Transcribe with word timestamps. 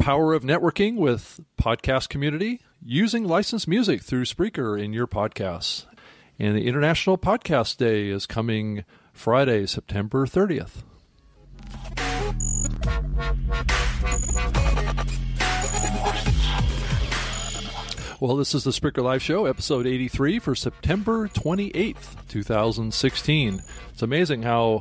power 0.00 0.32
of 0.32 0.42
networking 0.42 0.96
with 0.96 1.40
podcast 1.60 2.08
community 2.08 2.58
using 2.82 3.22
licensed 3.22 3.68
music 3.68 4.00
through 4.02 4.24
Spreaker 4.24 4.82
in 4.82 4.94
your 4.94 5.06
podcasts. 5.06 5.84
And 6.38 6.56
the 6.56 6.66
International 6.66 7.18
Podcast 7.18 7.76
Day 7.76 8.08
is 8.08 8.24
coming 8.24 8.86
Friday, 9.12 9.66
September 9.66 10.26
30th. 10.26 10.84
Well, 18.20 18.36
this 18.36 18.54
is 18.54 18.64
the 18.64 18.70
Spreaker 18.70 19.02
Live 19.02 19.22
Show, 19.22 19.44
episode 19.44 19.86
83 19.86 20.38
for 20.38 20.54
September 20.54 21.28
28th, 21.28 22.26
2016. 22.28 23.62
It's 23.92 24.02
amazing 24.02 24.42
how 24.44 24.80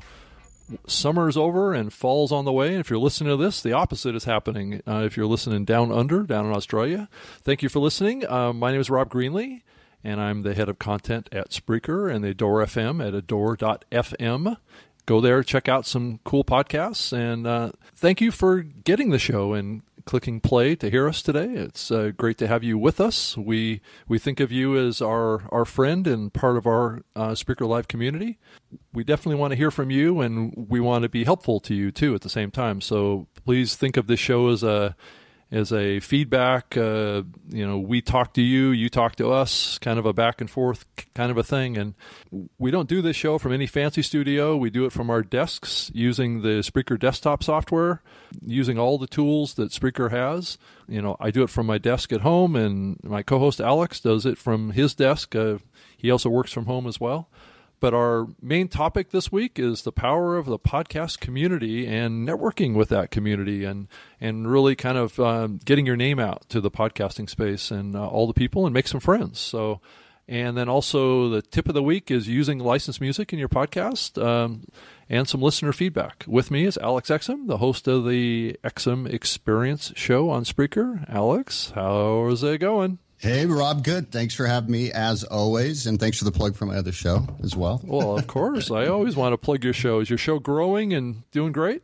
summer's 0.88 1.38
over 1.38 1.74
and 1.74 1.92
fall's 1.92 2.32
on 2.32 2.46
the 2.46 2.52
way. 2.52 2.70
And 2.70 2.80
if 2.80 2.90
you're 2.90 3.00
listening 3.00 3.36
to 3.36 3.44
this, 3.44 3.62
the 3.62 3.74
opposite 3.74 4.16
is 4.16 4.26
happening. 4.26 4.82
Uh, 4.88 5.04
if 5.06 5.18
you're 5.18 5.26
listening 5.26 5.66
down 5.66 5.92
under, 5.92 6.24
down 6.24 6.46
in 6.46 6.54
Australia, 6.54 7.10
thank 7.42 7.64
you 7.64 7.70
for 7.70 7.80
listening. 7.80 8.26
Uh, 8.28 8.54
my 8.54 8.72
name 8.72 8.82
is 8.82 8.90
Rob 8.90 9.10
Greenlee, 9.10 9.62
and 10.04 10.22
I'm 10.22 10.44
the 10.44 10.54
head 10.54 10.70
of 10.70 10.80
content 10.80 11.30
at 11.32 11.50
Spreaker 11.50 12.14
and 12.14 12.24
the 12.24 12.30
Adore 12.30 12.64
FM 12.66 13.06
at 13.06 13.14
adore.fm. 13.14 14.58
Go 15.06 15.22
there, 15.22 15.42
check 15.42 15.68
out 15.68 15.88
some 15.88 16.20
cool 16.24 16.44
podcasts, 16.44 17.12
and 17.12 17.48
uh, 17.48 17.72
thank 17.96 18.22
you 18.22 18.32
for 18.32 18.62
getting 18.62 19.10
the 19.10 19.18
show 19.18 19.54
and 19.54 19.82
clicking 20.10 20.42
play 20.42 20.76
to 20.76 20.90
hear 20.90 21.08
us 21.08 21.22
today. 21.22 21.50
It's 21.54 21.92
uh, 21.92 22.10
great 22.18 22.40
to 22.40 22.48
have 22.48 22.64
you 22.64 22.80
with 22.80 23.00
us. 23.00 23.38
We 23.38 23.80
we 24.08 24.18
think 24.18 24.40
of 24.40 24.52
you 24.52 24.76
as 24.76 25.04
our 25.04 25.44
our 25.52 25.66
friend 25.66 26.08
and 26.08 26.34
part 26.34 26.58
of 26.58 26.66
our 26.66 27.02
uh, 27.16 27.34
Spreaker 27.34 27.68
Live 27.68 27.88
community. 27.88 28.40
We 28.92 29.04
definitely 29.04 29.40
want 29.40 29.52
to 29.52 29.56
hear 29.56 29.70
from 29.70 29.92
you, 29.92 30.20
and 30.20 30.66
we 30.68 30.80
want 30.80 31.04
to 31.04 31.10
be 31.10 31.26
helpful 31.26 31.60
to 31.60 31.76
you 31.76 31.92
too 31.92 32.16
at 32.16 32.22
the 32.22 32.30
same 32.30 32.50
time. 32.50 32.82
So 32.82 33.28
please 33.46 33.76
think 33.76 33.98
of 33.98 34.08
this 34.08 34.20
show 34.20 34.50
as 34.50 34.64
a 34.64 34.96
as 35.52 35.74
a 35.74 36.00
feedback. 36.00 36.78
Uh, 36.78 37.24
you 37.50 37.66
know, 37.66 37.80
we 37.80 38.02
talk 38.02 38.34
to 38.34 38.42
you, 38.42 38.70
you 38.70 38.90
talk 38.90 39.16
to 39.16 39.32
us, 39.32 39.78
kind 39.80 39.98
of 39.98 40.06
a 40.06 40.14
back 40.14 40.42
and 40.42 40.50
forth 40.50 40.86
kind 41.16 41.32
of 41.32 41.38
a 41.38 41.44
thing. 41.44 41.78
And 41.78 41.96
we 42.58 42.72
don't 42.72 42.88
do 42.88 43.02
this 43.02 43.16
show 43.16 43.38
from 43.38 43.52
any 43.52 43.66
fancy 43.66 44.02
studio. 44.02 44.56
We 44.56 44.70
do 44.70 44.86
it 44.86 44.92
from 44.92 45.10
our 45.10 45.24
desks 45.24 45.92
using 45.94 46.42
the 46.42 46.60
Spreaker 46.60 47.00
desktop 47.00 47.44
software, 47.44 48.02
using 48.46 48.78
all 48.78 48.98
the 48.98 49.08
tools 49.08 49.56
that 49.56 49.72
Spreaker 49.72 50.12
has. 50.12 50.58
You 50.88 51.02
know, 51.02 51.18
I 51.20 51.32
do 51.32 51.44
it 51.44 51.50
from 51.50 51.66
my 51.66 51.78
desk 51.78 52.14
at 52.14 52.22
home, 52.22 52.56
and 52.56 52.98
my 53.04 53.24
co-host 53.24 53.60
Alex 53.60 54.00
does 54.00 54.26
it 54.26 54.38
from 54.38 54.72
his 54.72 54.94
desk. 54.94 55.36
Uh, 55.36 55.58
he 55.98 56.12
also 56.12 56.30
works 56.30 56.52
from 56.52 56.66
home 56.66 56.88
as 56.88 57.00
well. 57.00 57.30
But 57.80 57.94
our 57.94 58.28
main 58.42 58.68
topic 58.68 59.12
this 59.12 59.32
week 59.32 59.58
is 59.58 59.84
the 59.84 59.92
power 59.92 60.38
of 60.38 60.46
the 60.46 60.60
podcast 60.60 61.20
community 61.20 61.88
and 61.88 62.28
networking 62.28 62.74
with 62.74 62.90
that 62.90 63.10
community 63.10 63.64
and, 63.64 63.88
and 64.20 64.52
really 64.52 64.76
kind 64.76 64.98
of 64.98 65.20
um, 65.20 65.60
getting 65.64 65.86
your 65.86 65.96
name 65.96 66.20
out 66.20 66.48
to 66.50 66.60
the 66.60 66.72
podcasting 66.72 67.30
space 67.30 67.72
and 67.72 67.96
uh, 67.96 68.06
all 68.06 68.28
the 68.28 68.34
people 68.34 68.66
and 68.66 68.74
make 68.74 68.88
some 68.88 69.00
friends. 69.00 69.40
So, 69.40 69.80
and 70.28 70.58
then 70.58 70.68
also 70.70 71.30
the 71.30 71.42
tip 71.42 71.68
of 71.68 71.74
the 71.74 71.82
week 71.82 72.12
is 72.12 72.28
using 72.28 72.60
licensed 72.60 73.02
music 73.02 73.32
in 73.34 73.40
your 73.40 73.50
podcast 73.50 74.22
um, 74.24 74.66
and 75.10 75.28
some 75.28 75.42
listener 75.42 75.72
feedback. 75.72 76.26
With 76.28 76.52
me 76.52 76.66
is 76.66 76.78
Alex 76.78 77.10
Exum, 77.10 77.48
the 77.48 77.58
host 77.58 77.88
of 77.88 78.06
the 78.06 78.58
Exum 78.64 79.12
Experience 79.12 79.94
show 79.96 80.30
on 80.30 80.44
Spreaker. 80.44 81.10
Alex, 81.10 81.72
how's 81.74 82.44
it 82.44 82.60
going? 82.60 83.00
Hey, 83.20 83.46
Rob, 83.46 83.84
good. 83.84 84.14
Thanks 84.14 84.34
for 84.34 84.46
having 84.46 84.72
me 84.72 84.94
as 84.94 85.26
always. 85.26 85.88
And 85.88 86.00
thanks 86.00 86.18
for 86.18 86.24
the 86.24 86.32
plug 86.32 86.56
for 86.56 86.66
my 86.66 86.78
other 86.78 86.94
show 86.94 87.28
as 87.44 87.54
well. 87.54 87.82
Well, 87.84 88.18
of 88.18 88.28
course. 88.28 88.72
I 88.72 88.88
always 88.88 89.18
want 89.18 89.34
to 89.34 89.38
plug 89.38 89.62
your 89.62 89.74
show. 89.74 90.00
Is 90.00 90.10
your 90.10 90.18
show 90.18 90.40
growing 90.40 90.94
and 90.94 91.30
doing 91.32 91.52
great? 91.52 91.84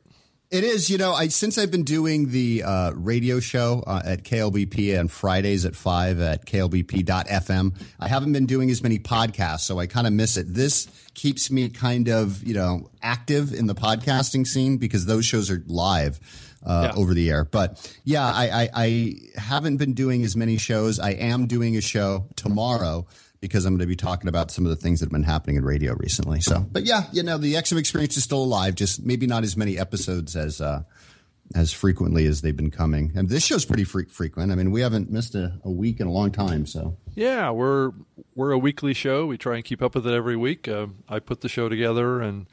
It 0.49 0.63
is. 0.63 0.89
You 0.89 0.97
know, 0.97 1.11
I 1.11 1.27
since 1.27 1.57
I've 1.57 1.71
been 1.71 1.83
doing 1.83 2.29
the 2.29 2.63
uh, 2.63 2.91
radio 2.91 3.41
show 3.41 3.83
uh, 3.85 4.01
at 4.05 4.23
KLBP 4.23 4.97
and 4.97 5.11
Fridays 5.11 5.65
at 5.65 5.75
5 5.75 6.21
at 6.21 6.45
klbp.fm, 6.45 7.81
I 7.99 8.07
haven't 8.07 8.31
been 8.31 8.45
doing 8.45 8.69
as 8.69 8.81
many 8.81 8.97
podcasts, 8.97 9.61
so 9.61 9.77
I 9.77 9.87
kind 9.87 10.07
of 10.07 10.13
miss 10.13 10.37
it. 10.37 10.53
This 10.53 10.87
keeps 11.15 11.51
me 11.51 11.67
kind 11.67 12.07
of, 12.07 12.43
you 12.43 12.53
know, 12.53 12.89
active 13.01 13.53
in 13.53 13.67
the 13.67 13.75
podcasting 13.75 14.47
scene 14.47 14.77
because 14.77 15.05
those 15.05 15.25
shows 15.25 15.51
are 15.51 15.61
live 15.67 16.21
uh, 16.65 16.91
yeah. 16.91 16.99
over 16.99 17.13
the 17.13 17.29
air. 17.29 17.45
But 17.45 17.93
yeah, 18.03 18.25
I, 18.25 18.63
I, 18.63 18.69
I, 18.73 19.13
haven't 19.37 19.77
been 19.77 19.93
doing 19.93 20.23
as 20.23 20.35
many 20.35 20.57
shows. 20.57 20.99
I 20.99 21.11
am 21.11 21.47
doing 21.47 21.77
a 21.77 21.81
show 21.81 22.27
tomorrow 22.35 23.07
because 23.39 23.65
I'm 23.65 23.73
going 23.73 23.81
to 23.81 23.85
be 23.85 23.95
talking 23.95 24.27
about 24.27 24.49
some 24.49 24.65
of 24.65 24.71
the 24.71 24.75
things 24.75 24.99
that 24.99 25.05
have 25.05 25.11
been 25.11 25.23
happening 25.23 25.57
in 25.57 25.63
radio 25.63 25.93
recently. 25.93 26.41
So, 26.41 26.59
but 26.59 26.83
yeah, 26.83 27.03
you 27.11 27.21
know, 27.21 27.37
the 27.37 27.53
Exum 27.53 27.77
experience 27.77 28.17
is 28.17 28.23
still 28.23 28.43
alive, 28.43 28.75
just 28.75 29.05
maybe 29.05 29.27
not 29.27 29.43
as 29.43 29.55
many 29.55 29.77
episodes 29.77 30.35
as, 30.35 30.61
uh, 30.61 30.81
as 31.53 31.71
frequently 31.71 32.25
as 32.25 32.41
they've 32.41 32.55
been 32.55 32.71
coming. 32.71 33.11
And 33.15 33.29
this 33.29 33.45
show's 33.45 33.65
pretty 33.65 33.83
fre- 33.83 34.09
frequent. 34.09 34.51
I 34.51 34.55
mean, 34.55 34.71
we 34.71 34.81
haven't 34.81 35.11
missed 35.11 35.35
a, 35.35 35.59
a, 35.63 35.69
week 35.69 35.99
in 35.99 36.07
a 36.07 36.11
long 36.11 36.31
time. 36.31 36.65
So 36.65 36.97
yeah, 37.13 37.51
we're 37.51 37.91
we're 38.33 38.51
a 38.51 38.57
weekly 38.57 38.93
show. 38.93 39.27
We 39.27 39.37
try 39.37 39.57
and 39.57 39.63
keep 39.63 39.81
up 39.81 39.93
with 39.93 40.07
it 40.07 40.13
every 40.13 40.35
week. 40.35 40.67
Uh, 40.67 40.87
I 41.07 41.19
put 41.19 41.41
the 41.41 41.49
show 41.49 41.69
together, 41.69 42.21
and 42.21 42.47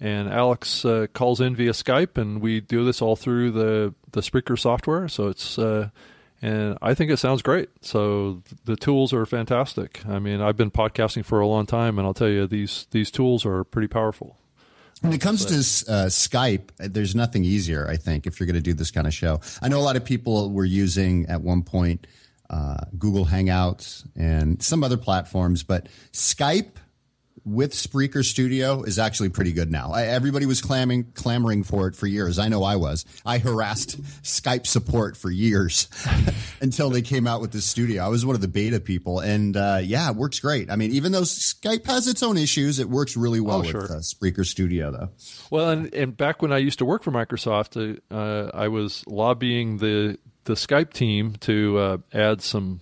and 0.00 0.28
Alex 0.28 0.84
uh, 0.84 1.06
calls 1.12 1.40
in 1.40 1.56
via 1.56 1.72
Skype, 1.72 2.18
and 2.18 2.40
we 2.40 2.60
do 2.60 2.84
this 2.84 3.00
all 3.00 3.16
through 3.16 3.52
the 3.52 3.94
the 4.12 4.20
Spreaker 4.20 4.58
software. 4.58 5.08
So 5.08 5.28
it's 5.28 5.58
uh, 5.58 5.90
and 6.42 6.76
I 6.82 6.94
think 6.94 7.10
it 7.10 7.16
sounds 7.16 7.42
great. 7.42 7.70
So 7.80 8.42
the 8.66 8.76
tools 8.76 9.12
are 9.12 9.24
fantastic. 9.24 10.04
I 10.06 10.18
mean, 10.18 10.40
I've 10.42 10.56
been 10.56 10.70
podcasting 10.70 11.24
for 11.24 11.40
a 11.40 11.46
long 11.46 11.64
time, 11.64 11.98
and 11.98 12.06
I'll 12.06 12.14
tell 12.14 12.28
you 12.28 12.46
these 12.46 12.86
these 12.90 13.10
tools 13.10 13.46
are 13.46 13.64
pretty 13.64 13.88
powerful. 13.88 14.36
When 15.00 15.12
it 15.12 15.20
comes 15.20 15.44
to 15.46 15.54
uh, 15.92 16.06
Skype, 16.06 16.70
there's 16.78 17.14
nothing 17.14 17.44
easier. 17.44 17.86
I 17.88 17.96
think 17.96 18.26
if 18.26 18.40
you're 18.40 18.46
going 18.46 18.54
to 18.54 18.62
do 18.62 18.72
this 18.72 18.90
kind 18.90 19.06
of 19.06 19.12
show, 19.12 19.40
I 19.60 19.68
know 19.68 19.78
a 19.78 19.82
lot 19.82 19.96
of 19.96 20.04
people 20.04 20.50
were 20.50 20.64
using 20.64 21.26
at 21.26 21.42
one 21.42 21.62
point 21.62 22.06
uh, 22.48 22.84
Google 22.98 23.26
Hangouts 23.26 24.06
and 24.16 24.62
some 24.62 24.84
other 24.84 24.96
platforms, 24.96 25.62
but 25.62 25.88
Skype 26.12 26.76
with 27.44 27.72
Spreaker 27.72 28.24
Studio 28.24 28.82
is 28.82 28.98
actually 28.98 29.28
pretty 29.28 29.52
good 29.52 29.70
now. 29.70 29.92
I, 29.92 30.04
everybody 30.04 30.46
was 30.46 30.62
clamoring, 30.62 31.12
clamoring 31.14 31.64
for 31.64 31.86
it 31.86 31.96
for 31.96 32.06
years. 32.06 32.38
I 32.38 32.48
know 32.48 32.62
I 32.62 32.76
was. 32.76 33.04
I 33.24 33.38
harassed 33.38 34.00
Skype 34.22 34.66
support 34.66 35.16
for 35.16 35.30
years 35.30 35.88
until 36.60 36.90
they 36.90 37.02
came 37.02 37.26
out 37.26 37.40
with 37.40 37.52
this 37.52 37.66
studio. 37.66 38.04
I 38.04 38.08
was 38.08 38.24
one 38.24 38.34
of 38.34 38.40
the 38.40 38.48
beta 38.48 38.80
people, 38.80 39.20
and 39.20 39.56
uh, 39.56 39.80
yeah, 39.82 40.10
it 40.10 40.16
works 40.16 40.40
great. 40.40 40.70
I 40.70 40.76
mean, 40.76 40.92
even 40.92 41.12
though 41.12 41.22
Skype 41.22 41.86
has 41.86 42.08
its 42.08 42.22
own 42.22 42.38
issues, 42.38 42.78
it 42.78 42.88
works 42.88 43.16
really 43.16 43.40
well 43.40 43.58
oh, 43.58 43.62
sure. 43.64 43.82
with 43.82 43.90
uh, 43.90 43.94
Spreaker 43.96 44.46
Studio, 44.46 44.90
though. 44.90 45.10
Well, 45.50 45.70
and, 45.70 45.92
and 45.94 46.16
back 46.16 46.40
when 46.40 46.52
I 46.52 46.58
used 46.58 46.78
to 46.78 46.84
work 46.84 47.02
for 47.02 47.10
Microsoft, 47.10 48.00
uh, 48.10 48.50
I 48.56 48.68
was 48.68 49.04
lobbying 49.06 49.78
the 49.78 50.18
the 50.44 50.54
Skype 50.54 50.92
team 50.92 51.34
to 51.40 51.78
uh, 51.78 51.98
add 52.12 52.42
some 52.42 52.80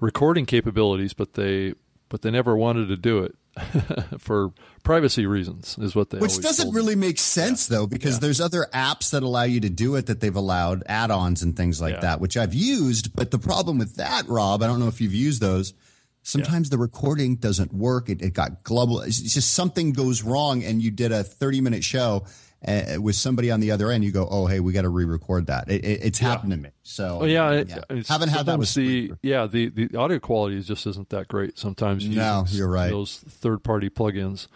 recording 0.00 0.46
capabilities, 0.46 1.12
but 1.12 1.34
they 1.34 1.74
but 2.08 2.22
they 2.22 2.30
never 2.30 2.56
wanted 2.56 2.88
to 2.88 2.96
do 2.96 3.22
it. 3.22 3.34
for 4.18 4.52
privacy 4.82 5.26
reasons 5.26 5.76
is 5.78 5.94
what 5.94 6.10
they 6.10 6.18
which 6.18 6.40
doesn't 6.40 6.72
really 6.72 6.96
make 6.96 7.18
sense 7.18 7.70
yeah. 7.70 7.76
though 7.76 7.86
because 7.86 8.14
yeah. 8.14 8.20
there's 8.20 8.40
other 8.40 8.66
apps 8.72 9.10
that 9.10 9.22
allow 9.22 9.42
you 9.42 9.60
to 9.60 9.68
do 9.68 9.94
it 9.96 10.06
that 10.06 10.20
they've 10.20 10.36
allowed 10.36 10.82
add-ons 10.86 11.42
and 11.42 11.56
things 11.56 11.80
like 11.80 11.94
yeah. 11.94 12.00
that 12.00 12.20
which 12.20 12.36
i've 12.36 12.54
used 12.54 13.14
but 13.14 13.30
the 13.30 13.38
problem 13.38 13.78
with 13.78 13.96
that 13.96 14.26
rob 14.26 14.62
i 14.62 14.66
don't 14.66 14.80
know 14.80 14.88
if 14.88 15.00
you've 15.00 15.14
used 15.14 15.42
those 15.42 15.74
sometimes 16.22 16.70
the 16.70 16.78
recording 16.78 17.36
doesn't 17.36 17.74
work 17.74 18.08
it, 18.08 18.22
it 18.22 18.32
got 18.32 18.64
global 18.64 19.00
it's 19.00 19.20
just 19.20 19.52
something 19.52 19.92
goes 19.92 20.22
wrong 20.22 20.64
and 20.64 20.80
you 20.80 20.90
did 20.90 21.12
a 21.12 21.22
30 21.22 21.60
minute 21.60 21.84
show 21.84 22.24
uh, 22.66 23.00
with 23.00 23.16
somebody 23.16 23.50
on 23.50 23.60
the 23.60 23.70
other 23.70 23.90
end, 23.90 24.04
you 24.04 24.12
go, 24.12 24.26
"Oh, 24.30 24.46
hey, 24.46 24.60
we 24.60 24.72
got 24.72 24.82
to 24.82 24.88
re-record 24.88 25.46
that." 25.46 25.70
It, 25.70 25.84
it, 25.84 26.04
it's 26.04 26.20
yeah. 26.20 26.28
happened 26.28 26.52
to 26.52 26.58
me. 26.58 26.70
So, 26.82 27.24
yeah, 27.24 27.50
it, 27.50 27.68
yeah. 27.68 28.02
haven't 28.08 28.28
had 28.28 28.46
that 28.46 28.58
with 28.58 28.72
the 28.74 29.12
yeah 29.22 29.46
the 29.46 29.68
the 29.68 29.96
audio 29.96 30.18
quality 30.18 30.60
just 30.62 30.86
isn't 30.86 31.08
that 31.10 31.28
great 31.28 31.58
sometimes. 31.58 32.08
No, 32.08 32.44
you're 32.48 32.68
right. 32.70 32.90
Those 32.90 33.18
third-party 33.18 33.90
plugins. 33.90 34.46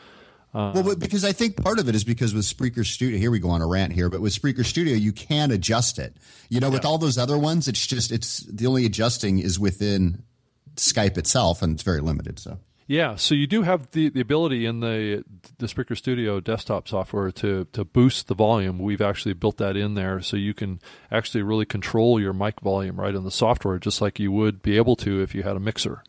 Uh, 0.54 0.72
well, 0.74 0.96
because 0.96 1.22
I 1.22 1.32
think 1.32 1.62
part 1.62 1.78
of 1.78 1.86
it 1.88 1.94
is 1.94 2.02
because 2.02 2.32
with 2.32 2.44
Spreaker 2.44 2.86
Studio, 2.86 3.18
here 3.18 3.30
we 3.30 3.38
go 3.38 3.50
on 3.50 3.60
a 3.60 3.66
rant 3.66 3.92
here, 3.92 4.08
but 4.08 4.22
with 4.22 4.32
Spreaker 4.32 4.64
Studio, 4.64 4.94
you 4.94 5.12
can 5.12 5.50
adjust 5.50 5.98
it. 5.98 6.16
You 6.48 6.60
know, 6.60 6.68
yeah. 6.68 6.74
with 6.74 6.86
all 6.86 6.96
those 6.96 7.18
other 7.18 7.36
ones, 7.36 7.68
it's 7.68 7.86
just 7.86 8.10
it's 8.10 8.38
the 8.40 8.66
only 8.66 8.86
adjusting 8.86 9.38
is 9.38 9.58
within 9.58 10.22
Skype 10.76 11.18
itself, 11.18 11.60
and 11.60 11.74
it's 11.74 11.82
very 11.82 12.00
limited. 12.00 12.38
So 12.38 12.58
yeah, 12.86 13.16
so 13.16 13.34
you 13.34 13.48
do 13.48 13.62
have 13.62 13.90
the, 13.90 14.08
the 14.10 14.20
ability 14.20 14.64
in 14.64 14.80
the 14.80 15.24
the 15.58 15.66
Spreaker 15.66 15.96
Studio 15.96 16.38
desktop 16.38 16.86
software 16.86 17.32
to 17.32 17.66
to 17.72 17.84
boost 17.84 18.28
the 18.28 18.34
volume. 18.34 18.78
We've 18.78 19.02
actually 19.02 19.34
built 19.34 19.56
that 19.56 19.76
in 19.76 19.94
there, 19.94 20.20
so 20.20 20.36
you 20.36 20.54
can 20.54 20.80
actually 21.10 21.42
really 21.42 21.64
control 21.64 22.20
your 22.20 22.32
mic 22.32 22.60
volume 22.60 23.00
right 23.00 23.14
in 23.14 23.24
the 23.24 23.30
software, 23.30 23.78
just 23.78 24.00
like 24.00 24.20
you 24.20 24.30
would 24.30 24.62
be 24.62 24.76
able 24.76 24.94
to 24.96 25.20
if 25.20 25.34
you 25.34 25.42
had 25.42 25.56
a 25.56 25.60
mixer. 25.60 26.04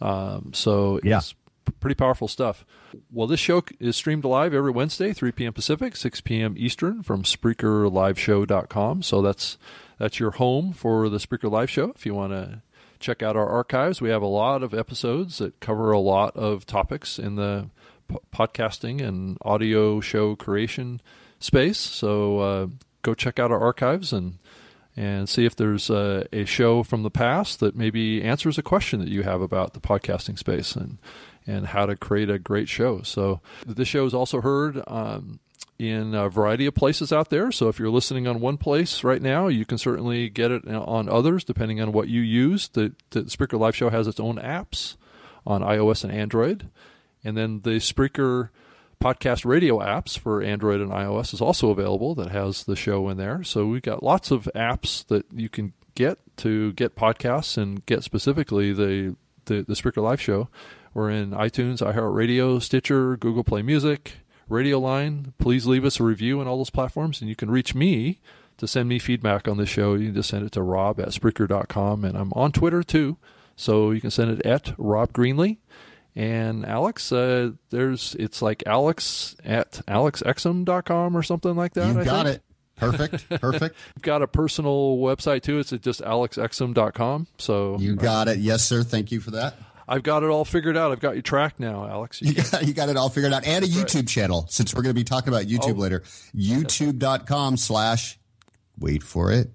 Um, 0.00 0.52
so 0.54 0.98
yeah. 1.02 1.18
it's 1.18 1.34
pretty 1.80 1.94
powerful 1.94 2.28
stuff. 2.28 2.64
Well, 3.12 3.26
this 3.26 3.40
show 3.40 3.62
is 3.78 3.96
streamed 3.96 4.24
live 4.24 4.54
every 4.54 4.70
Wednesday, 4.70 5.12
3 5.12 5.32
p.m. 5.32 5.52
Pacific, 5.52 5.94
6 5.94 6.20
p.m. 6.22 6.54
Eastern 6.56 7.02
from 7.02 7.22
SpreakerLiveShow.com. 7.22 9.02
So 9.02 9.20
that's 9.20 9.58
that's 9.98 10.18
your 10.18 10.32
home 10.32 10.72
for 10.72 11.08
the 11.08 11.18
Spreaker 11.18 11.50
Live 11.50 11.70
Show 11.70 11.90
if 11.90 12.06
you 12.06 12.14
want 12.14 12.32
to 12.32 12.62
check 13.04 13.22
out 13.22 13.36
our 13.36 13.48
archives. 13.48 14.00
We 14.00 14.08
have 14.08 14.22
a 14.22 14.26
lot 14.26 14.62
of 14.62 14.72
episodes 14.72 15.38
that 15.38 15.60
cover 15.60 15.92
a 15.92 15.98
lot 15.98 16.34
of 16.36 16.64
topics 16.64 17.18
in 17.18 17.36
the 17.36 17.68
p- 18.08 18.16
podcasting 18.34 19.06
and 19.06 19.36
audio 19.42 20.00
show 20.00 20.34
creation 20.34 21.02
space. 21.38 21.78
So 21.78 22.38
uh, 22.38 22.66
go 23.02 23.14
check 23.14 23.38
out 23.38 23.52
our 23.52 23.60
archives 23.60 24.12
and 24.12 24.38
and 24.96 25.28
see 25.28 25.44
if 25.44 25.56
there's 25.56 25.90
a, 25.90 26.24
a, 26.32 26.44
show 26.44 26.84
from 26.84 27.02
the 27.02 27.10
past 27.10 27.58
that 27.58 27.74
maybe 27.74 28.22
answers 28.22 28.58
a 28.58 28.62
question 28.62 29.00
that 29.00 29.08
you 29.08 29.24
have 29.24 29.40
about 29.40 29.74
the 29.74 29.80
podcasting 29.80 30.38
space 30.38 30.76
and 30.76 30.98
and 31.46 31.66
how 31.66 31.84
to 31.84 31.96
create 31.96 32.30
a 32.30 32.38
great 32.38 32.68
show. 32.68 33.02
So 33.02 33.40
this 33.66 33.88
show 33.88 34.06
is 34.06 34.14
also 34.14 34.40
heard 34.40 34.82
um, 34.86 35.40
in 35.78 36.14
a 36.14 36.28
variety 36.28 36.66
of 36.66 36.74
places 36.74 37.12
out 37.12 37.30
there. 37.30 37.50
So 37.50 37.68
if 37.68 37.78
you're 37.78 37.90
listening 37.90 38.26
on 38.26 38.40
one 38.40 38.56
place 38.56 39.02
right 39.02 39.20
now, 39.20 39.48
you 39.48 39.64
can 39.64 39.78
certainly 39.78 40.28
get 40.28 40.50
it 40.50 40.66
on 40.68 41.08
others 41.08 41.44
depending 41.44 41.80
on 41.80 41.92
what 41.92 42.08
you 42.08 42.20
use. 42.20 42.68
The, 42.68 42.94
the 43.10 43.22
Spreaker 43.22 43.58
Live 43.58 43.74
Show 43.74 43.90
has 43.90 44.06
its 44.06 44.20
own 44.20 44.36
apps 44.36 44.96
on 45.46 45.62
iOS 45.62 46.04
and 46.04 46.12
Android, 46.12 46.70
and 47.22 47.36
then 47.36 47.60
the 47.62 47.76
Spreaker 47.76 48.50
podcast 49.02 49.44
radio 49.44 49.80
apps 49.80 50.16
for 50.16 50.42
Android 50.42 50.80
and 50.80 50.90
iOS 50.90 51.34
is 51.34 51.40
also 51.40 51.70
available 51.70 52.14
that 52.14 52.30
has 52.30 52.64
the 52.64 52.76
show 52.76 53.08
in 53.08 53.18
there. 53.18 53.42
So 53.42 53.66
we've 53.66 53.82
got 53.82 54.02
lots 54.02 54.30
of 54.30 54.48
apps 54.54 55.06
that 55.08 55.26
you 55.32 55.48
can 55.48 55.74
get 55.94 56.18
to 56.38 56.72
get 56.72 56.96
podcasts 56.96 57.58
and 57.58 57.84
get 57.86 58.02
specifically 58.02 58.72
the 58.72 59.16
the, 59.46 59.62
the 59.62 59.74
Spreaker 59.74 60.02
Live 60.02 60.20
Show. 60.20 60.48
We're 60.94 61.10
in 61.10 61.32
iTunes, 61.32 61.82
iHeartRadio, 61.82 62.62
Stitcher, 62.62 63.16
Google 63.18 63.44
Play 63.44 63.60
Music, 63.60 64.12
Radio 64.48 64.78
Line. 64.78 65.32
Please 65.38 65.66
leave 65.66 65.84
us 65.84 66.00
a 66.00 66.04
review 66.04 66.40
on 66.40 66.46
all 66.48 66.56
those 66.58 66.70
platforms, 66.70 67.20
and 67.20 67.28
you 67.28 67.36
can 67.36 67.50
reach 67.50 67.74
me 67.74 68.20
to 68.58 68.66
send 68.68 68.88
me 68.88 68.98
feedback 68.98 69.48
on 69.48 69.56
the 69.56 69.66
show. 69.66 69.94
You 69.94 70.06
can 70.06 70.14
just 70.14 70.30
send 70.30 70.44
it 70.46 70.52
to 70.52 70.62
rob 70.62 71.00
at 71.00 71.08
Spreaker.com, 71.08 72.04
and 72.04 72.16
I'm 72.16 72.32
on 72.34 72.52
Twitter 72.52 72.82
too, 72.82 73.16
so 73.56 73.90
you 73.90 74.00
can 74.00 74.10
send 74.10 74.30
it 74.30 74.46
at 74.46 74.74
Rob 74.78 75.12
Greenlee. 75.12 75.58
And 76.16 76.64
Alex, 76.64 77.10
uh, 77.10 77.50
there's 77.70 78.14
it's 78.20 78.40
like 78.40 78.62
Alex 78.66 79.34
at 79.44 79.82
alexexum.com 79.88 81.16
or 81.16 81.22
something 81.24 81.56
like 81.56 81.74
that. 81.74 81.92
You 81.92 82.00
I 82.00 82.04
got 82.04 82.26
think. 82.26 82.36
it. 82.36 82.42
Perfect. 82.76 83.28
Perfect. 83.40 83.76
I've 83.96 84.02
got 84.02 84.22
a 84.22 84.28
personal 84.28 84.98
website 84.98 85.42
too. 85.42 85.58
It's 85.58 85.70
just 85.70 86.00
alexexum.com. 86.02 87.26
So 87.38 87.78
you 87.80 87.96
got 87.96 88.28
it. 88.28 88.38
Yes, 88.38 88.64
sir. 88.64 88.82
Thank 88.82 89.10
you 89.10 89.20
for 89.20 89.32
that. 89.32 89.56
I've 89.88 90.02
got 90.02 90.22
it 90.22 90.30
all 90.30 90.44
figured 90.44 90.76
out. 90.76 90.92
I've 90.92 91.00
got 91.00 91.16
you 91.16 91.22
tracked 91.22 91.60
now, 91.60 91.86
Alex. 91.86 92.22
You, 92.22 92.32
you, 92.32 92.42
got, 92.42 92.66
you 92.66 92.74
got, 92.74 92.88
it 92.88 92.96
all 92.96 93.08
figured 93.08 93.32
out. 93.32 93.46
And 93.46 93.64
a 93.64 93.68
YouTube 93.68 93.94
right. 93.94 94.08
channel, 94.08 94.46
since 94.48 94.74
we're 94.74 94.82
going 94.82 94.94
to 94.94 95.00
be 95.00 95.04
talking 95.04 95.28
about 95.28 95.44
oh. 95.44 95.46
YouTube 95.46 95.76
oh. 95.76 95.80
later. 95.80 96.00
YouTube.com 96.34 97.56
slash, 97.56 98.18
wait 98.78 99.02
for 99.02 99.32
it, 99.32 99.50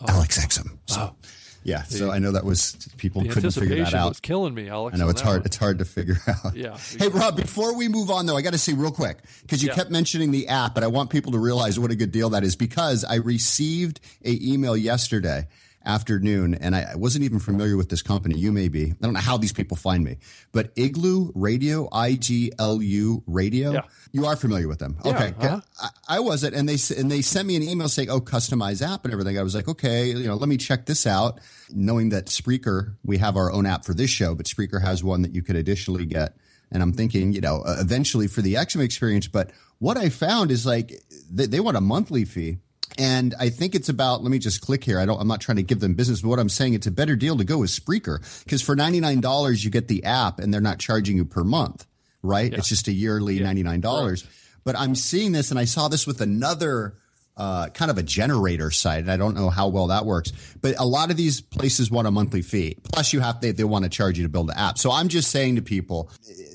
oh. 0.00 0.06
Alex 0.08 0.44
Exum. 0.44 0.78
So, 0.86 1.00
oh. 1.00 1.16
Yeah, 1.62 1.82
the, 1.90 1.98
so 1.98 2.10
I 2.10 2.18
know 2.18 2.32
that 2.32 2.44
was 2.44 2.88
people 2.96 3.22
couldn't 3.22 3.50
figure 3.50 3.84
that 3.84 3.92
out. 3.92 4.08
Was 4.08 4.20
killing 4.20 4.54
me, 4.54 4.68
Alex. 4.68 4.94
I 4.94 4.98
know 4.98 5.10
it's 5.10 5.20
hard. 5.20 5.40
One. 5.40 5.46
It's 5.46 5.56
hard 5.56 5.78
to 5.80 5.84
figure 5.84 6.16
out. 6.26 6.56
Yeah. 6.56 6.78
Hey, 6.98 7.08
Rob, 7.08 7.36
before 7.36 7.76
we 7.76 7.88
move 7.88 8.10
on, 8.10 8.26
though, 8.26 8.36
I 8.36 8.42
got 8.42 8.54
to 8.54 8.58
say 8.58 8.72
real 8.72 8.90
quick 8.90 9.18
because 9.42 9.62
you 9.62 9.68
yeah. 9.68 9.74
kept 9.74 9.90
mentioning 9.90 10.30
the 10.30 10.48
app, 10.48 10.74
but 10.74 10.82
I 10.84 10.86
want 10.86 11.10
people 11.10 11.32
to 11.32 11.38
realize 11.38 11.78
what 11.78 11.90
a 11.90 11.96
good 11.96 12.12
deal 12.12 12.30
that 12.30 12.44
is 12.44 12.56
because 12.56 13.04
I 13.04 13.16
received 13.16 14.00
a 14.24 14.38
email 14.40 14.74
yesterday 14.76 15.48
afternoon, 15.84 16.54
and 16.54 16.76
I 16.76 16.94
wasn't 16.94 17.24
even 17.24 17.38
familiar 17.38 17.76
with 17.76 17.88
this 17.88 18.02
company. 18.02 18.38
You 18.38 18.52
may 18.52 18.68
be. 18.68 18.90
I 18.90 18.96
don't 19.00 19.14
know 19.14 19.20
how 19.20 19.36
these 19.36 19.52
people 19.52 19.76
find 19.76 20.04
me, 20.04 20.18
but 20.52 20.72
Igloo 20.76 21.32
Radio, 21.34 21.88
I 21.92 22.14
G 22.14 22.52
L 22.58 22.82
U 22.82 23.22
Radio. 23.26 23.72
Yeah. 23.72 23.82
You 24.12 24.26
are 24.26 24.36
familiar 24.36 24.68
with 24.68 24.78
them, 24.78 24.98
yeah, 25.04 25.14
okay? 25.14 25.34
Uh-huh. 25.38 25.60
I, 25.80 26.16
I, 26.16 26.20
wasn't, 26.20 26.54
and 26.54 26.68
they 26.68 26.76
and 26.96 27.10
they 27.10 27.22
sent 27.22 27.46
me 27.46 27.56
an 27.56 27.62
email 27.62 27.88
saying, 27.88 28.10
"Oh, 28.10 28.20
customize 28.20 28.86
app 28.86 29.04
and 29.04 29.12
everything." 29.12 29.38
I 29.38 29.42
was 29.42 29.54
like, 29.54 29.68
"Okay, 29.68 30.08
you 30.08 30.26
know, 30.26 30.34
let 30.34 30.48
me 30.48 30.56
check 30.56 30.86
this 30.86 31.06
out." 31.06 31.40
Knowing 31.70 32.10
that 32.10 32.26
Spreaker, 32.26 32.96
we 33.04 33.18
have 33.18 33.36
our 33.36 33.52
own 33.52 33.66
app 33.66 33.84
for 33.84 33.94
this 33.94 34.10
show, 34.10 34.34
but 34.34 34.46
Spreaker 34.46 34.82
has 34.82 35.04
one 35.04 35.22
that 35.22 35.34
you 35.34 35.42
could 35.42 35.56
additionally 35.56 36.06
get. 36.06 36.36
And 36.72 36.82
I'm 36.82 36.92
thinking, 36.92 37.32
you 37.32 37.40
know, 37.40 37.64
eventually 37.66 38.26
for 38.28 38.42
the 38.42 38.54
Exum 38.54 38.82
experience. 38.82 39.26
But 39.26 39.50
what 39.78 39.96
I 39.96 40.08
found 40.08 40.50
is 40.50 40.64
like 40.66 41.02
they, 41.30 41.46
they 41.46 41.60
want 41.60 41.76
a 41.76 41.80
monthly 41.80 42.24
fee 42.24 42.58
and 42.98 43.34
I 43.38 43.48
think 43.50 43.74
it's 43.74 43.88
about, 43.88 44.22
let 44.22 44.30
me 44.30 44.38
just 44.38 44.60
click 44.60 44.84
here. 44.84 44.98
I 44.98 45.06
don't, 45.06 45.20
I'm 45.20 45.28
not 45.28 45.40
trying 45.40 45.56
to 45.56 45.62
give 45.62 45.80
them 45.80 45.94
business, 45.94 46.22
but 46.22 46.28
what 46.28 46.38
I'm 46.38 46.48
saying, 46.48 46.74
it's 46.74 46.86
a 46.86 46.90
better 46.90 47.16
deal 47.16 47.36
to 47.36 47.44
go 47.44 47.58
with 47.58 47.70
Spreaker 47.70 48.20
because 48.44 48.62
for 48.62 48.76
$99, 48.76 49.64
you 49.64 49.70
get 49.70 49.88
the 49.88 50.04
app 50.04 50.38
and 50.38 50.52
they're 50.52 50.60
not 50.60 50.78
charging 50.78 51.16
you 51.16 51.24
per 51.24 51.44
month, 51.44 51.86
right? 52.22 52.50
Yeah. 52.50 52.58
It's 52.58 52.68
just 52.68 52.88
a 52.88 52.92
yearly 52.92 53.40
yeah. 53.40 53.52
$99. 53.52 54.10
Right. 54.10 54.26
But 54.64 54.76
I'm 54.78 54.94
seeing 54.94 55.32
this 55.32 55.50
and 55.50 55.58
I 55.58 55.64
saw 55.64 55.88
this 55.88 56.06
with 56.06 56.20
another 56.20 56.94
uh, 57.40 57.70
kind 57.70 57.90
of 57.90 57.96
a 57.96 58.02
generator 58.02 58.70
site. 58.70 58.98
And 58.98 59.10
I 59.10 59.16
don't 59.16 59.34
know 59.34 59.48
how 59.48 59.68
well 59.68 59.86
that 59.86 60.04
works, 60.04 60.30
but 60.60 60.78
a 60.78 60.84
lot 60.84 61.10
of 61.10 61.16
these 61.16 61.40
places 61.40 61.90
want 61.90 62.06
a 62.06 62.10
monthly 62.10 62.42
fee. 62.42 62.76
Plus, 62.82 63.14
you 63.14 63.20
have 63.20 63.40
they, 63.40 63.52
they 63.52 63.64
want 63.64 63.84
to 63.84 63.88
charge 63.88 64.18
you 64.18 64.24
to 64.24 64.28
build 64.28 64.50
the 64.50 64.58
app. 64.58 64.76
So 64.76 64.92
I'm 64.92 65.08
just 65.08 65.30
saying 65.30 65.56
to 65.56 65.62
people, 65.62 66.10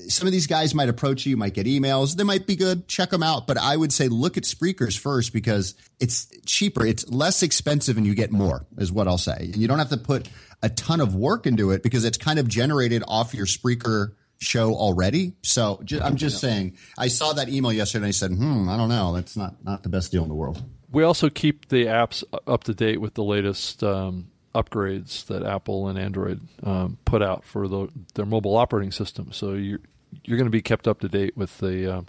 some 0.06 0.28
of 0.28 0.32
these 0.32 0.46
guys 0.46 0.76
might 0.76 0.88
approach 0.88 1.26
you, 1.26 1.30
you 1.30 1.36
might 1.36 1.54
get 1.54 1.66
emails. 1.66 2.14
They 2.14 2.22
might 2.22 2.46
be 2.46 2.54
good. 2.54 2.86
Check 2.86 3.10
them 3.10 3.24
out. 3.24 3.48
But 3.48 3.58
I 3.58 3.76
would 3.76 3.92
say 3.92 4.06
look 4.06 4.36
at 4.36 4.44
Spreakers 4.44 4.96
first 4.96 5.32
because 5.32 5.74
it's 5.98 6.28
cheaper. 6.46 6.86
It's 6.86 7.08
less 7.08 7.42
expensive 7.42 7.96
and 7.96 8.06
you 8.06 8.14
get 8.14 8.30
more 8.30 8.64
is 8.78 8.92
what 8.92 9.08
I'll 9.08 9.18
say. 9.18 9.50
And 9.52 9.56
you 9.56 9.66
don't 9.66 9.80
have 9.80 9.90
to 9.90 9.96
put 9.96 10.28
a 10.62 10.68
ton 10.68 11.00
of 11.00 11.16
work 11.16 11.48
into 11.48 11.72
it 11.72 11.82
because 11.82 12.04
it's 12.04 12.16
kind 12.16 12.38
of 12.38 12.46
generated 12.46 13.02
off 13.08 13.34
your 13.34 13.46
Spreaker 13.46 14.12
show 14.38 14.72
already. 14.74 15.32
So 15.42 15.82
I'm 16.00 16.14
just 16.14 16.38
saying, 16.38 16.76
I 16.96 17.08
saw 17.08 17.32
that 17.32 17.48
email 17.48 17.72
yesterday 17.72 18.04
and 18.04 18.06
I 18.06 18.12
said, 18.12 18.30
hmm, 18.30 18.68
I 18.68 18.76
don't 18.76 18.88
know. 18.88 19.14
That's 19.14 19.36
not, 19.36 19.64
not 19.64 19.82
the 19.82 19.88
best 19.88 20.12
deal 20.12 20.22
in 20.22 20.28
the 20.28 20.34
world 20.34 20.62
we 20.90 21.02
also 21.02 21.28
keep 21.28 21.68
the 21.68 21.86
apps 21.86 22.24
up 22.46 22.64
to 22.64 22.74
date 22.74 23.00
with 23.00 23.14
the 23.14 23.24
latest 23.24 23.82
um, 23.82 24.28
upgrades 24.54 25.26
that 25.26 25.42
Apple 25.42 25.88
and 25.88 25.98
Android 25.98 26.40
um, 26.62 26.98
put 27.04 27.22
out 27.22 27.44
for 27.44 27.68
the, 27.68 27.88
their 28.14 28.26
mobile 28.26 28.56
operating 28.56 28.92
system. 28.92 29.32
So 29.32 29.54
you're 29.54 29.80
you're 30.24 30.38
going 30.38 30.46
to 30.46 30.50
be 30.50 30.62
kept 30.62 30.88
up 30.88 31.00
to 31.00 31.08
date 31.08 31.36
with 31.36 31.58
the 31.58 31.96
uh, 31.96 32.02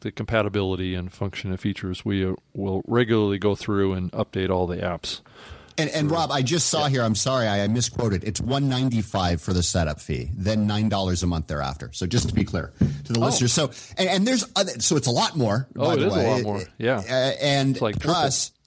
the 0.00 0.12
compatibility 0.12 0.94
and 0.94 1.12
function 1.12 1.50
and 1.50 1.58
features. 1.58 2.04
We 2.04 2.24
uh, 2.24 2.34
will 2.54 2.82
regularly 2.86 3.38
go 3.38 3.54
through 3.54 3.94
and 3.94 4.12
update 4.12 4.50
all 4.50 4.66
the 4.66 4.76
apps. 4.76 5.20
And, 5.78 5.90
and 5.90 6.10
Rob, 6.10 6.32
I 6.32 6.42
just 6.42 6.68
saw 6.68 6.84
yeah. 6.84 6.88
here. 6.88 7.02
I'm 7.02 7.14
sorry, 7.14 7.46
I, 7.46 7.62
I, 7.62 7.68
misquoted. 7.68 8.24
It's 8.24 8.40
195 8.40 9.40
for 9.40 9.52
the 9.52 9.62
setup 9.62 10.00
fee, 10.00 10.30
then 10.34 10.66
nine 10.66 10.88
dollars 10.88 11.22
a 11.22 11.26
month 11.26 11.46
thereafter. 11.46 11.90
So 11.92 12.06
just 12.06 12.28
to 12.28 12.34
be 12.34 12.44
clear 12.44 12.72
to 13.04 13.12
the 13.12 13.20
oh. 13.20 13.24
listeners. 13.24 13.52
So 13.52 13.70
and, 13.96 14.08
and, 14.08 14.26
there's 14.26 14.44
other, 14.56 14.72
so 14.80 14.96
it's 14.96 15.06
a 15.06 15.12
lot 15.12 15.36
more. 15.36 15.68
Oh, 15.76 15.92
it 15.92 16.02
is 16.02 16.12
way. 16.12 16.26
a 16.26 16.30
lot 16.30 16.42
more. 16.42 16.62
Yeah, 16.78 16.98
uh, 16.98 17.32
and 17.40 17.80
like 17.80 18.00
plus. 18.00 18.48
Triple. 18.48 18.58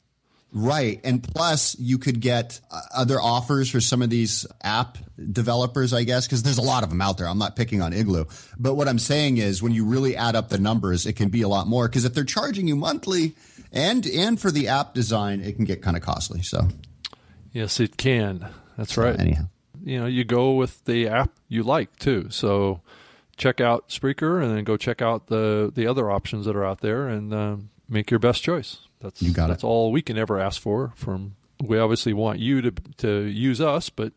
Right. 0.53 0.99
And 1.05 1.23
plus, 1.23 1.77
you 1.79 1.97
could 1.97 2.19
get 2.19 2.59
uh, 2.69 2.81
other 2.93 3.21
offers 3.21 3.69
for 3.69 3.79
some 3.79 4.01
of 4.01 4.09
these 4.09 4.45
app 4.61 4.97
developers, 5.31 5.93
I 5.93 6.03
guess, 6.03 6.27
because 6.27 6.43
there's 6.43 6.57
a 6.57 6.61
lot 6.61 6.83
of 6.83 6.89
them 6.89 6.99
out 6.99 7.17
there. 7.17 7.27
I'm 7.27 7.37
not 7.37 7.55
picking 7.55 7.81
on 7.81 7.93
Igloo. 7.93 8.25
But 8.59 8.75
what 8.75 8.89
I'm 8.89 8.99
saying 8.99 9.37
is 9.37 9.63
when 9.63 9.71
you 9.71 9.85
really 9.85 10.17
add 10.17 10.35
up 10.35 10.49
the 10.49 10.57
numbers, 10.57 11.05
it 11.05 11.13
can 11.13 11.29
be 11.29 11.41
a 11.41 11.47
lot 11.47 11.67
more 11.67 11.87
because 11.87 12.03
if 12.03 12.13
they're 12.13 12.25
charging 12.25 12.67
you 12.67 12.75
monthly 12.75 13.33
and, 13.71 14.05
and 14.05 14.39
for 14.39 14.51
the 14.51 14.67
app 14.67 14.93
design, 14.93 15.39
it 15.39 15.55
can 15.55 15.63
get 15.63 15.81
kind 15.81 15.95
of 15.95 16.03
costly. 16.03 16.41
So 16.41 16.67
Yes, 17.51 17.79
it 17.79 17.97
can. 17.97 18.47
That's 18.77 18.97
right. 18.97 19.19
Anyhow, 19.19 19.45
you 19.83 19.99
know, 19.99 20.05
you 20.05 20.23
go 20.23 20.53
with 20.53 20.83
the 20.85 21.07
app 21.07 21.31
you 21.47 21.63
like 21.63 21.97
too. 21.97 22.27
So 22.29 22.81
check 23.37 23.59
out 23.59 23.89
Spreaker 23.89 24.41
and 24.41 24.55
then 24.55 24.63
go 24.63 24.77
check 24.77 25.01
out 25.01 25.27
the 25.27 25.71
the 25.73 25.87
other 25.87 26.09
options 26.09 26.45
that 26.45 26.55
are 26.55 26.65
out 26.65 26.81
there 26.81 27.07
and 27.07 27.33
uh, 27.33 27.57
make 27.89 28.09
your 28.09 28.19
best 28.19 28.43
choice. 28.43 28.79
That's 28.99 29.21
you 29.21 29.33
got 29.33 29.47
that's 29.47 29.63
it. 29.63 29.67
all 29.67 29.91
we 29.91 30.01
can 30.01 30.17
ever 30.17 30.39
ask 30.39 30.61
for. 30.61 30.93
From 30.95 31.35
we 31.61 31.77
obviously 31.77 32.13
want 32.13 32.39
you 32.39 32.61
to 32.61 32.71
to 32.97 33.23
use 33.23 33.59
us, 33.59 33.89
but 33.89 34.13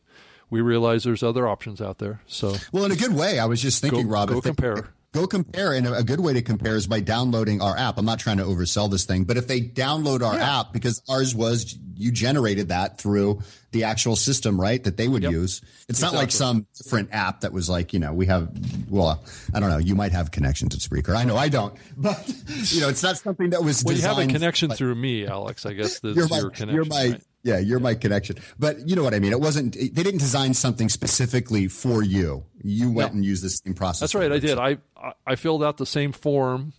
we 0.51 0.61
realize 0.61 1.05
there's 1.05 1.23
other 1.23 1.49
options 1.49 1.81
out 1.81 1.99
there. 1.99 2.21
So 2.27 2.55
well, 2.73 2.85
in 2.85 2.93
a 2.93 2.97
good 2.97 3.15
way. 3.15 3.39
I 3.39 3.47
was 3.47 3.61
just 3.61 3.81
thinking, 3.81 4.07
go, 4.07 4.13
Rob, 4.13 4.29
go 4.29 4.41
compare 4.41 4.94
go 5.15 5.27
compare. 5.27 5.73
And 5.73 5.87
a 5.87 6.03
good 6.03 6.21
way 6.21 6.35
to 6.35 6.43
compare 6.43 6.77
is 6.77 6.87
by 6.87 7.01
downloading 7.01 7.63
our 7.63 7.77
app. 7.77 7.97
I'm 7.97 8.05
not 8.05 8.19
trying 8.19 8.39
to 8.39 8.45
oversell 8.45 8.91
this 8.91 9.05
thing, 9.05 9.25
but 9.25 9.37
if 9.37 9.47
they 9.47 9.61
download 9.61 10.23
our 10.23 10.35
yeah. 10.35 10.61
app, 10.61 10.73
because 10.73 11.03
ours 11.09 11.35
was 11.35 11.79
you 11.97 12.11
generated 12.11 12.69
that 12.69 12.99
through 12.99 13.41
the 13.71 13.85
actual 13.85 14.17
system, 14.17 14.61
right? 14.61 14.83
That 14.83 14.97
they 14.97 15.07
would 15.07 15.23
yep. 15.23 15.33
use. 15.33 15.63
It's 15.89 16.01
exactly. 16.01 16.17
not 16.17 16.21
like 16.21 16.31
some 16.33 16.67
different 16.77 17.11
app 17.13 17.41
that 17.41 17.53
was 17.53 17.71
like, 17.71 17.93
you 17.93 18.01
know, 18.01 18.13
we 18.13 18.27
have, 18.27 18.51
well, 18.91 19.23
I 19.55 19.61
don't 19.61 19.71
know. 19.71 19.79
You 19.79 19.95
might 19.95 20.13
have 20.13 20.33
connection 20.33 20.69
to 20.71 20.77
Spreaker. 20.79 21.17
I 21.17 21.25
know 21.25 21.37
I 21.37 21.49
don't, 21.49 21.75
but 21.97 22.29
you 22.73 22.81
know, 22.81 22.89
it's 22.89 23.03
not 23.03 23.17
something 23.17 23.51
that 23.51 23.63
was. 23.63 23.85
Well, 23.85 23.95
you 23.95 24.03
have 24.03 24.19
a 24.19 24.27
connection 24.27 24.71
through 24.71 24.97
me, 24.97 25.27
Alex. 25.27 25.65
I 25.65 25.75
guess 25.75 26.01
that's 26.01 26.17
you're 26.17 26.29
my, 26.29 26.39
your 26.39 26.51
connection. 26.51 26.75
You're 26.75 26.85
my, 26.85 27.11
right? 27.13 27.23
Yeah, 27.45 27.59
you're 27.59 27.79
my 27.79 27.95
connection. 27.95 28.37
But 28.59 28.89
you 28.89 28.97
know 28.97 29.05
what 29.05 29.13
I 29.13 29.19
mean? 29.19 29.31
It 29.31 29.41
wasn't, 29.41 29.75
they 29.75 30.03
didn't 30.03 30.19
design 30.19 30.55
something 30.55 30.89
specifically 30.89 31.69
for 31.69 32.03
you. 32.03 32.45
You 32.63 32.91
went 32.91 33.13
and 33.13 33.23
used 33.23 33.45
the 33.45 33.51
same 33.51 33.75
process. 33.75 34.01
That's 34.01 34.15
right. 34.15 34.33
I 34.33 34.39
did. 34.39 34.59
I, 34.59 34.79
I 35.27 35.37
filled 35.37 35.63
out 35.63 35.77
the 35.77 35.85
same 35.85 36.11
form 36.11 36.73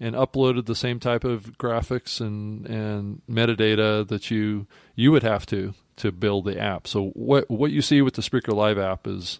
and 0.00 0.14
uploaded 0.14 0.64
the 0.64 0.74
same 0.74 0.98
type 1.00 1.22
of 1.22 1.58
graphics 1.58 2.20
and, 2.20 2.66
and 2.66 3.20
metadata 3.30 4.08
that 4.08 4.30
you, 4.30 4.66
you 4.94 5.12
would 5.12 5.22
have 5.22 5.44
to, 5.46 5.74
to 5.96 6.10
build 6.10 6.46
the 6.46 6.58
app. 6.58 6.86
So 6.86 7.08
what, 7.08 7.50
what 7.50 7.70
you 7.70 7.82
see 7.82 8.00
with 8.00 8.14
the 8.14 8.22
Spreaker 8.22 8.54
Live 8.54 8.78
app 8.78 9.06
is, 9.06 9.38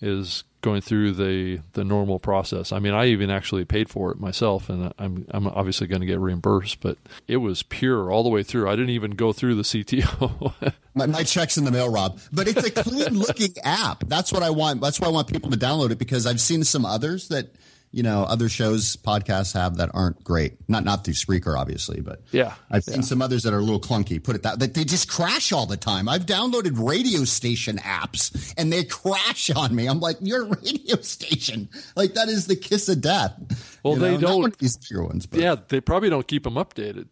is 0.00 0.44
going 0.66 0.80
through 0.80 1.12
the 1.12 1.60
the 1.74 1.84
normal 1.84 2.18
process. 2.18 2.72
I 2.72 2.80
mean, 2.80 2.92
I 2.92 3.06
even 3.06 3.30
actually 3.30 3.64
paid 3.64 3.88
for 3.88 4.10
it 4.10 4.18
myself, 4.18 4.68
and 4.68 4.92
I'm 4.98 5.24
I'm 5.30 5.46
obviously 5.46 5.86
going 5.86 6.00
to 6.00 6.06
get 6.06 6.18
reimbursed. 6.18 6.80
But 6.80 6.98
it 7.28 7.36
was 7.36 7.62
pure 7.62 8.10
all 8.10 8.24
the 8.24 8.28
way 8.28 8.42
through. 8.42 8.68
I 8.68 8.72
didn't 8.72 8.90
even 8.90 9.12
go 9.12 9.32
through 9.32 9.54
the 9.54 9.62
CTO. 9.62 10.74
my, 10.94 11.06
my 11.06 11.22
check's 11.22 11.56
in 11.56 11.64
the 11.64 11.70
mail, 11.70 11.88
Rob. 11.88 12.18
But 12.32 12.48
it's 12.48 12.66
a 12.66 12.70
clean 12.72 13.16
looking 13.16 13.54
app. 13.62 14.02
That's 14.08 14.32
what 14.32 14.42
I 14.42 14.50
want. 14.50 14.80
That's 14.80 14.98
why 14.98 15.06
I 15.06 15.12
want 15.12 15.28
people 15.28 15.52
to 15.52 15.56
download 15.56 15.92
it 15.92 15.98
because 15.98 16.26
I've 16.26 16.40
seen 16.40 16.64
some 16.64 16.84
others 16.84 17.28
that 17.28 17.54
you 17.92 18.02
know 18.02 18.24
other 18.24 18.48
shows 18.48 18.96
podcasts 18.96 19.54
have 19.54 19.76
that 19.76 19.90
aren't 19.94 20.22
great. 20.22 20.56
Not 20.68 20.84
not 20.84 21.04
through 21.04 21.14
Spreaker, 21.14 21.58
obviously, 21.58 22.00
but 22.00 22.22
yeah, 22.30 22.54
I've 22.70 22.84
yeah. 22.86 22.94
seen 22.94 23.02
some 23.02 23.22
others 23.22 23.42
that 23.44 23.54
are 23.54 23.58
a 23.58 23.62
little 23.62 23.80
clunky. 23.80 24.22
Put 24.22 24.36
it 24.36 24.42
that 24.42 24.74
they 24.74 24.84
just 24.84 25.08
crash 25.08 25.52
all 25.52 25.66
the 25.66 25.76
time. 25.76 26.08
I've 26.08 26.26
downloaded 26.26 26.72
radio 26.76 27.24
station 27.24 27.78
apps 27.78 28.54
and 28.58 28.72
they 28.72 28.84
crash 28.84 29.50
on 29.50 29.74
me. 29.74 29.86
I'm 29.86 30.00
like, 30.00 30.16
you're 30.20 30.44
radio 30.46 30.96
station. 31.00 31.68
Like 31.94 32.14
that 32.14 32.28
is 32.28 32.46
the 32.46 32.56
kiss 32.56 32.88
of 32.88 33.00
death. 33.00 33.80
Well, 33.82 33.94
you 33.94 34.00
they 34.00 34.12
know? 34.12 34.20
don't. 34.20 34.40
Not 34.42 34.58
these 34.58 34.76
bigger 34.76 35.04
ones, 35.04 35.26
but 35.26 35.40
Yeah, 35.40 35.56
they 35.68 35.80
probably 35.80 36.10
don't 36.10 36.26
keep 36.26 36.44
them 36.44 36.54
updated. 36.54 37.06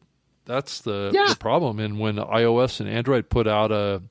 That's 0.44 0.80
the, 0.82 1.10
Yeah. 1.14 1.28
the 1.28 1.36
problem. 1.36 1.78
And 1.78 1.98
when 1.98 2.16
iOS 2.16 2.80
and 2.80 2.88
Android 2.88 3.30
put 3.30 3.46
out 3.46 3.72
a 3.72 4.02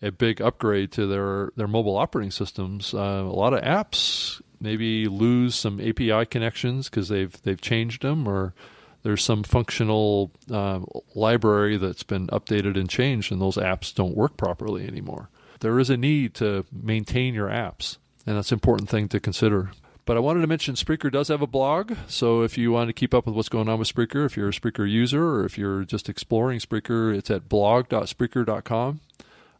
a 0.00 0.12
big 0.12 0.40
upgrade 0.40 0.92
to 0.92 1.06
their 1.06 1.50
their 1.56 1.68
mobile 1.68 1.96
operating 1.96 2.30
systems, 2.30 2.94
uh, 2.94 2.98
a 2.98 3.22
lot 3.24 3.52
of 3.52 3.62
apps 3.62 4.40
maybe 4.60 5.06
lose 5.06 5.54
some 5.54 5.80
API 5.80 6.26
connections 6.26 6.88
because 6.88 7.08
they've 7.08 7.40
they've 7.42 7.60
changed 7.60 8.02
them, 8.02 8.28
or 8.28 8.54
there's 9.02 9.22
some 9.22 9.42
functional 9.42 10.32
uh, 10.50 10.80
library 11.14 11.76
that's 11.76 12.02
been 12.02 12.26
updated 12.28 12.76
and 12.78 12.88
changed, 12.88 13.32
and 13.32 13.40
those 13.40 13.56
apps 13.56 13.94
don't 13.94 14.16
work 14.16 14.36
properly 14.36 14.86
anymore. 14.86 15.28
There 15.60 15.78
is 15.78 15.90
a 15.90 15.96
need 15.96 16.34
to 16.34 16.64
maintain 16.72 17.34
your 17.34 17.48
apps, 17.48 17.98
and 18.26 18.36
that's 18.36 18.52
an 18.52 18.56
important 18.56 18.88
thing 18.88 19.08
to 19.08 19.20
consider. 19.20 19.70
But 20.08 20.16
I 20.16 20.20
wanted 20.20 20.40
to 20.40 20.46
mention 20.46 20.74
Spreaker 20.74 21.12
does 21.12 21.28
have 21.28 21.42
a 21.42 21.46
blog. 21.46 21.92
So 22.06 22.40
if 22.40 22.56
you 22.56 22.72
want 22.72 22.88
to 22.88 22.94
keep 22.94 23.12
up 23.12 23.26
with 23.26 23.34
what's 23.34 23.50
going 23.50 23.68
on 23.68 23.78
with 23.78 23.94
Spreaker, 23.94 24.24
if 24.24 24.38
you're 24.38 24.48
a 24.48 24.52
Spreaker 24.52 24.90
user 24.90 25.22
or 25.22 25.44
if 25.44 25.58
you're 25.58 25.84
just 25.84 26.08
exploring 26.08 26.60
Spreaker, 26.60 27.14
it's 27.14 27.30
at 27.30 27.46
blog.spreaker.com. 27.50 29.00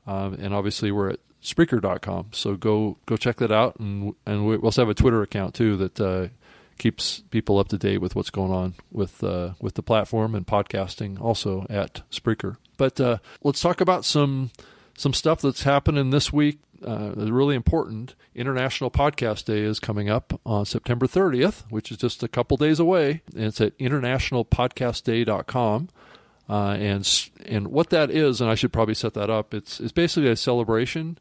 Um, 0.07 0.35
and 0.41 0.55
obviously 0.55 0.91
we're 0.91 1.11
at 1.11 1.21
Spreaker.com. 1.49 2.29
So 2.33 2.57
go 2.57 2.99
go 3.07 3.17
check 3.17 3.37
that 3.37 3.51
out. 3.51 3.81
And 3.81 4.15
and 4.27 4.47
we 4.47 4.57
also 4.57 4.83
have 4.83 4.91
a 4.91 4.95
Twitter 4.95 5.23
account 5.23 5.55
too 5.55 5.79
that 5.79 5.99
uh, 6.01 6.29
keeps 6.79 7.21
people 7.31 7.59
up 7.59 7.69
to 7.69 7.79
date 7.79 7.99
with 7.99 8.15
what's 8.15 8.31
going 8.31 8.53
on 8.53 8.75
with 8.93 9.25
uh, 9.25 9.55
with 9.61 9.75
the 9.75 9.83
platform 9.83 10.35
and 10.35 10.47
podcasting 10.47 11.19
also 11.21 11.67
at 11.71 12.03
Spreaker. 12.11 12.59
But 12.77 13.01
uh, 13.01 13.17
let's 13.43 13.63
talk 13.63 13.81
about 13.81 14.05
some 14.05 14.51
some 14.97 15.15
stuff 15.15 15.41
that's 15.41 15.63
happening 15.63 16.11
this 16.11 16.31
week. 16.33 16.59
Uh, 16.85 17.13
really 17.17 17.55
important. 17.57 18.15
International 18.37 18.91
Podcast 18.91 19.47
Day 19.47 19.63
is 19.63 19.81
coming 19.81 20.09
up 20.09 20.41
on 20.47 20.65
September 20.65 21.09
30th, 21.09 21.65
which 21.71 21.91
is 21.91 21.97
just 21.97 22.23
a 22.23 22.29
couple 22.29 22.57
days 22.57 22.79
away. 22.79 23.23
And 23.35 23.47
it's 23.47 23.61
at 23.61 23.77
internationalpodcastday.com. 23.79 25.89
Uh, 26.49 26.77
and 26.79 27.29
and 27.47 27.69
what 27.69 27.91
that 27.91 28.11
is, 28.11 28.41
and 28.41 28.49
I 28.49 28.55
should 28.55 28.73
probably 28.73 28.95
set 28.95 29.13
that 29.15 29.29
up. 29.29 29.53
It's 29.53 29.81
it's 29.81 29.93
basically 29.93 30.31
a 30.31 30.37
celebration 30.37 31.19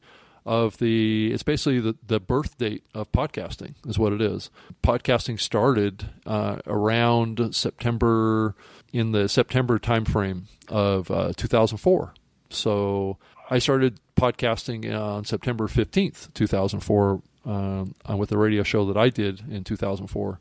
of 0.48 0.78
the. 0.78 1.32
It's 1.34 1.44
basically 1.44 1.80
the, 1.80 1.96
the 2.06 2.20
birth 2.20 2.58
date 2.58 2.86
of 2.96 3.12
podcasting 3.12 3.76
is 3.86 4.00
what 4.00 4.14
it 4.14 4.22
is. 4.22 4.50
Podcasting 4.82 5.40
started 5.40 6.10
uh, 6.26 6.60
around 6.66 7.54
September 7.54 8.56
in 8.94 9.12
the 9.12 9.28
September 9.28 9.78
timeframe 9.78 10.44
of 10.70 11.12
uh, 11.12 11.34
2004. 11.36 12.14
So 12.50 13.18
I 13.50 13.60
started 13.60 14.00
podcasting 14.16 14.92
on 14.98 15.26
September 15.26 15.68
15th, 15.68 16.34
2004, 16.34 17.22
um, 17.46 17.94
with 18.16 18.30
the 18.30 18.38
radio 18.38 18.64
show 18.64 18.86
that 18.86 18.98
I 18.98 19.10
did 19.10 19.44
in 19.50 19.64
2004. 19.64 20.40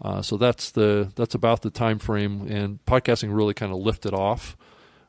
Uh, 0.00 0.22
so 0.22 0.36
that's 0.36 0.70
the 0.70 1.10
that's 1.16 1.34
about 1.34 1.62
the 1.62 1.70
time 1.70 1.98
frame, 1.98 2.46
and 2.48 2.84
podcasting 2.86 3.34
really 3.34 3.54
kind 3.54 3.72
of 3.72 3.78
lifted 3.78 4.14
off 4.14 4.56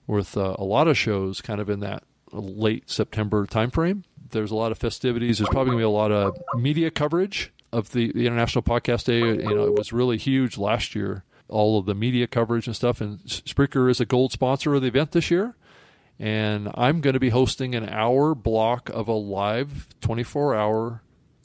with 0.07 0.35
uh, 0.35 0.55
a 0.57 0.63
lot 0.63 0.87
of 0.87 0.97
shows 0.97 1.41
kind 1.41 1.61
of 1.61 1.69
in 1.69 1.81
that 1.81 2.03
late 2.31 2.89
September 2.89 3.45
timeframe. 3.45 4.03
There's 4.31 4.51
a 4.51 4.55
lot 4.55 4.71
of 4.71 4.77
festivities. 4.77 5.39
There's 5.39 5.49
probably 5.49 5.71
going 5.71 5.79
to 5.79 5.81
be 5.81 5.85
a 5.85 5.89
lot 5.89 6.11
of 6.11 6.37
media 6.55 6.91
coverage 6.91 7.51
of 7.71 7.91
the, 7.91 8.11
the 8.11 8.27
International 8.27 8.61
Podcast 8.61 9.05
Day. 9.05 9.19
You 9.19 9.55
know, 9.55 9.65
it 9.65 9.75
was 9.75 9.91
really 9.91 10.17
huge 10.17 10.57
last 10.57 10.95
year. 10.95 11.23
All 11.47 11.79
of 11.79 11.85
the 11.85 11.95
media 11.95 12.27
coverage 12.27 12.67
and 12.67 12.75
stuff. 12.75 13.01
And 13.01 13.19
Spreaker 13.21 13.89
is 13.89 13.99
a 13.99 14.05
gold 14.05 14.31
sponsor 14.31 14.75
of 14.75 14.83
the 14.83 14.87
event 14.87 15.11
this 15.13 15.31
year. 15.31 15.55
And 16.19 16.69
I'm 16.75 17.01
going 17.01 17.15
to 17.15 17.19
be 17.19 17.29
hosting 17.29 17.73
an 17.73 17.89
hour 17.89 18.35
block 18.35 18.89
of 18.89 19.07
a 19.07 19.13
live 19.13 19.87
24 20.01 20.55
hour 20.55 21.01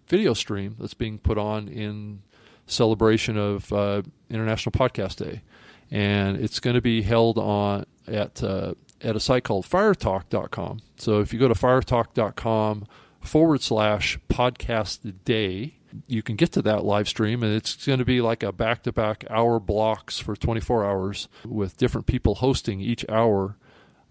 video 0.08 0.34
stream 0.34 0.76
that's 0.78 0.94
being 0.94 1.18
put 1.18 1.38
on 1.38 1.68
in 1.68 2.22
celebration 2.66 3.36
of 3.36 3.72
uh, 3.72 4.02
International 4.30 4.72
Podcast 4.72 5.16
Day, 5.16 5.42
and 5.90 6.36
it's 6.36 6.60
going 6.60 6.74
to 6.74 6.82
be 6.82 7.02
held 7.02 7.38
on 7.38 7.86
at 8.06 8.42
uh, 8.42 8.74
at 9.04 9.14
a 9.14 9.20
site 9.20 9.44
called 9.44 9.66
FireTalk.com. 9.66 10.80
So 10.96 11.20
if 11.20 11.32
you 11.32 11.38
go 11.38 11.49
to 11.49 11.54
FireTalk.com 11.54 12.87
forward 13.20 13.62
slash 13.62 14.18
podcast 14.28 15.14
day, 15.25 15.75
you 16.06 16.23
can 16.23 16.37
get 16.37 16.52
to 16.52 16.62
that 16.62 16.84
live 16.84 17.08
stream, 17.08 17.42
and 17.42 17.54
it's 17.54 17.87
going 17.87 18.00
to 18.00 18.04
be 18.04 18.20
like 18.20 18.42
a 18.42 18.52
back 18.52 18.82
to 18.82 18.92
back 18.92 19.25
hour 19.30 19.61
blocks 19.61 20.18
for 20.18 20.34
24 20.34 20.84
hours 20.84 21.28
with 21.46 21.76
different 21.76 22.06
people 22.06 22.37
hosting 22.37 22.80
each 22.80 23.04
hour. 23.08 23.56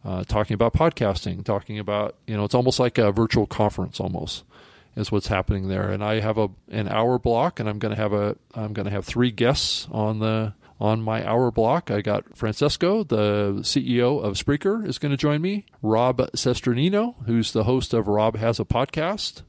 Uh, 0.06 0.22
talking 0.26 0.54
about 0.54 0.74
podcasting, 0.74 1.46
talking 1.46 1.80
about 1.80 2.16
you 2.28 2.36
know, 2.36 2.44
it's 2.44 2.54
almost 2.54 2.78
like 2.78 2.98
a 2.98 3.12
virtual 3.14 3.46
conference 3.46 4.02
almost 4.02 4.44
is 4.98 5.12
what's 5.14 5.28
happening 5.28 5.70
there. 5.70 5.90
And 5.90 6.04
I 6.04 6.20
have 6.20 6.38
a 6.38 6.50
an 6.70 6.90
hour 6.90 7.18
block, 7.18 7.60
and 7.60 7.70
I'm 7.70 7.80
going 7.80 7.96
to 7.96 8.02
have 8.02 8.12
a 8.12 8.36
I'm 8.54 8.74
going 8.74 8.86
to 8.86 8.92
have 8.92 9.06
three 9.06 9.32
guests 9.32 9.88
on 9.92 10.20
the 10.20 10.54
on 10.84 11.02
my 11.02 11.26
hour 11.26 11.50
block. 11.50 11.90
I 11.90 12.02
got 12.02 12.38
Francesco, 12.38 13.06
the 13.06 13.54
CEO 13.62 14.22
of 14.22 14.34
Spreaker, 14.34 14.86
is 14.86 15.00
going 15.00 15.12
to 15.12 15.18
join 15.18 15.42
me. 15.42 15.66
Rob 15.82 16.18
Cesternino, 16.36 17.16
who's 17.26 17.54
the 17.54 17.64
host 17.64 17.94
of 17.94 18.10
Rob 18.10 18.36
Has 18.36 18.60
a 18.60 18.66
Podcast, 18.66 19.44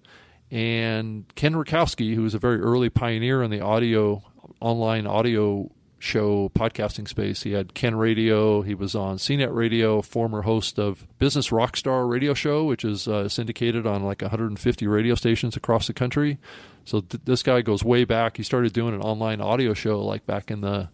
and 0.53 1.25
Ken 1.35 1.55
Rutkowski, 1.55 2.15
who 2.15 2.25
is 2.25 2.35
a 2.35 2.39
very 2.39 2.61
early 2.61 2.89
pioneer 2.89 3.43
in 3.43 3.51
the 3.51 3.61
audio 3.61 4.23
online 4.61 5.09
audio 5.09 5.73
show 5.99 6.51
podcasting 6.51 7.09
space. 7.09 7.43
He 7.43 7.51
had 7.51 7.75
Ken 7.75 7.97
Radio. 7.97 8.63
He 8.63 8.77
was 8.77 8.95
on 8.95 9.17
CNET 9.17 9.53
Radio, 9.53 10.03
former 10.03 10.43
host 10.43 10.79
of 10.79 11.05
Business 11.19 11.49
Rockstar 11.49 12.09
Radio 12.09 12.35
Show, 12.35 12.63
which 12.63 12.85
is 12.85 13.09
uh, 13.09 13.29
syndicated 13.29 13.89
on 13.89 14.05
like 14.05 14.23
150 14.23 14.87
radio 14.87 15.17
stations 15.17 15.57
across 15.57 15.89
the 15.89 15.95
country. 15.95 16.39
So 16.85 17.01
th- 17.01 17.25
this 17.25 17.43
guy 17.43 17.63
goes 17.63 17.83
way 17.83 18.05
back. 18.05 18.37
He 18.37 18.45
started 18.45 18.73
doing 18.73 18.95
an 18.95 19.01
online 19.01 19.41
audio 19.41 19.75
show 19.75 20.01
like 20.05 20.27
back 20.27 20.53
in 20.53 20.61
the 20.61 20.91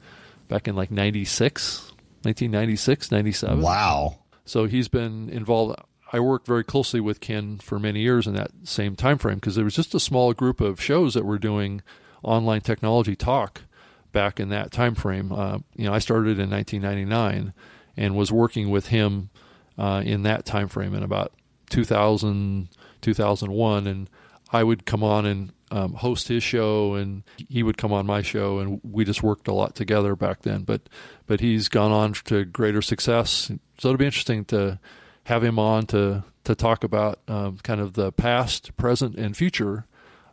back 0.50 0.69
in 0.69 0.76
like 0.76 0.90
96, 0.90 1.92
1996, 2.23 3.11
97. 3.11 3.62
wow. 3.62 4.19
So 4.45 4.66
he's 4.66 4.88
been 4.88 5.30
involved. 5.30 5.80
I 6.12 6.19
worked 6.19 6.47
very 6.47 6.64
closely 6.64 7.00
with 7.00 7.21
Ken 7.21 7.59
for 7.59 7.78
many 7.78 8.00
years 8.00 8.26
in 8.26 8.35
that 8.35 8.50
same 8.64 8.97
time 8.97 9.16
frame 9.16 9.37
because 9.37 9.54
there 9.54 9.64
was 9.64 9.76
just 9.76 9.95
a 9.95 10.00
small 10.00 10.35
group 10.35 10.61
of 10.61 10.80
shows 10.80 11.14
that 11.14 11.25
were 11.25 11.38
doing 11.38 11.83
online 12.25 12.61
technology 12.61 13.14
talk 13.14 13.62
back 14.11 14.40
in 14.40 14.49
that 14.49 14.73
time 14.73 14.97
frame. 14.97 15.30
Uh, 15.30 15.59
you 15.76 15.85
know, 15.85 15.95
I 15.95 16.00
started 16.00 16.40
in 16.40 16.50
1999 16.50 17.54
and 17.97 18.16
was 18.16 18.33
working 18.33 18.71
with 18.71 18.88
him 18.88 19.30
uh, 19.78 20.02
in 20.04 20.25
that 20.25 20.45
time 20.45 20.66
frame 20.66 20.95
in 20.95 21.04
about 21.04 21.33
2000, 21.71 22.69
2001, 23.00 23.87
and 23.87 24.11
I 24.52 24.64
would 24.64 24.87
come 24.87 25.02
on 25.02 25.26
and 25.26 25.52
um, 25.71 25.95
host 25.95 26.28
his 26.28 26.42
show, 26.42 26.95
and 26.95 27.23
he 27.37 27.62
would 27.62 27.76
come 27.76 27.92
on 27.92 28.07
my 28.07 28.23
show, 28.23 28.59
and 28.59 28.80
we 28.83 29.04
just 29.04 29.23
worked 29.23 29.47
a 29.49 29.54
lot 29.54 29.75
together 29.75 30.16
back 30.16 30.42
then. 30.42 30.62
But 30.62 30.88
but 31.26 31.40
he's 31.40 31.69
gone 31.69 31.92
on 31.92 32.12
to 32.25 32.45
greater 32.45 32.83
success, 32.83 33.52
so 33.78 33.88
it'll 33.88 33.99
be 33.99 34.07
interesting 34.07 34.45
to 34.47 34.80
have 35.25 35.45
him 35.45 35.59
on 35.59 35.87
to 35.87 36.25
to 36.45 36.54
talk 36.54 36.85
about 36.85 37.21
um, 37.28 37.59
kind 37.62 37.80
of 37.80 37.92
the 37.92 38.12
past, 38.12 38.76
present, 38.76 39.16
and 39.16 39.37
future 39.37 39.87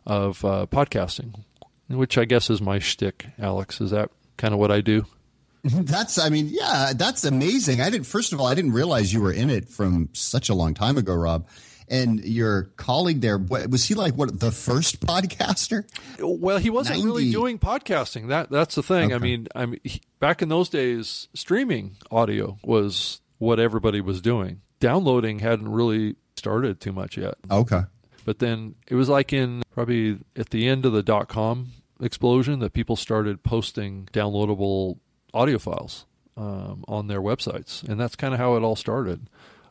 of 0.06 0.44
uh, 0.44 0.66
podcasting, 0.70 1.44
which 1.88 2.18
I 2.18 2.24
guess 2.24 2.50
is 2.50 2.60
my 2.60 2.78
shtick. 2.78 3.26
Alex, 3.38 3.80
is 3.80 3.90
that 3.90 4.10
kind 4.36 4.54
of 4.54 4.60
what 4.60 4.70
I 4.70 4.80
do? 4.80 5.04
That's, 5.64 6.18
I 6.18 6.28
mean, 6.28 6.48
yeah, 6.50 6.92
that's 6.94 7.24
amazing. 7.24 7.80
I 7.80 7.90
didn't, 7.90 8.06
first 8.06 8.32
of 8.32 8.40
all, 8.40 8.46
I 8.46 8.54
didn't 8.54 8.72
realize 8.72 9.12
you 9.12 9.20
were 9.20 9.32
in 9.32 9.50
it 9.50 9.68
from 9.68 10.08
such 10.12 10.48
a 10.48 10.54
long 10.54 10.72
time 10.72 10.96
ago, 10.96 11.12
Rob. 11.12 11.48
And 11.90 12.22
your 12.24 12.64
colleague 12.76 13.20
there 13.20 13.38
was 13.38 13.86
he 13.86 13.94
like, 13.94 14.14
what, 14.14 14.38
the 14.38 14.50
first 14.50 15.00
podcaster? 15.00 15.84
Well, 16.20 16.58
he 16.58 16.70
wasn't 16.70 16.98
90. 16.98 17.06
really 17.06 17.30
doing 17.30 17.58
podcasting. 17.58 18.28
That 18.28 18.50
that's 18.50 18.74
the 18.74 18.82
thing. 18.82 19.14
I 19.14 19.18
mean, 19.18 19.48
I 19.54 19.66
mean, 19.66 19.80
he, 19.84 20.02
back 20.20 20.42
in 20.42 20.48
those 20.48 20.68
days, 20.68 21.28
streaming 21.34 21.96
audio 22.10 22.58
was 22.62 23.20
what 23.38 23.58
everybody 23.58 24.00
was 24.00 24.20
doing. 24.20 24.60
Downloading 24.80 25.38
hadn't 25.38 25.68
really 25.68 26.16
started 26.36 26.80
too 26.80 26.92
much 26.92 27.16
yet. 27.16 27.34
Okay. 27.50 27.82
But 28.24 28.38
then 28.38 28.74
it 28.86 28.94
was 28.94 29.08
like 29.08 29.32
in 29.32 29.62
probably 29.72 30.18
at 30.36 30.50
the 30.50 30.68
end 30.68 30.84
of 30.84 30.92
the 30.92 31.02
dot 31.02 31.28
com 31.28 31.72
explosion 32.00 32.58
that 32.60 32.72
people 32.72 32.96
started 32.96 33.42
posting 33.42 34.08
downloadable 34.12 34.98
audio 35.34 35.58
files 35.58 36.04
um, 36.36 36.84
on 36.86 37.08
their 37.08 37.20
websites, 37.20 37.82
and 37.82 37.98
that's 37.98 38.16
kind 38.16 38.34
of 38.34 38.40
how 38.40 38.56
it 38.56 38.62
all 38.62 38.76
started. 38.76 39.28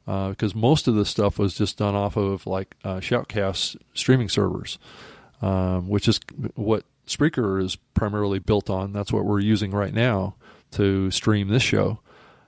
Because 0.08 0.56
most 0.56 0.88
of 0.88 0.96
this 0.96 1.10
stuff 1.10 1.38
was 1.38 1.54
just 1.54 1.78
done 1.78 1.94
off 1.94 2.16
of 2.16 2.48
like 2.48 2.76
uh, 2.84 3.02
Shoutcast 3.02 3.76
streaming 3.94 4.30
servers, 4.30 4.80
um, 5.42 5.90
which 5.90 6.08
is 6.08 6.20
what 6.56 6.86
Spreaker 7.06 7.62
is 7.62 7.76
primarily 7.94 8.40
built 8.40 8.70
on. 8.70 8.94
That's 8.94 9.12
what 9.12 9.26
we're 9.26 9.42
using 9.42 9.72
right 9.72 9.94
now 9.94 10.36
to 10.72 11.12
stream 11.12 11.50
this 11.50 11.64
show. 11.64 12.00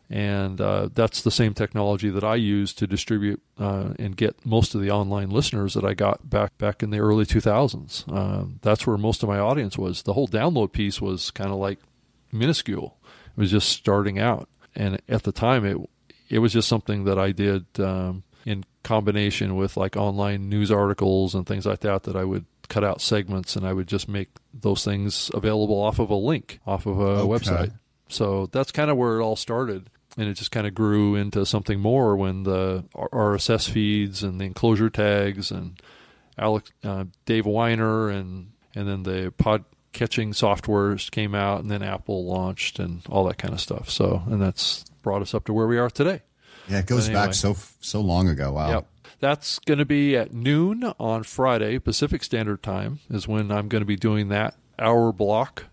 and 0.10 0.60
uh, 0.60 0.90
that's 0.94 1.22
the 1.22 1.30
same 1.32 1.54
technology 1.54 2.10
that 2.10 2.24
I 2.24 2.36
use 2.36 2.74
to 2.76 2.88
distribute 2.88 3.42
uh, 3.60 3.90
and 4.00 4.18
get 4.18 4.44
most 4.46 4.74
of 4.74 4.82
the 4.82 4.90
online 4.90 5.30
listeners 5.30 5.76
that 5.76 5.86
I 5.86 5.94
got 5.94 6.30
back 6.30 6.58
back 6.58 6.82
in 6.82 6.90
the 6.90 7.00
early 7.00 7.26
2000s. 7.26 8.06
Uh, 8.12 8.46
that's 8.62 8.88
where 8.88 8.98
most 8.98 9.22
of 9.22 9.30
my 9.30 9.38
audience 9.38 9.78
was. 9.78 10.04
The 10.04 10.14
whole 10.14 10.28
download 10.28 10.72
piece 10.72 11.00
was 11.00 11.30
kind 11.30 11.52
of 11.52 11.58
like 11.58 11.80
minuscule. 12.32 12.98
It 13.38 13.40
was 13.40 13.52
just 13.52 13.70
starting 13.70 14.18
out, 14.18 14.50
and 14.76 15.00
at 15.08 15.24
the 15.24 15.32
time, 15.32 15.64
it 15.66 15.78
it 16.30 16.40
was 16.40 16.54
just 16.54 16.68
something 16.68 17.06
that 17.06 17.18
I 17.18 17.32
did 17.32 17.66
um, 17.80 18.24
in 18.46 18.64
combination 18.84 19.56
with 19.56 19.78
like 19.78 19.98
online 19.98 20.50
news 20.50 20.72
articles 20.72 21.36
and 21.36 21.46
things 21.46 21.66
like 21.66 21.82
that. 21.82 22.04
That 22.04 22.16
I 22.16 22.24
would 22.24 22.46
cut 22.70 22.84
out 22.84 23.02
segments 23.02 23.56
and 23.56 23.66
I 23.66 23.74
would 23.74 23.88
just 23.88 24.08
make 24.08 24.30
those 24.54 24.86
things 24.86 25.30
available 25.34 25.82
off 25.82 26.00
of 26.00 26.10
a 26.10 26.16
link 26.16 26.60
off 26.66 26.86
of 26.86 27.00
a 27.00 27.04
okay. 27.04 27.28
website. 27.28 27.74
So 28.10 28.48
that's 28.52 28.72
kind 28.72 28.90
of 28.90 28.98
where 28.98 29.20
it 29.20 29.24
all 29.24 29.36
started. 29.36 29.90
And 30.18 30.28
it 30.28 30.34
just 30.34 30.52
kind 30.52 30.68
of 30.68 30.74
grew 30.74 31.16
into 31.16 31.46
something 31.46 31.80
more 31.80 32.16
when 32.16 32.44
the 32.44 32.84
RSS 32.96 33.70
feeds 33.70 34.24
and 34.24 34.40
the 34.40 34.46
enclosure 34.46 34.90
tags 34.90 35.52
and 35.52 35.80
Alex, 36.38 36.72
uh, 36.84 37.06
Dave 37.26 37.46
Winer 37.46 38.12
and 38.12 38.52
and 38.76 38.88
then 38.88 39.04
the 39.04 39.34
pod 39.38 39.66
catching 39.92 40.32
softwares 40.32 41.10
came 41.10 41.34
out 41.34 41.62
and 41.62 41.70
then 41.70 41.82
Apple 41.82 42.26
launched 42.26 42.80
and 42.80 43.02
all 43.10 43.26
that 43.26 43.38
kind 43.38 43.54
of 43.54 43.60
stuff. 43.60 43.90
So 43.90 44.24
and 44.28 44.42
that's 44.42 44.86
brought 45.02 45.22
us 45.22 45.34
up 45.34 45.46
to 45.46 45.54
where 45.54 45.68
we 45.68 45.78
are 45.78 45.90
today. 45.90 46.22
Yeah, 46.68 46.80
it 46.80 46.86
goes 46.86 47.08
anyway, 47.08 47.26
back 47.26 47.34
so 47.34 47.56
so 47.82 48.02
long 48.02 48.28
ago. 48.28 48.52
Wow. 48.52 48.70
Yep. 48.70 48.88
That's 49.20 49.60
going 49.60 49.80
to 49.80 49.86
be 49.86 50.16
at 50.16 50.34
noon 50.34 50.94
on 50.98 51.24
Friday, 51.24 51.78
Pacific 51.80 52.24
Standard 52.24 52.64
Time, 52.64 53.00
is 53.10 53.28
when 53.28 53.52
I'm 53.52 53.68
going 53.68 53.82
to 53.82 53.86
be 53.86 53.98
doing 53.98 54.30
that 54.30 54.56
hour 54.78 55.12
block. 55.12 55.66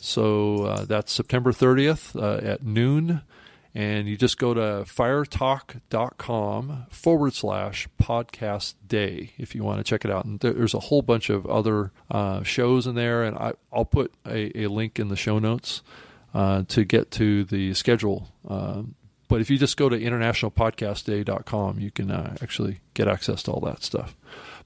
So 0.00 0.64
uh, 0.64 0.84
that's 0.84 1.12
September 1.12 1.52
30th 1.52 2.20
uh, 2.20 2.46
at 2.46 2.62
noon. 2.62 3.22
And 3.76 4.06
you 4.06 4.16
just 4.16 4.38
go 4.38 4.54
to 4.54 4.84
firetalk.com 4.86 6.86
forward 6.90 7.34
slash 7.34 7.88
podcast 8.00 8.74
day 8.86 9.32
if 9.36 9.56
you 9.56 9.64
want 9.64 9.78
to 9.78 9.84
check 9.84 10.04
it 10.04 10.12
out. 10.12 10.24
And 10.24 10.38
there's 10.38 10.74
a 10.74 10.78
whole 10.78 11.02
bunch 11.02 11.28
of 11.28 11.44
other 11.46 11.90
uh, 12.08 12.44
shows 12.44 12.86
in 12.86 12.94
there. 12.94 13.24
And 13.24 13.36
I, 13.36 13.54
will 13.72 13.84
put 13.84 14.14
a, 14.24 14.56
a, 14.56 14.68
link 14.68 15.00
in 15.00 15.08
the 15.08 15.16
show 15.16 15.40
notes 15.40 15.82
uh, 16.34 16.64
to 16.68 16.84
get 16.84 17.10
to 17.12 17.44
the 17.44 17.72
schedule 17.74 18.28
um, 18.48 18.94
but 19.28 19.40
if 19.40 19.50
you 19.50 19.58
just 19.58 19.76
go 19.76 19.88
to 19.88 19.98
internationalpodcastday.com, 19.98 21.80
you 21.80 21.90
can 21.90 22.10
uh, 22.10 22.36
actually 22.42 22.80
get 22.92 23.08
access 23.08 23.42
to 23.44 23.50
all 23.50 23.60
that 23.60 23.82
stuff. 23.82 24.16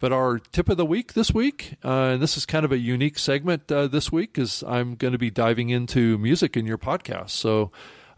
But 0.01 0.13
our 0.13 0.39
tip 0.39 0.69
of 0.69 0.77
the 0.77 0.87
week 0.87 1.15
this 1.15 1.33
week, 1.33 1.75
uh, 1.85 2.11
and 2.13 2.23
this 2.23 2.37
is 2.37 2.45
kind 2.45 2.65
of 2.65 2.73
a 2.73 2.79
unique 2.79 3.19
segment 3.19 3.71
uh, 3.71 3.87
this 3.87 4.13
week, 4.13 4.39
is 4.39 4.65
I'm 4.67 4.95
going 4.95 5.13
to 5.13 5.19
be 5.19 5.31
diving 5.31 5.71
into 5.71 6.19
music 6.19 6.57
in 6.57 6.67
your 6.67 6.79
podcast. 6.79 7.31
So 7.31 7.71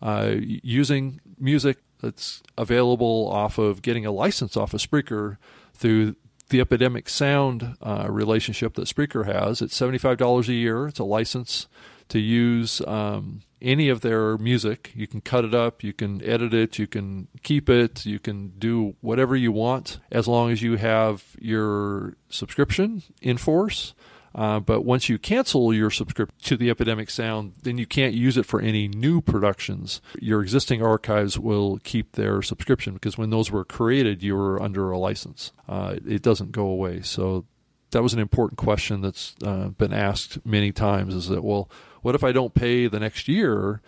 uh, 0.02 0.34
using 0.38 1.20
music 1.38 1.78
that's 2.00 2.42
available 2.56 3.28
off 3.30 3.58
of 3.58 3.82
getting 3.82 4.06
a 4.06 4.10
license 4.10 4.56
off 4.56 4.72
of 4.72 4.80
Spreaker 4.80 5.36
through 5.74 6.16
the 6.48 6.60
Epidemic 6.60 7.08
Sound 7.08 7.76
uh, 7.82 8.06
relationship 8.08 8.74
that 8.74 8.88
Spreaker 8.88 9.26
has. 9.26 9.62
It's 9.62 9.78
$75 9.78 10.48
a 10.48 10.52
year. 10.52 10.88
It's 10.88 10.98
a 10.98 11.04
license 11.04 11.68
to 12.10 12.18
use 12.18 12.80
um, 12.86 13.40
any 13.60 13.88
of 13.88 14.00
their 14.00 14.38
music. 14.38 14.92
You 14.94 15.06
can 15.06 15.20
cut 15.20 15.44
it 15.44 15.54
up, 15.54 15.82
you 15.82 15.92
can 15.92 16.22
edit 16.24 16.54
it, 16.54 16.78
you 16.78 16.86
can 16.86 17.28
keep 17.42 17.68
it, 17.68 18.06
you 18.06 18.18
can 18.18 18.48
do 18.58 18.94
whatever 19.00 19.36
you 19.36 19.52
want 19.52 19.98
as 20.10 20.28
long 20.28 20.50
as 20.50 20.62
you 20.62 20.76
have 20.76 21.24
your 21.38 22.14
subscription 22.28 23.02
in 23.20 23.36
force. 23.36 23.94
Uh, 24.32 24.60
but 24.60 24.82
once 24.82 25.08
you 25.08 25.18
cancel 25.18 25.74
your 25.74 25.90
subscription 25.90 26.36
to 26.42 26.56
the 26.56 26.70
Epidemic 26.70 27.10
Sound, 27.10 27.52
then 27.62 27.78
you 27.78 27.86
can't 27.86 28.14
use 28.14 28.36
it 28.36 28.46
for 28.46 28.60
any 28.60 28.86
new 28.86 29.20
productions. 29.20 30.00
Your 30.20 30.40
existing 30.40 30.82
archives 30.82 31.36
will 31.36 31.80
keep 31.82 32.12
their 32.12 32.40
subscription 32.40 32.94
because 32.94 33.18
when 33.18 33.30
those 33.30 33.50
were 33.50 33.64
created, 33.64 34.22
you 34.22 34.36
were 34.36 34.62
under 34.62 34.90
a 34.90 34.98
license. 34.98 35.52
Uh, 35.68 35.96
it 36.06 36.22
doesn't 36.22 36.52
go 36.52 36.66
away. 36.66 37.02
So 37.02 37.44
that 37.90 38.04
was 38.04 38.14
an 38.14 38.20
important 38.20 38.58
question 38.58 39.00
that's 39.00 39.34
uh, 39.42 39.68
been 39.68 39.92
asked 39.92 40.44
many 40.46 40.70
times 40.70 41.12
is 41.12 41.28
that, 41.28 41.42
well, 41.42 41.68
what 42.02 42.14
if 42.14 42.24
I 42.24 42.32
don't 42.32 42.54
pay 42.54 42.86
the 42.86 43.00
next 43.00 43.28
year? 43.28 43.80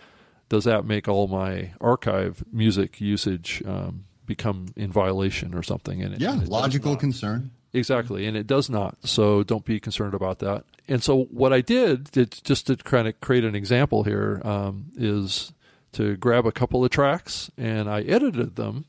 Does 0.49 0.65
that 0.65 0.85
make 0.85 1.07
all 1.07 1.27
my 1.27 1.73
archive 1.81 2.43
music 2.51 3.01
usage 3.01 3.63
um, 3.65 4.05
become 4.25 4.67
in 4.75 4.91
violation 4.91 5.55
or 5.55 5.63
something? 5.63 6.01
And 6.01 6.15
it, 6.15 6.21
yeah, 6.21 6.33
and 6.33 6.47
logical 6.47 6.95
concern. 6.95 7.51
Exactly, 7.73 8.27
and 8.27 8.37
it 8.37 8.45
does 8.45 8.69
not. 8.69 8.97
So 9.03 9.41
don't 9.41 9.65
be 9.65 9.79
concerned 9.79 10.13
about 10.13 10.39
that. 10.39 10.63
And 10.87 11.01
so 11.01 11.23
what 11.25 11.53
I 11.53 11.61
did, 11.61 12.11
just 12.43 12.67
to 12.67 12.75
kind 12.75 13.07
of 13.07 13.19
create 13.19 13.43
an 13.43 13.55
example 13.55 14.03
here, 14.03 14.41
um, 14.43 14.91
is 14.95 15.53
to 15.93 16.17
grab 16.17 16.45
a 16.45 16.51
couple 16.51 16.83
of 16.83 16.91
tracks 16.91 17.49
and 17.57 17.89
I 17.89 18.01
edited 18.01 18.55
them 18.55 18.85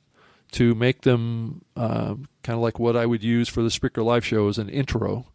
to 0.53 0.75
make 0.75 1.03
them 1.03 1.65
uh, 1.77 2.15
kind 2.43 2.57
of 2.57 2.61
like 2.61 2.79
what 2.79 2.97
I 2.97 3.07
would 3.07 3.23
use 3.23 3.49
for 3.49 3.63
the 3.63 3.69
Spreaker 3.69 4.05
Live 4.05 4.25
show 4.25 4.49
as 4.49 4.59
an 4.59 4.69
intro. 4.69 5.27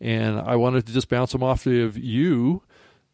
And 0.00 0.38
I 0.38 0.56
wanted 0.56 0.86
to 0.86 0.92
just 0.92 1.08
bounce 1.08 1.32
them 1.32 1.42
off 1.42 1.66
of 1.66 1.96
you 1.96 2.62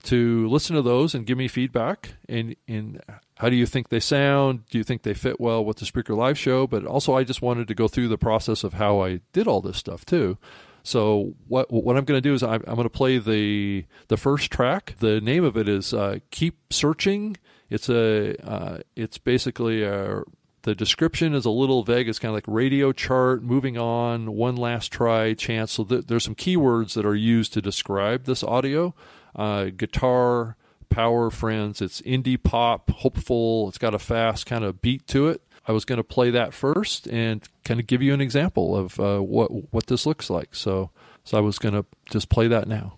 to 0.05 0.49
listen 0.49 0.77
to 0.77 0.83
those 0.83 1.15
and 1.15 1.27
give 1.27 1.39
me 1.39 1.49
feedback. 1.49 2.15
And 2.29 2.57
and 2.67 3.03
how 3.37 3.49
do 3.49 3.57
you 3.57 3.67
think 3.67 3.89
they 3.89 4.01
sound? 4.01 4.67
Do 4.67 4.79
you 4.79 4.85
think 4.85 5.03
they 5.03 5.15
fit 5.15 5.41
well 5.41 5.65
with 5.65 5.79
the 5.79 5.85
Spreaker 5.85 6.17
live 6.17 6.39
show? 6.39 6.67
But 6.67 6.85
also 6.85 7.15
i 7.15 7.25
just 7.25 7.43
wanted 7.43 7.69
to 7.69 7.75
go 7.75 7.89
through 7.89 8.09
the 8.09 8.19
process 8.19 8.65
of 8.65 8.75
how 8.75 9.01
i 9.01 9.21
did 9.33 9.47
all 9.47 9.61
this 9.61 9.77
stuff 9.77 10.05
too. 10.05 10.39
So 10.83 11.35
what 11.49 11.71
what 11.73 11.97
i'm 11.97 12.05
going 12.05 12.19
to 12.19 12.29
do 12.29 12.35
is 12.35 12.43
i'm, 12.43 12.63
I'm 12.67 12.77
going 12.77 12.85
to 12.85 12.91
play 12.91 13.19
the 13.19 13.85
the 14.09 14.17
first 14.17 14.51
track. 14.51 14.95
The 15.01 15.21
name 15.21 15.45
of 15.45 15.57
it 15.57 15.69
is 15.69 15.93
uh, 15.93 16.19
keep 16.31 16.73
searching. 16.73 17.37
It's 17.71 17.89
a 17.89 18.37
uh, 18.49 18.79
it's 18.97 19.19
basically 19.19 19.83
a 19.83 20.23
the 20.63 20.75
description 20.75 21.35
is 21.35 21.45
a 21.45 21.51
little 21.51 21.83
vague. 21.83 22.09
It's 22.09 22.19
kind 22.19 22.31
of 22.31 22.35
like 22.35 22.45
radio 22.47 22.93
chart, 22.93 23.43
moving 23.43 23.79
on, 23.79 24.33
one 24.33 24.57
last 24.57 24.93
try, 24.93 25.35
chance. 25.35 25.73
So 25.73 25.85
th- 25.85 26.07
there's 26.07 26.25
some 26.25 26.35
keywords 26.35 26.95
that 26.95 27.07
are 27.07 27.15
used 27.15 27.53
to 27.55 27.63
describe 27.63 28.25
this 28.25 28.43
audio 28.43 28.95
uh, 29.37 29.67
guitar 29.77 30.57
power 30.91 31.31
friends. 31.31 31.81
It's 31.81 32.01
indie 32.03 32.43
pop, 32.43 32.91
hopeful. 32.91 33.69
It's 33.69 33.79
got 33.79 33.95
a 33.95 33.99
fast 33.99 34.47
kind 34.47 34.65
of 34.65 34.81
beat 34.83 35.07
to 35.09 35.29
it. 35.29 35.43
I 35.67 35.73
was 35.73 35.85
going 35.85 35.99
to 35.99 36.05
play 36.05 36.31
that 36.31 36.55
first 36.55 37.07
and 37.09 37.47
kind 37.65 37.79
of 37.79 37.87
give 37.87 38.01
you 38.01 38.15
an 38.15 38.21
example 38.21 38.75
of 38.75 38.99
uh, 38.99 39.19
what 39.19 39.73
what 39.73 39.87
this 39.87 40.07
looks 40.07 40.31
like. 40.31 40.55
So 40.55 40.91
so 41.25 41.37
I 41.37 41.41
was 41.41 41.59
going 41.59 41.75
to 41.75 41.85
just 42.11 42.31
play 42.31 42.49
that 42.49 42.69
now. 42.69 42.98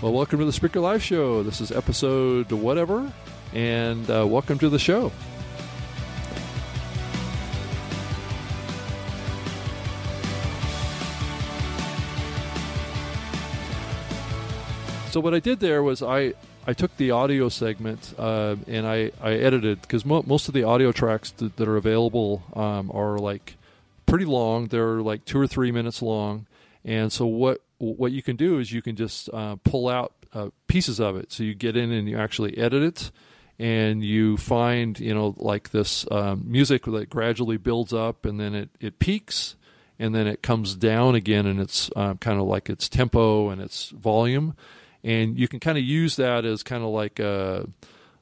Well, 0.00 0.12
welcome 0.12 0.38
to 0.38 0.44
the 0.44 0.52
Spreaker 0.52 0.80
Live 0.80 1.02
Show. 1.02 1.42
This 1.42 1.60
is 1.60 1.72
episode 1.72 2.52
whatever, 2.52 3.12
and 3.52 4.08
uh, 4.08 4.24
welcome 4.28 4.56
to 4.60 4.68
the 4.68 4.78
show. 4.78 5.10
So 15.10 15.18
what 15.18 15.34
I 15.34 15.40
did 15.40 15.58
there 15.58 15.82
was 15.82 16.00
I 16.00 16.34
I 16.64 16.74
took 16.74 16.96
the 16.96 17.10
audio 17.10 17.48
segment 17.48 18.14
uh, 18.16 18.54
and 18.68 18.86
I 18.86 19.10
I 19.20 19.32
edited 19.32 19.82
because 19.82 20.04
mo- 20.04 20.22
most 20.24 20.46
of 20.46 20.54
the 20.54 20.62
audio 20.62 20.92
tracks 20.92 21.32
th- 21.32 21.50
that 21.56 21.66
are 21.66 21.76
available 21.76 22.44
um, 22.54 22.92
are 22.94 23.18
like 23.18 23.56
pretty 24.06 24.26
long. 24.26 24.68
They're 24.68 25.02
like 25.02 25.24
two 25.24 25.40
or 25.40 25.48
three 25.48 25.72
minutes 25.72 26.02
long, 26.02 26.46
and 26.84 27.12
so 27.12 27.26
what 27.26 27.62
what 27.78 28.12
you 28.12 28.22
can 28.22 28.36
do 28.36 28.58
is 28.58 28.72
you 28.72 28.82
can 28.82 28.96
just 28.96 29.28
uh, 29.32 29.56
pull 29.64 29.88
out 29.88 30.12
uh, 30.34 30.50
pieces 30.66 31.00
of 31.00 31.16
it. 31.16 31.32
So 31.32 31.42
you 31.42 31.54
get 31.54 31.76
in 31.76 31.92
and 31.92 32.08
you 32.08 32.18
actually 32.18 32.58
edit 32.58 32.82
it, 32.82 33.10
and 33.58 34.04
you 34.04 34.36
find 34.36 34.98
you 34.98 35.14
know 35.14 35.34
like 35.38 35.70
this 35.70 36.06
um, 36.10 36.44
music 36.46 36.84
that 36.84 37.08
gradually 37.08 37.56
builds 37.56 37.92
up 37.92 38.24
and 38.24 38.38
then 38.38 38.54
it 38.54 38.70
it 38.80 38.98
peaks 38.98 39.56
and 39.98 40.14
then 40.14 40.26
it 40.26 40.42
comes 40.42 40.76
down 40.76 41.14
again 41.14 41.46
and 41.46 41.60
it's 41.60 41.90
um, 41.96 42.18
kind 42.18 42.38
of 42.38 42.46
like 42.46 42.70
its 42.70 42.88
tempo 42.88 43.50
and 43.50 43.60
its 43.60 43.90
volume, 43.90 44.54
and 45.02 45.38
you 45.38 45.48
can 45.48 45.60
kind 45.60 45.78
of 45.78 45.84
use 45.84 46.16
that 46.16 46.44
as 46.44 46.62
kind 46.62 46.84
of 46.84 46.90
like 46.90 47.18
a 47.18 47.66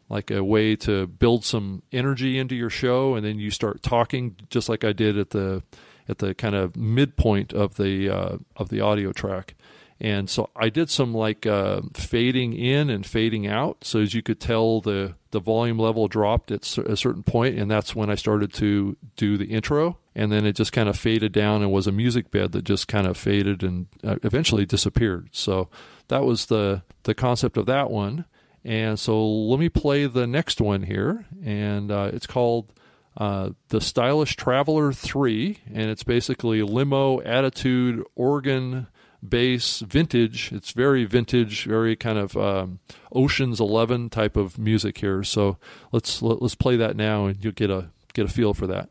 like 0.09 0.31
a 0.31 0.43
way 0.43 0.77
to 0.77 1.07
build 1.07 1.45
some 1.45 1.83
energy 1.93 2.39
into 2.39 2.55
your 2.55 2.71
show, 2.71 3.15
and 3.15 3.27
then 3.27 3.39
you 3.39 3.51
start 3.51 3.83
talking 3.83 4.37
just 4.51 4.69
like 4.69 4.85
I 4.85 4.93
did 4.93 5.19
at 5.19 5.31
the 5.31 5.63
at 6.09 6.19
the 6.19 6.35
kind 6.35 6.55
of 6.55 6.77
midpoint 6.77 7.53
of 7.53 7.77
the 7.77 8.09
uh, 8.09 8.37
of 8.57 8.69
the 8.69 8.81
audio 8.81 9.13
track. 9.13 9.55
And 9.99 10.29
so 10.29 10.51
I 10.55 10.69
did 10.69 10.91
some 10.91 11.15
like 11.15 11.47
uh, 11.47 11.81
fading 11.95 12.53
in 12.53 12.91
and 12.91 13.07
fading 13.07 13.47
out. 13.47 13.83
So 13.83 14.01
as 14.01 14.13
you 14.13 14.23
could 14.23 14.41
tell, 14.41 14.81
the 14.81 15.15
the 15.31 15.41
volume 15.41 15.79
level 15.79 16.07
dropped 16.07 16.51
at 16.51 16.77
a 16.79 16.97
certain 16.97 17.23
point, 17.23 17.59
and 17.59 17.71
that's 17.71 17.95
when 17.95 18.11
I 18.11 18.15
started 18.15 18.53
to 18.55 18.97
do 19.17 19.39
the 19.39 19.47
intro. 19.47 19.99
And 20.15 20.31
then 20.31 20.47
it 20.47 20.55
just 20.57 20.73
kind 20.73 20.89
of 20.89 20.99
faded 20.99 21.33
down 21.33 21.63
and 21.63 21.73
was 21.73 21.87
a 21.87 21.93
music 21.93 22.31
bed 22.31 22.53
that 22.53 22.65
just 22.65 22.89
kind 22.89 23.07
of 23.07 23.17
faded 23.17 23.63
and 23.63 23.87
uh, 24.05 24.17
eventually 24.23 24.67
disappeared. 24.67 25.29
So 25.33 25.69
that 26.09 26.25
was 26.25 26.47
the 26.47 26.83
the 27.05 27.15
concept 27.15 27.57
of 27.57 27.67
that 27.67 27.91
one. 27.91 28.27
And 28.65 28.99
so 28.99 29.25
let 29.25 29.61
me 29.61 29.69
play 29.69 30.07
the 30.07 30.27
next 30.27 30.61
one 30.61 30.83
here, 30.83 31.25
and 31.43 31.91
uh, 31.91 32.11
it's 32.13 32.27
called 32.27 32.73
uh, 33.17 33.51
the 33.69 33.81
Stylish 33.81 34.37
Traveler 34.37 34.93
3, 34.93 35.59
and 35.73 35.91
it's 35.91 36.03
basically 36.03 36.63
limo, 36.63 37.21
attitude, 37.23 38.05
organ, 38.15 38.89
bass, 39.27 39.81
vintage. 39.81 40.53
It's 40.53 40.73
very 40.73 41.05
vintage, 41.05 41.65
very 41.65 41.97
kind 41.97 42.19
of 42.19 42.37
um, 42.37 42.81
Ocean's 43.13 43.61
Eleven 43.61 44.11
type 44.11 44.37
of 44.37 44.59
music 44.59 44.99
here. 44.99 45.23
So 45.23 45.57
let's 45.93 46.21
let, 46.21 46.37
us 46.37 46.41
let 46.41 46.47
us 46.47 46.55
play 46.55 46.77
that 46.77 46.97
now, 46.97 47.27
and 47.27 47.43
you'll 47.43 47.53
get 47.53 47.71
a 47.71 47.91
get 48.13 48.27
a 48.27 48.29
feel 48.29 48.55
for 48.55 48.67
that. 48.67 48.91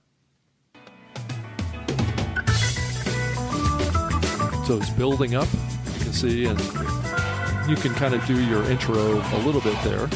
So 4.65 4.77
it's 4.77 4.89
building 4.91 5.35
up, 5.35 5.47
you 5.93 6.03
can 6.03 6.13
see, 6.13 6.45
and 6.45 6.59
you 7.69 7.75
can 7.75 7.93
kind 7.93 8.15
of 8.15 8.25
do 8.25 8.43
your 8.45 8.63
intro 8.63 9.21
a 9.21 9.39
little 9.45 9.61
bit 9.61 9.79
there. 9.83 10.09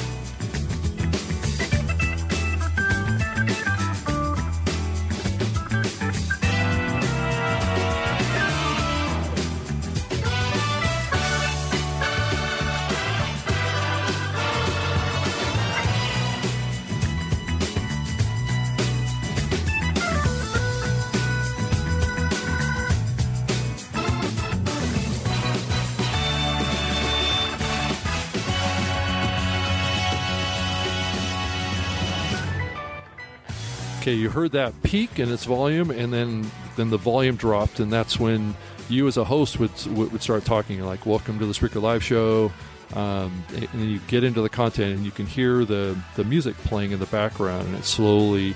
Okay, 34.09 34.17
you 34.17 34.29
heard 34.29 34.53
that 34.53 34.73
peak 34.81 35.19
in 35.19 35.31
its 35.31 35.45
volume, 35.45 35.91
and 35.91 36.11
then 36.11 36.49
then 36.75 36.89
the 36.89 36.97
volume 36.97 37.35
dropped, 37.35 37.79
and 37.79 37.93
that's 37.93 38.19
when 38.19 38.55
you 38.89 39.07
as 39.07 39.17
a 39.17 39.23
host 39.23 39.59
would 39.59 39.71
would 39.87 40.21
start 40.23 40.45
talking 40.45 40.81
like, 40.81 41.05
"Welcome 41.05 41.37
to 41.37 41.45
the 41.45 41.53
Spreaker 41.53 41.79
Live 41.79 42.03
Show," 42.03 42.51
um, 42.95 43.43
and 43.55 43.67
then 43.73 43.87
you 43.87 43.99
get 44.07 44.23
into 44.23 44.41
the 44.41 44.49
content, 44.49 44.95
and 44.95 45.05
you 45.05 45.11
can 45.11 45.27
hear 45.27 45.63
the 45.63 45.95
the 46.15 46.23
music 46.23 46.57
playing 46.63 46.91
in 46.91 46.99
the 46.99 47.05
background, 47.07 47.67
and 47.67 47.75
it's 47.75 47.89
slowly 47.89 48.55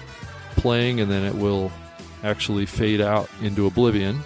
playing, 0.56 1.00
and 1.00 1.12
then 1.12 1.24
it 1.24 1.36
will 1.36 1.72
actually 2.24 2.66
fade 2.66 3.02
out 3.02 3.30
into 3.44 3.68
oblivion. 3.68 4.22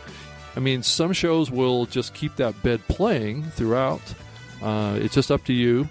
I 0.56 0.62
mean, 0.62 0.82
some 0.82 1.12
shows 1.12 1.52
will 1.52 1.88
just 1.88 2.14
keep 2.14 2.38
that 2.38 2.64
bed 2.64 2.82
playing 2.88 3.44
throughout. 3.44 4.02
Uh, 4.62 4.98
it's 5.02 5.16
just 5.16 5.30
up 5.30 5.44
to 5.46 5.54
you. 5.54 5.90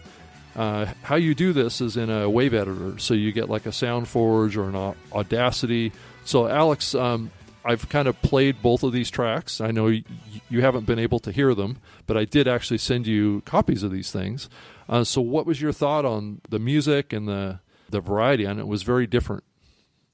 Uh, 0.56 0.86
how 1.02 1.16
you 1.16 1.34
do 1.34 1.52
this 1.52 1.82
is 1.82 1.98
in 1.98 2.08
a 2.08 2.28
wave 2.30 2.54
editor, 2.54 2.98
so 2.98 3.12
you 3.12 3.30
get 3.30 3.50
like 3.50 3.66
a 3.66 3.70
SoundForge 3.70 4.56
or 4.56 4.70
an 4.70 4.94
Audacity. 5.12 5.92
So, 6.24 6.48
Alex, 6.48 6.94
um, 6.94 7.30
I've 7.62 7.88
kind 7.90 8.08
of 8.08 8.20
played 8.22 8.62
both 8.62 8.82
of 8.82 8.92
these 8.92 9.10
tracks. 9.10 9.60
I 9.60 9.70
know 9.70 9.88
you, 9.88 10.02
you, 10.48 10.62
haven't 10.62 10.86
been 10.86 10.98
able 10.98 11.18
to 11.20 11.30
hear 11.30 11.54
them, 11.54 11.78
but 12.06 12.16
I 12.16 12.24
did 12.24 12.48
actually 12.48 12.78
send 12.78 13.06
you 13.06 13.42
copies 13.42 13.82
of 13.82 13.90
these 13.90 14.10
things. 14.10 14.48
Uh, 14.88 15.04
so, 15.04 15.20
what 15.20 15.44
was 15.44 15.60
your 15.60 15.72
thought 15.72 16.06
on 16.06 16.40
the 16.48 16.58
music 16.58 17.12
and 17.12 17.28
the 17.28 17.60
the 17.90 18.00
variety? 18.00 18.46
And 18.46 18.58
it 18.58 18.66
was 18.66 18.82
very 18.82 19.06
different. 19.06 19.44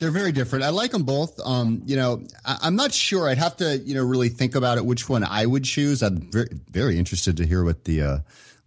They're 0.00 0.10
very 0.10 0.32
different. 0.32 0.64
I 0.64 0.70
like 0.70 0.90
them 0.90 1.04
both. 1.04 1.38
Um, 1.44 1.82
you 1.86 1.94
know, 1.94 2.26
I, 2.44 2.66
am 2.66 2.74
not 2.74 2.92
sure. 2.92 3.28
I'd 3.28 3.38
have 3.38 3.56
to, 3.58 3.78
you 3.78 3.94
know, 3.94 4.04
really 4.04 4.28
think 4.28 4.56
about 4.56 4.76
it. 4.76 4.84
Which 4.84 5.08
one 5.08 5.22
I 5.22 5.46
would 5.46 5.62
choose. 5.62 6.02
I'm 6.02 6.28
very, 6.32 6.48
very 6.68 6.98
interested 6.98 7.36
to 7.36 7.46
hear 7.46 7.62
what 7.62 7.84
the 7.84 8.02
uh, 8.02 8.18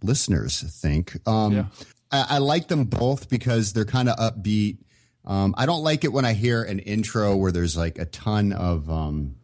listeners 0.06 0.62
think. 0.82 1.18
Um, 1.28 1.54
yeah. 1.54 1.66
I, 2.12 2.26
I, 2.30 2.38
like 2.38 2.68
them 2.68 2.86
both 2.86 3.30
because 3.30 3.74
they're 3.74 3.86
kind 3.86 4.10
of 4.10 4.18
upbeat. 4.18 4.78
Um, 5.26 5.56
I 5.58 5.66
don't 5.66 5.84
like 5.84 6.04
it 6.04 6.14
when 6.14 6.26
I 6.26 6.34
hear 6.34 6.64
an 6.64 6.80
intro 6.80 7.36
where 7.36 7.52
there's 7.52 7.76
like 7.76 7.98
a 7.98 8.06
ton 8.06 8.54
of. 8.54 8.90
Um, 8.90 9.36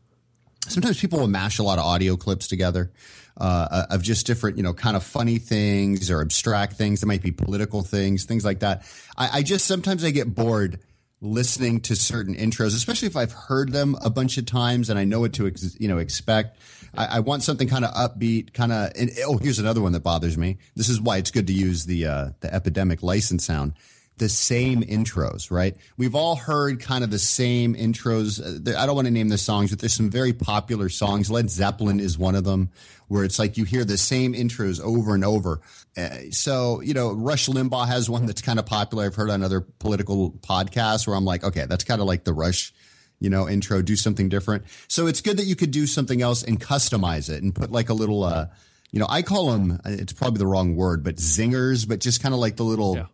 sometimes 0.67 0.99
people 0.99 1.19
will 1.19 1.27
mash 1.27 1.59
a 1.59 1.63
lot 1.63 1.79
of 1.79 1.85
audio 1.85 2.15
clips 2.15 2.47
together 2.47 2.91
uh, 3.37 3.85
of 3.89 4.01
just 4.01 4.27
different, 4.27 4.57
you 4.57 4.63
know, 4.63 4.73
kind 4.73 4.95
of 4.95 5.03
funny 5.03 5.39
things 5.39 6.11
or 6.11 6.21
abstract 6.21 6.73
things. 6.73 7.01
There 7.01 7.07
might 7.07 7.23
be 7.23 7.31
political 7.31 7.81
things, 7.81 8.25
things 8.25 8.45
like 8.45 8.59
that. 8.59 8.83
I, 9.17 9.39
I 9.39 9.43
just 9.43 9.65
sometimes 9.65 10.03
I 10.03 10.11
get 10.11 10.33
bored 10.33 10.79
listening 11.21 11.79
to 11.81 11.95
certain 11.95 12.35
intros, 12.35 12.75
especially 12.75 13.07
if 13.07 13.15
I've 13.15 13.31
heard 13.31 13.71
them 13.71 13.95
a 14.03 14.09
bunch 14.09 14.37
of 14.37 14.45
times 14.45 14.89
and 14.89 14.97
I 14.97 15.03
know 15.03 15.19
what 15.19 15.33
to, 15.33 15.47
ex- 15.47 15.77
you 15.79 15.87
know, 15.87 15.99
expect. 15.99 16.57
I, 16.95 17.05
I 17.05 17.19
want 17.19 17.43
something 17.43 17.67
kind 17.67 17.85
of 17.85 17.93
upbeat, 17.93 18.53
kind 18.53 18.71
of. 18.71 18.91
Oh, 19.25 19.37
here's 19.37 19.59
another 19.59 19.81
one 19.81 19.91
that 19.93 20.01
bothers 20.01 20.37
me. 20.37 20.57
This 20.75 20.89
is 20.89 20.99
why 20.99 21.17
it's 21.17 21.31
good 21.31 21.47
to 21.47 21.53
use 21.53 21.85
the 21.85 22.05
uh, 22.07 22.29
the 22.41 22.53
epidemic 22.53 23.03
license 23.03 23.45
sound. 23.45 23.73
The 24.21 24.29
same 24.29 24.83
intros, 24.83 25.49
right? 25.49 25.75
We've 25.97 26.13
all 26.13 26.35
heard 26.35 26.79
kind 26.79 27.03
of 27.03 27.09
the 27.09 27.17
same 27.17 27.73
intros. 27.73 28.39
Uh, 28.39 28.77
I 28.77 28.85
don't 28.85 28.93
want 28.95 29.07
to 29.07 29.11
name 29.11 29.29
the 29.29 29.39
songs, 29.39 29.71
but 29.71 29.79
there's 29.79 29.95
some 29.95 30.11
very 30.11 30.31
popular 30.31 30.89
songs. 30.89 31.31
Led 31.31 31.49
Zeppelin 31.49 31.99
is 31.99 32.19
one 32.19 32.35
of 32.35 32.43
them, 32.43 32.69
where 33.07 33.23
it's 33.23 33.39
like 33.39 33.57
you 33.57 33.63
hear 33.63 33.83
the 33.83 33.97
same 33.97 34.33
intros 34.33 34.79
over 34.79 35.15
and 35.15 35.25
over. 35.25 35.61
Uh, 35.97 36.09
so, 36.29 36.81
you 36.81 36.93
know, 36.93 37.11
Rush 37.13 37.47
Limbaugh 37.47 37.87
has 37.87 38.11
one 38.11 38.27
that's 38.27 38.43
kind 38.43 38.59
of 38.59 38.67
popular. 38.67 39.05
I've 39.05 39.15
heard 39.15 39.31
on 39.31 39.41
other 39.41 39.61
political 39.61 40.29
podcasts 40.29 41.07
where 41.07 41.15
I'm 41.15 41.25
like, 41.25 41.43
okay, 41.43 41.65
that's 41.65 41.83
kind 41.83 41.99
of 41.99 42.05
like 42.05 42.23
the 42.23 42.33
Rush 42.33 42.73
you 43.19 43.29
know, 43.31 43.49
intro, 43.49 43.81
do 43.81 43.95
something 43.95 44.29
different. 44.29 44.65
So 44.87 45.07
it's 45.07 45.21
good 45.21 45.37
that 45.37 45.45
you 45.45 45.55
could 45.55 45.71
do 45.71 45.87
something 45.87 46.21
else 46.21 46.43
and 46.43 46.59
customize 46.61 47.27
it 47.29 47.41
and 47.41 47.55
put 47.55 47.71
like 47.71 47.89
a 47.89 47.93
little, 47.93 48.23
uh, 48.23 48.47
you 48.91 48.99
know, 48.99 49.07
I 49.09 49.23
call 49.23 49.51
them, 49.51 49.79
it's 49.85 50.13
probably 50.13 50.39
the 50.39 50.47
wrong 50.47 50.75
word, 50.75 51.03
but 51.03 51.15
zingers, 51.15 51.87
but 51.87 51.99
just 51.99 52.21
kind 52.21 52.33
of 52.33 52.39
like 52.39 52.57
the 52.57 52.63
little 52.63 52.97
yeah. 52.97 53.05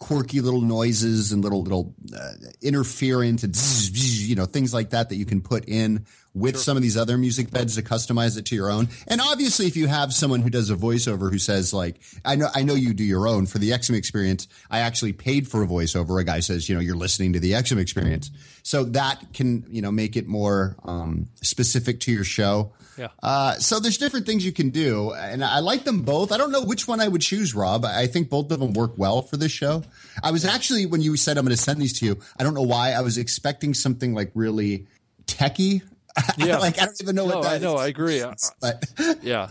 Quirky 0.00 0.40
little 0.40 0.62
noises 0.62 1.30
and 1.30 1.44
little, 1.44 1.62
little 1.62 1.94
uh, 2.18 2.32
interference 2.60 3.44
and, 3.44 3.54
you 3.94 4.34
know, 4.34 4.46
things 4.46 4.74
like 4.74 4.90
that 4.90 5.10
that 5.10 5.16
you 5.16 5.26
can 5.26 5.40
put 5.40 5.68
in 5.68 6.04
with 6.34 6.54
sure. 6.54 6.62
some 6.62 6.76
of 6.76 6.82
these 6.82 6.96
other 6.96 7.18
music 7.18 7.50
beds 7.50 7.74
to 7.76 7.82
customize 7.82 8.38
it 8.38 8.46
to 8.46 8.54
your 8.54 8.70
own. 8.70 8.88
And 9.08 9.20
obviously, 9.20 9.66
if 9.66 9.76
you 9.76 9.88
have 9.88 10.12
someone 10.12 10.40
who 10.40 10.50
does 10.50 10.70
a 10.70 10.76
voiceover 10.76 11.30
who 11.30 11.38
says 11.38 11.74
like, 11.74 12.00
I 12.24 12.36
know, 12.36 12.48
I 12.54 12.62
know 12.62 12.74
you 12.74 12.94
do 12.94 13.04
your 13.04 13.26
own 13.26 13.46
for 13.46 13.58
the 13.58 13.70
Exum 13.70 13.96
experience. 13.96 14.46
I 14.70 14.80
actually 14.80 15.12
paid 15.12 15.48
for 15.48 15.62
a 15.62 15.66
voiceover. 15.66 16.20
A 16.20 16.24
guy 16.24 16.40
says, 16.40 16.68
you 16.68 16.74
know, 16.74 16.80
you're 16.80 16.96
listening 16.96 17.32
to 17.32 17.40
the 17.40 17.52
Exum 17.52 17.78
experience. 17.78 18.30
So 18.62 18.84
that 18.84 19.32
can, 19.32 19.64
you 19.68 19.82
know, 19.82 19.90
make 19.90 20.16
it 20.16 20.28
more, 20.28 20.76
um, 20.84 21.28
specific 21.42 22.00
to 22.00 22.12
your 22.12 22.24
show. 22.24 22.72
Yeah. 22.96 23.08
Uh, 23.22 23.54
so 23.54 23.80
there's 23.80 23.96
different 23.96 24.26
things 24.26 24.44
you 24.44 24.52
can 24.52 24.68
do, 24.68 25.12
and 25.12 25.42
I 25.42 25.60
like 25.60 25.84
them 25.84 26.02
both. 26.02 26.32
I 26.32 26.36
don't 26.36 26.52
know 26.52 26.62
which 26.62 26.86
one 26.86 27.00
I 27.00 27.08
would 27.08 27.22
choose, 27.22 27.54
Rob. 27.54 27.86
I 27.86 28.06
think 28.06 28.28
both 28.28 28.52
of 28.52 28.60
them 28.60 28.74
work 28.74 28.92
well 28.98 29.22
for 29.22 29.38
this 29.38 29.52
show. 29.52 29.84
I 30.22 30.32
was 30.32 30.44
actually 30.44 30.84
when 30.84 31.00
you 31.00 31.16
said 31.16 31.38
I'm 31.38 31.44
going 31.46 31.56
to 31.56 31.62
send 31.62 31.80
these 31.80 31.98
to 32.00 32.04
you, 32.04 32.18
I 32.38 32.44
don't 32.44 32.52
know 32.52 32.60
why 32.62 32.92
I 32.92 33.00
was 33.00 33.16
expecting 33.16 33.72
something 33.72 34.12
like 34.12 34.30
really 34.34 34.86
techie 35.26 35.80
Yeah. 36.38 36.58
like 36.58 36.80
I 36.80 36.86
don't 36.86 37.00
even 37.02 37.16
know 37.16 37.26
no, 37.26 37.36
what 37.36 37.42
that 37.44 37.52
I 37.54 37.58
know, 37.58 37.76
I 37.76 37.86
agree. 37.88 38.22
Uh, 38.22 38.34
but 38.60 38.84
yeah. 39.22 39.48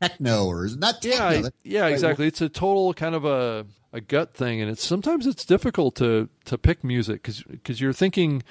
techno 0.00 0.46
or 0.46 0.68
not 0.76 1.02
techno. 1.02 1.30
Yeah, 1.30 1.48
yeah, 1.62 1.86
exactly. 1.86 2.26
It's 2.26 2.40
a 2.40 2.48
total 2.48 2.94
kind 2.94 3.14
of 3.14 3.24
a 3.24 3.66
a 3.92 4.00
gut 4.00 4.34
thing 4.34 4.60
and 4.60 4.68
it's 4.70 4.84
sometimes 4.84 5.24
it's 5.26 5.44
difficult 5.44 5.94
to 5.96 6.28
to 6.44 6.58
pick 6.58 6.82
music 6.82 7.22
cuz 7.22 7.44
cuz 7.62 7.80
you're 7.80 7.92
thinking 7.92 8.42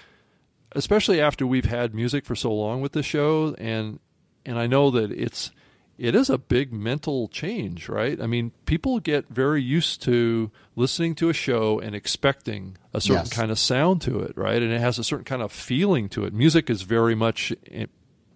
especially 0.71 1.19
after 1.19 1.45
we've 1.45 1.65
had 1.65 1.93
music 1.93 2.25
for 2.25 2.33
so 2.35 2.53
long 2.53 2.79
with 2.81 2.93
the 2.93 3.03
show 3.03 3.53
and 3.57 3.99
and 4.45 4.57
I 4.57 4.67
know 4.67 4.89
that 4.91 5.11
it's 5.11 5.51
it 5.97 6.15
is 6.15 6.29
a 6.29 6.37
big 6.37 6.73
mental 6.73 7.27
change, 7.27 7.87
right? 7.87 8.19
I 8.19 8.25
mean, 8.25 8.51
people 8.65 8.99
get 8.99 9.29
very 9.29 9.61
used 9.61 10.01
to 10.03 10.51
listening 10.75 11.15
to 11.15 11.29
a 11.29 11.33
show 11.33 11.79
and 11.79 11.95
expecting 11.95 12.77
a 12.93 13.01
certain 13.01 13.25
yes. 13.25 13.33
kind 13.33 13.51
of 13.51 13.59
sound 13.59 14.01
to 14.03 14.19
it, 14.19 14.35
right? 14.35 14.61
And 14.61 14.71
it 14.71 14.81
has 14.81 14.97
a 14.97 15.03
certain 15.03 15.25
kind 15.25 15.41
of 15.41 15.51
feeling 15.51 16.09
to 16.09 16.25
it. 16.25 16.33
Music 16.33 16.69
is 16.69 16.81
very 16.81 17.13
much 17.13 17.53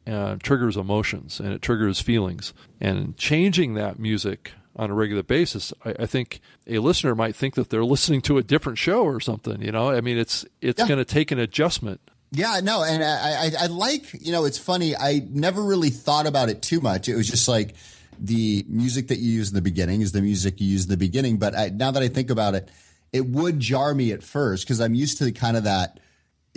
uh, 0.05 0.35
triggers 0.41 0.77
emotions 0.77 1.39
and 1.39 1.51
it 1.51 1.61
triggers 1.61 1.99
feelings. 1.99 2.53
And 2.79 3.17
changing 3.17 3.73
that 3.73 3.97
music 3.97 4.51
on 4.75 4.91
a 4.91 4.93
regular 4.93 5.23
basis, 5.23 5.73
I, 5.83 5.95
I, 5.99 6.05
think 6.05 6.39
a 6.67 6.77
listener 6.77 7.15
might 7.15 7.35
think 7.35 7.55
that 7.55 7.71
they're 7.71 7.83
listening 7.83 8.21
to 8.21 8.37
a 8.37 8.43
different 8.43 8.77
show 8.77 9.03
or 9.03 9.19
something. 9.19 9.61
You 9.61 9.71
know, 9.71 9.89
I 9.89 10.01
mean, 10.01 10.19
it's 10.19 10.45
it's 10.61 10.79
yeah. 10.79 10.87
going 10.87 10.99
to 10.99 11.05
take 11.05 11.31
an 11.31 11.39
adjustment 11.39 11.99
yeah, 12.31 12.59
no, 12.61 12.83
and 12.83 13.03
I, 13.03 13.45
I, 13.45 13.51
I 13.61 13.65
like 13.67 14.13
you 14.25 14.31
know 14.31 14.45
it's 14.45 14.57
funny. 14.57 14.95
I 14.95 15.25
never 15.29 15.61
really 15.61 15.89
thought 15.89 16.27
about 16.27 16.49
it 16.49 16.61
too 16.61 16.81
much. 16.81 17.07
It 17.07 17.15
was 17.15 17.27
just 17.27 17.47
like 17.47 17.75
the 18.19 18.65
music 18.67 19.07
that 19.09 19.19
you 19.19 19.31
use 19.31 19.49
in 19.49 19.55
the 19.55 19.61
beginning 19.61 20.01
is 20.01 20.11
the 20.11 20.21
music 20.21 20.59
you 20.59 20.67
use 20.67 20.83
in 20.83 20.89
the 20.89 20.97
beginning. 20.97 21.37
But 21.37 21.55
I, 21.55 21.69
now 21.69 21.91
that 21.91 22.03
I 22.03 22.07
think 22.07 22.29
about 22.29 22.55
it, 22.55 22.69
it 23.13 23.25
would 23.27 23.59
jar 23.59 23.93
me 23.93 24.11
at 24.11 24.23
first 24.23 24.65
because 24.65 24.81
I'm 24.81 24.93
used 24.93 25.19
to 25.19 25.31
kind 25.31 25.57
of 25.57 25.63
that. 25.63 25.99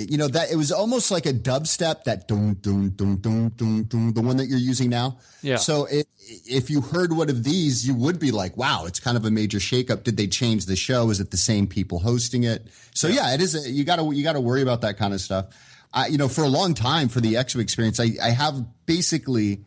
You 0.09 0.19
know 0.19 0.29
that 0.29 0.51
it 0.51 0.57
was 0.57 0.73
almost 0.73 1.11
like 1.11 1.27
a 1.27 1.33
dubstep 1.33 2.05
that 2.05 2.29
dum 2.29 2.55
dum 2.55 2.91
dum 2.91 3.17
dum 3.17 3.49
dum 3.51 3.83
dum 3.85 4.13
the 4.13 4.21
one 4.21 4.37
that 4.37 4.47
you're 4.47 4.59
using 4.59 4.91
now. 4.91 5.19
Yeah. 5.43 5.57
So 5.57 5.87
it, 5.87 6.07
if 6.47 6.71
you 6.71 6.81
heard 6.81 7.13
one 7.13 7.31
of 7.31 7.45
these, 7.45 7.87
you 7.87 7.95
would 7.95 8.19
be 8.19 8.31
like, 8.31 8.57
"Wow, 8.57 8.85
it's 8.87 9.01
kind 9.01 9.17
of 9.17 9.25
a 9.25 9.31
major 9.31 9.59
shakeup." 9.59 10.05
Did 10.05 10.17
they 10.17 10.27
change 10.27 10.67
the 10.67 10.77
show? 10.77 11.11
Is 11.11 11.21
it 11.21 11.31
the 11.31 11.37
same 11.37 11.67
people 11.67 11.99
hosting 11.99 12.45
it? 12.45 12.67
So 12.95 13.09
yeah, 13.09 13.15
yeah 13.15 13.35
it 13.35 13.41
is. 13.41 13.55
A, 13.55 13.71
you 13.71 13.85
got 13.85 13.97
to 13.97 14.13
you 14.13 14.23
got 14.23 14.35
to 14.35 14.41
worry 14.41 14.63
about 14.63 14.83
that 14.83 14.97
kind 14.97 15.15
of 15.15 15.21
stuff. 15.21 15.47
I, 15.93 16.07
you 16.07 16.19
know, 16.19 16.29
for 16.29 16.45
a 16.45 16.49
long 16.49 16.75
time 16.75 17.09
for 17.09 17.21
the 17.21 17.35
Exum 17.35 17.61
experience, 17.61 17.99
I, 17.99 18.11
I 18.23 18.31
have 18.31 18.65
basically 18.87 19.65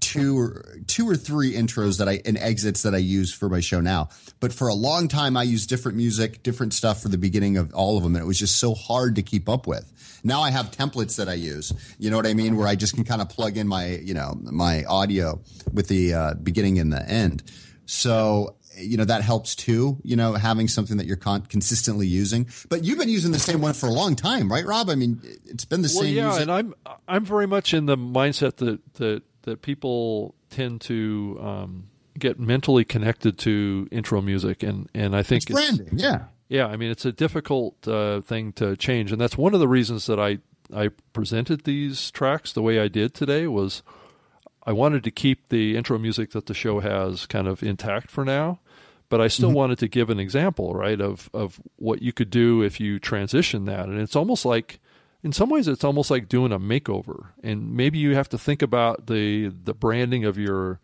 two 0.00 0.38
or 0.38 0.64
two 0.86 1.08
or 1.08 1.16
three 1.16 1.52
intros 1.52 1.98
that 1.98 2.08
I 2.08 2.20
and 2.24 2.36
exits 2.38 2.82
that 2.82 2.94
I 2.94 2.98
use 2.98 3.32
for 3.32 3.48
my 3.48 3.60
show 3.60 3.80
now. 3.80 4.08
But 4.40 4.52
for 4.52 4.68
a 4.68 4.74
long 4.74 5.08
time, 5.08 5.36
I 5.36 5.42
used 5.42 5.68
different 5.68 5.96
music, 5.96 6.42
different 6.42 6.74
stuff 6.74 7.02
for 7.02 7.08
the 7.08 7.18
beginning 7.18 7.56
of 7.56 7.72
all 7.74 7.96
of 7.96 8.02
them, 8.02 8.14
and 8.14 8.22
it 8.22 8.26
was 8.26 8.38
just 8.38 8.56
so 8.56 8.74
hard 8.74 9.16
to 9.16 9.22
keep 9.22 9.48
up 9.48 9.66
with. 9.66 10.20
Now 10.24 10.40
I 10.42 10.50
have 10.50 10.70
templates 10.70 11.16
that 11.16 11.28
I 11.28 11.34
use. 11.34 11.72
You 11.98 12.10
know 12.10 12.16
what 12.16 12.26
I 12.26 12.34
mean? 12.34 12.56
Where 12.56 12.66
I 12.66 12.74
just 12.74 12.94
can 12.94 13.04
kind 13.04 13.22
of 13.22 13.28
plug 13.28 13.56
in 13.56 13.68
my 13.68 13.86
you 13.86 14.14
know 14.14 14.38
my 14.42 14.84
audio 14.84 15.40
with 15.72 15.88
the 15.88 16.14
uh, 16.14 16.34
beginning 16.34 16.78
and 16.78 16.92
the 16.92 17.06
end. 17.08 17.42
So 17.86 18.56
you 18.76 18.96
know 18.96 19.04
that 19.04 19.22
helps 19.22 19.54
too 19.54 19.98
you 20.02 20.16
know 20.16 20.34
having 20.34 20.68
something 20.68 20.96
that 20.96 21.06
you're 21.06 21.16
con- 21.16 21.42
consistently 21.42 22.06
using 22.06 22.46
but 22.68 22.84
you've 22.84 22.98
been 22.98 23.08
using 23.08 23.32
the 23.32 23.38
same 23.38 23.60
one 23.60 23.72
for 23.74 23.86
a 23.86 23.92
long 23.92 24.14
time 24.14 24.50
right 24.50 24.64
rob 24.64 24.88
i 24.88 24.94
mean 24.94 25.20
it's 25.46 25.64
been 25.64 25.82
the 25.82 25.90
well, 25.94 26.04
same 26.04 26.14
yeah 26.14 26.26
music. 26.26 26.42
and 26.42 26.52
i'm 26.52 26.74
i'm 27.08 27.24
very 27.24 27.46
much 27.46 27.74
in 27.74 27.86
the 27.86 27.96
mindset 27.96 28.56
that 28.56 28.80
that 28.94 29.22
that 29.50 29.62
people 29.62 30.34
tend 30.48 30.80
to 30.80 31.38
um, 31.42 31.88
get 32.18 32.38
mentally 32.40 32.84
connected 32.84 33.38
to 33.38 33.88
intro 33.90 34.20
music 34.20 34.62
and 34.62 34.88
and 34.94 35.14
i 35.14 35.22
think 35.22 35.42
it's 35.42 35.52
branding 35.52 35.98
yeah 35.98 36.24
yeah 36.48 36.66
i 36.66 36.76
mean 36.76 36.90
it's 36.90 37.04
a 37.04 37.12
difficult 37.12 37.86
uh, 37.86 38.20
thing 38.22 38.52
to 38.52 38.76
change 38.76 39.12
and 39.12 39.20
that's 39.20 39.36
one 39.36 39.54
of 39.54 39.60
the 39.60 39.68
reasons 39.68 40.06
that 40.06 40.18
i 40.18 40.38
i 40.74 40.88
presented 41.12 41.64
these 41.64 42.10
tracks 42.10 42.52
the 42.52 42.62
way 42.62 42.80
i 42.80 42.88
did 42.88 43.14
today 43.14 43.46
was 43.46 43.82
I 44.64 44.72
wanted 44.72 45.04
to 45.04 45.10
keep 45.10 45.48
the 45.48 45.76
intro 45.76 45.98
music 45.98 46.32
that 46.32 46.46
the 46.46 46.54
show 46.54 46.80
has 46.80 47.26
kind 47.26 47.48
of 47.48 47.62
intact 47.62 48.10
for 48.10 48.24
now, 48.24 48.60
but 49.08 49.20
I 49.20 49.28
still 49.28 49.48
mm-hmm. 49.48 49.56
wanted 49.56 49.78
to 49.78 49.88
give 49.88 50.10
an 50.10 50.20
example, 50.20 50.74
right, 50.74 51.00
of 51.00 51.30
of 51.32 51.60
what 51.76 52.02
you 52.02 52.12
could 52.12 52.30
do 52.30 52.62
if 52.62 52.78
you 52.78 52.98
transition 52.98 53.64
that. 53.64 53.88
And 53.88 53.98
it's 53.98 54.16
almost 54.16 54.44
like 54.44 54.80
in 55.22 55.32
some 55.32 55.50
ways 55.50 55.68
it's 55.68 55.84
almost 55.84 56.10
like 56.10 56.28
doing 56.28 56.52
a 56.52 56.58
makeover. 56.58 57.28
And 57.42 57.74
maybe 57.76 57.98
you 57.98 58.14
have 58.14 58.28
to 58.30 58.38
think 58.38 58.62
about 58.62 59.06
the 59.06 59.48
the 59.48 59.74
branding 59.74 60.24
of 60.24 60.38
your 60.38 60.80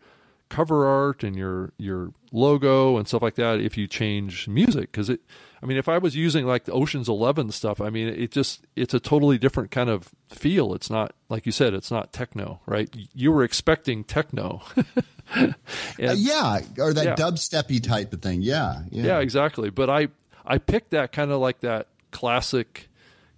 cover 0.49 0.87
art 0.87 1.23
and 1.23 1.35
your 1.35 1.73
your 1.77 2.13
logo 2.31 2.97
and 2.97 3.07
stuff 3.07 3.21
like 3.21 3.35
that 3.35 3.59
if 3.59 3.77
you 3.77 3.85
change 3.87 4.47
music 4.47 4.91
because 4.91 5.09
it 5.09 5.21
I 5.61 5.65
mean, 5.65 5.77
if 5.77 5.89
I 5.89 5.97
was 5.97 6.15
using 6.15 6.45
like 6.45 6.65
the 6.65 6.71
Ocean's 6.71 7.09
Eleven 7.09 7.51
stuff, 7.51 7.81
I 7.81 7.89
mean, 7.89 8.07
it 8.07 8.31
just 8.31 8.65
it's 8.75 8.93
a 8.93 8.99
totally 8.99 9.37
different 9.37 9.71
kind 9.71 9.89
of 9.89 10.11
feel. 10.29 10.73
It's 10.73 10.89
not 10.89 11.13
like 11.29 11.45
you 11.45 11.51
said, 11.51 11.73
it's 11.73 11.89
not 11.89 12.13
techno, 12.13 12.59
right? 12.65 12.89
You 13.13 13.31
were 13.31 13.43
expecting 13.43 14.03
techno. 14.03 14.61
and, 15.35 15.55
uh, 15.99 16.13
yeah, 16.15 16.59
or 16.77 16.93
that 16.93 17.05
yeah. 17.05 17.15
dubsteppy 17.15 17.81
type 17.81 18.13
of 18.13 18.21
thing. 18.21 18.41
Yeah, 18.41 18.83
yeah, 18.91 19.05
yeah, 19.05 19.19
exactly. 19.19 19.69
But 19.69 19.89
I 19.89 20.09
I 20.45 20.59
picked 20.59 20.91
that 20.91 21.11
kind 21.11 21.31
of 21.31 21.39
like 21.39 21.61
that 21.61 21.87
classic 22.11 22.87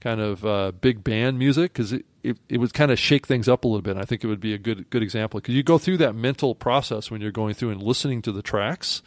kind 0.02 0.22
of 0.22 0.46
uh, 0.46 0.72
big 0.72 1.04
band 1.04 1.38
music 1.38 1.74
because 1.74 1.94
it, 1.94 2.06
it, 2.24 2.38
it 2.48 2.58
would 2.58 2.74
kind 2.74 2.92
of 2.92 3.00
shake 3.00 3.28
things 3.28 3.48
up 3.50 3.64
a 3.64 3.68
little 3.68 3.82
bit. 3.82 3.92
And 3.92 4.00
I 4.00 4.06
think 4.06 4.24
it 4.24 4.28
would 4.28 4.40
be 4.40 4.54
a 4.54 4.58
good 4.58 4.90
good 4.90 5.04
example 5.04 5.40
because 5.40 5.56
you 5.56 5.64
go 5.64 5.78
through 5.78 5.98
that 5.98 6.16
mental 6.16 6.56
process 6.56 7.12
when 7.12 7.22
you're 7.22 7.32
going 7.32 7.54
through 7.54 7.72
and 7.72 7.82
listening 7.82 8.22
to 8.24 8.32
the 8.32 8.42
tracks 8.42 9.02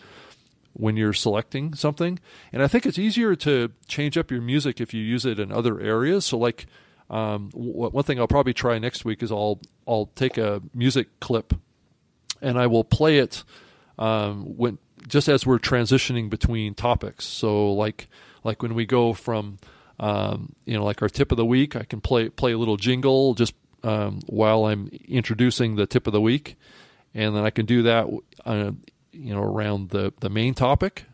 when 0.75 0.97
you're 0.97 1.13
selecting 1.13 1.75
something. 1.75 2.19
And 2.53 2.63
I 2.63 2.69
think 2.69 2.87
it's 2.87 2.99
easier 2.99 3.35
to 3.37 3.71
change 3.87 4.17
up 4.17 4.31
your 4.31 4.41
music 4.41 4.81
if 4.81 4.95
you 4.95 5.03
use 5.03 5.27
it 5.27 5.39
in 5.39 5.53
other 5.53 5.81
areas. 5.81 6.25
So, 6.25 6.39
like, 6.39 6.67
um, 7.11 7.51
w- 7.53 7.91
one 7.91 8.05
thing 8.05 8.19
I'll 8.19 8.29
probably 8.29 8.55
try 8.55 8.79
next 8.79 9.05
week 9.05 9.23
is 9.23 9.31
I'll 9.31 9.61
I'll 9.87 10.07
take 10.15 10.39
a 10.39 10.63
music 10.75 11.09
clip 11.21 11.55
and 12.41 12.59
I 12.59 12.67
will 12.67 12.85
play 12.85 13.19
it 13.19 13.45
um, 13.99 14.57
when 14.57 14.79
just 15.09 15.29
as 15.29 15.47
we're 15.47 15.59
transitioning 15.59 16.31
between 16.31 16.75
topics. 16.75 17.25
So, 17.27 17.73
like 17.73 18.09
like 18.45 18.63
when 18.63 18.75
we 18.75 18.87
go 18.87 19.13
from 19.13 19.59
um, 20.03 20.53
you 20.67 20.77
know 20.77 20.85
like 20.85 21.01
our 21.01 21.09
tip 21.09 21.31
of 21.31 21.37
the 21.37 21.47
week, 21.47 21.77
I 21.77 21.85
can 21.85 22.01
play 22.01 22.29
play 22.29 22.53
a 22.53 22.59
little 22.59 22.77
jingle 22.77 23.35
just 23.35 23.55
um, 23.85 24.21
while 24.27 24.67
I'm 24.67 24.89
introducing 25.09 25.77
the 25.77 25.87
tip 25.87 26.09
of 26.09 26.13
the 26.13 26.21
week, 26.21 26.57
and 27.15 27.37
then 27.37 27.45
I 27.45 27.51
can 27.51 27.67
do 27.67 27.85
that 27.85 28.09
uh, 28.45 28.73
you 29.13 29.33
know 29.33 29.43
around 29.43 29.91
the 29.91 30.13
the 30.21 30.29
main 30.29 30.55
topic. 30.55 31.05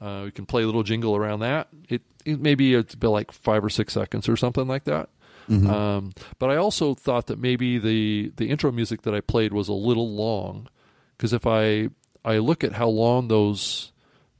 Uh, 0.00 0.22
we 0.24 0.30
can 0.30 0.46
play 0.46 0.62
a 0.62 0.66
little 0.66 0.84
jingle 0.84 1.14
around 1.14 1.40
that. 1.40 1.68
It, 1.88 2.02
it 2.24 2.40
maybe 2.40 2.72
it's 2.72 2.94
be 2.94 3.08
like 3.08 3.32
five 3.32 3.64
or 3.64 3.68
six 3.68 3.92
seconds 3.92 4.28
or 4.28 4.36
something 4.36 4.66
like 4.66 4.84
that. 4.84 5.10
Mm-hmm. 5.48 5.68
Um, 5.68 6.12
but 6.38 6.50
I 6.50 6.56
also 6.56 6.94
thought 6.94 7.26
that 7.26 7.38
maybe 7.40 7.78
the 7.78 8.32
the 8.36 8.48
intro 8.48 8.70
music 8.70 9.02
that 9.02 9.14
I 9.14 9.20
played 9.20 9.52
was 9.52 9.68
a 9.68 9.72
little 9.72 10.08
long 10.08 10.68
because 11.16 11.32
if 11.32 11.48
I 11.48 11.88
I 12.24 12.38
look 12.38 12.62
at 12.62 12.74
how 12.74 12.88
long 12.88 13.26
those 13.26 13.90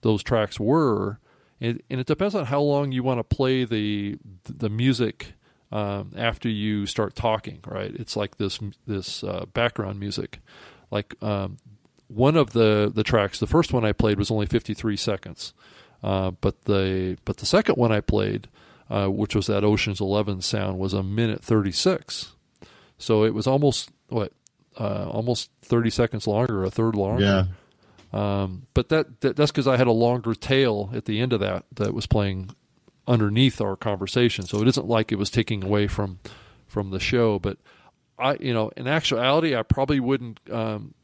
those 0.03 0.22
tracks 0.22 0.61
were, 0.61 1.18
and, 1.60 1.82
and 1.90 2.00
it 2.00 2.06
depends 2.06 2.34
on 2.34 2.46
how 2.46 2.60
long 2.60 2.92
you 2.92 3.02
want 3.02 3.18
to 3.18 3.24
play 3.24 3.64
the 3.64 4.18
the 4.44 4.70
music 4.70 5.34
um, 5.72 6.12
after 6.16 6.48
you 6.48 6.86
start 6.86 7.14
talking. 7.14 7.60
Right? 7.66 7.94
It's 7.94 8.16
like 8.16 8.38
this 8.38 8.58
this 8.86 9.22
uh, 9.22 9.46
background 9.52 10.00
music. 10.00 10.40
Like 10.90 11.14
um, 11.22 11.58
one 12.08 12.36
of 12.36 12.50
the 12.52 12.90
the 12.92 13.04
tracks, 13.04 13.38
the 13.38 13.46
first 13.46 13.72
one 13.72 13.84
I 13.84 13.92
played 13.92 14.18
was 14.18 14.30
only 14.30 14.46
53 14.46 14.96
seconds, 14.96 15.54
uh, 16.02 16.32
but 16.32 16.62
the 16.64 17.18
but 17.24 17.38
the 17.38 17.46
second 17.46 17.76
one 17.76 17.92
I 17.92 18.00
played, 18.00 18.48
uh, 18.88 19.06
which 19.08 19.34
was 19.34 19.46
that 19.46 19.64
Ocean's 19.64 20.00
Eleven 20.00 20.40
sound, 20.40 20.78
was 20.78 20.94
a 20.94 21.02
minute 21.02 21.44
36. 21.44 22.32
So 22.98 23.24
it 23.24 23.32
was 23.32 23.46
almost 23.46 23.90
what 24.08 24.32
uh, 24.78 25.08
almost 25.08 25.50
30 25.62 25.90
seconds 25.90 26.26
longer, 26.26 26.64
a 26.64 26.70
third 26.70 26.94
longer. 26.94 27.22
Yeah. 27.22 27.44
Um, 28.12 28.66
but 28.74 28.88
that, 28.88 29.20
that 29.20 29.36
that's 29.36 29.52
because 29.52 29.68
I 29.68 29.76
had 29.76 29.86
a 29.86 29.92
longer 29.92 30.34
tail 30.34 30.90
at 30.94 31.04
the 31.04 31.20
end 31.20 31.32
of 31.32 31.40
that 31.40 31.64
that 31.74 31.94
was 31.94 32.06
playing 32.06 32.50
underneath 33.06 33.60
our 33.60 33.76
conversation. 33.76 34.46
So 34.46 34.60
it 34.60 34.68
isn't 34.68 34.86
like 34.86 35.12
it 35.12 35.16
was 35.16 35.30
taking 35.30 35.62
away 35.62 35.86
from 35.86 36.18
from 36.66 36.90
the 36.90 37.00
show. 37.00 37.38
But 37.38 37.58
I, 38.18 38.34
you 38.40 38.52
know, 38.52 38.70
in 38.76 38.86
actuality, 38.88 39.54
I 39.54 39.62
probably 39.62 40.00
wouldn't 40.00 40.40
um, 40.50 40.94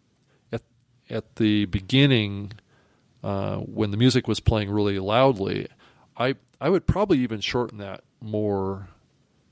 at 1.11 1.37
the 1.37 1.67
beginning 1.67 2.53
uh, 3.23 3.57
when 3.57 3.91
the 3.91 3.97
music 3.97 4.29
was 4.29 4.41
playing 4.41 4.71
really 4.71 4.99
loudly, 4.99 5.69
I 6.17 6.35
I 6.61 6.69
would 6.69 6.87
probably 6.87 7.19
even 7.19 7.41
shorten 7.41 7.79
that 7.79 8.03
more 8.21 8.89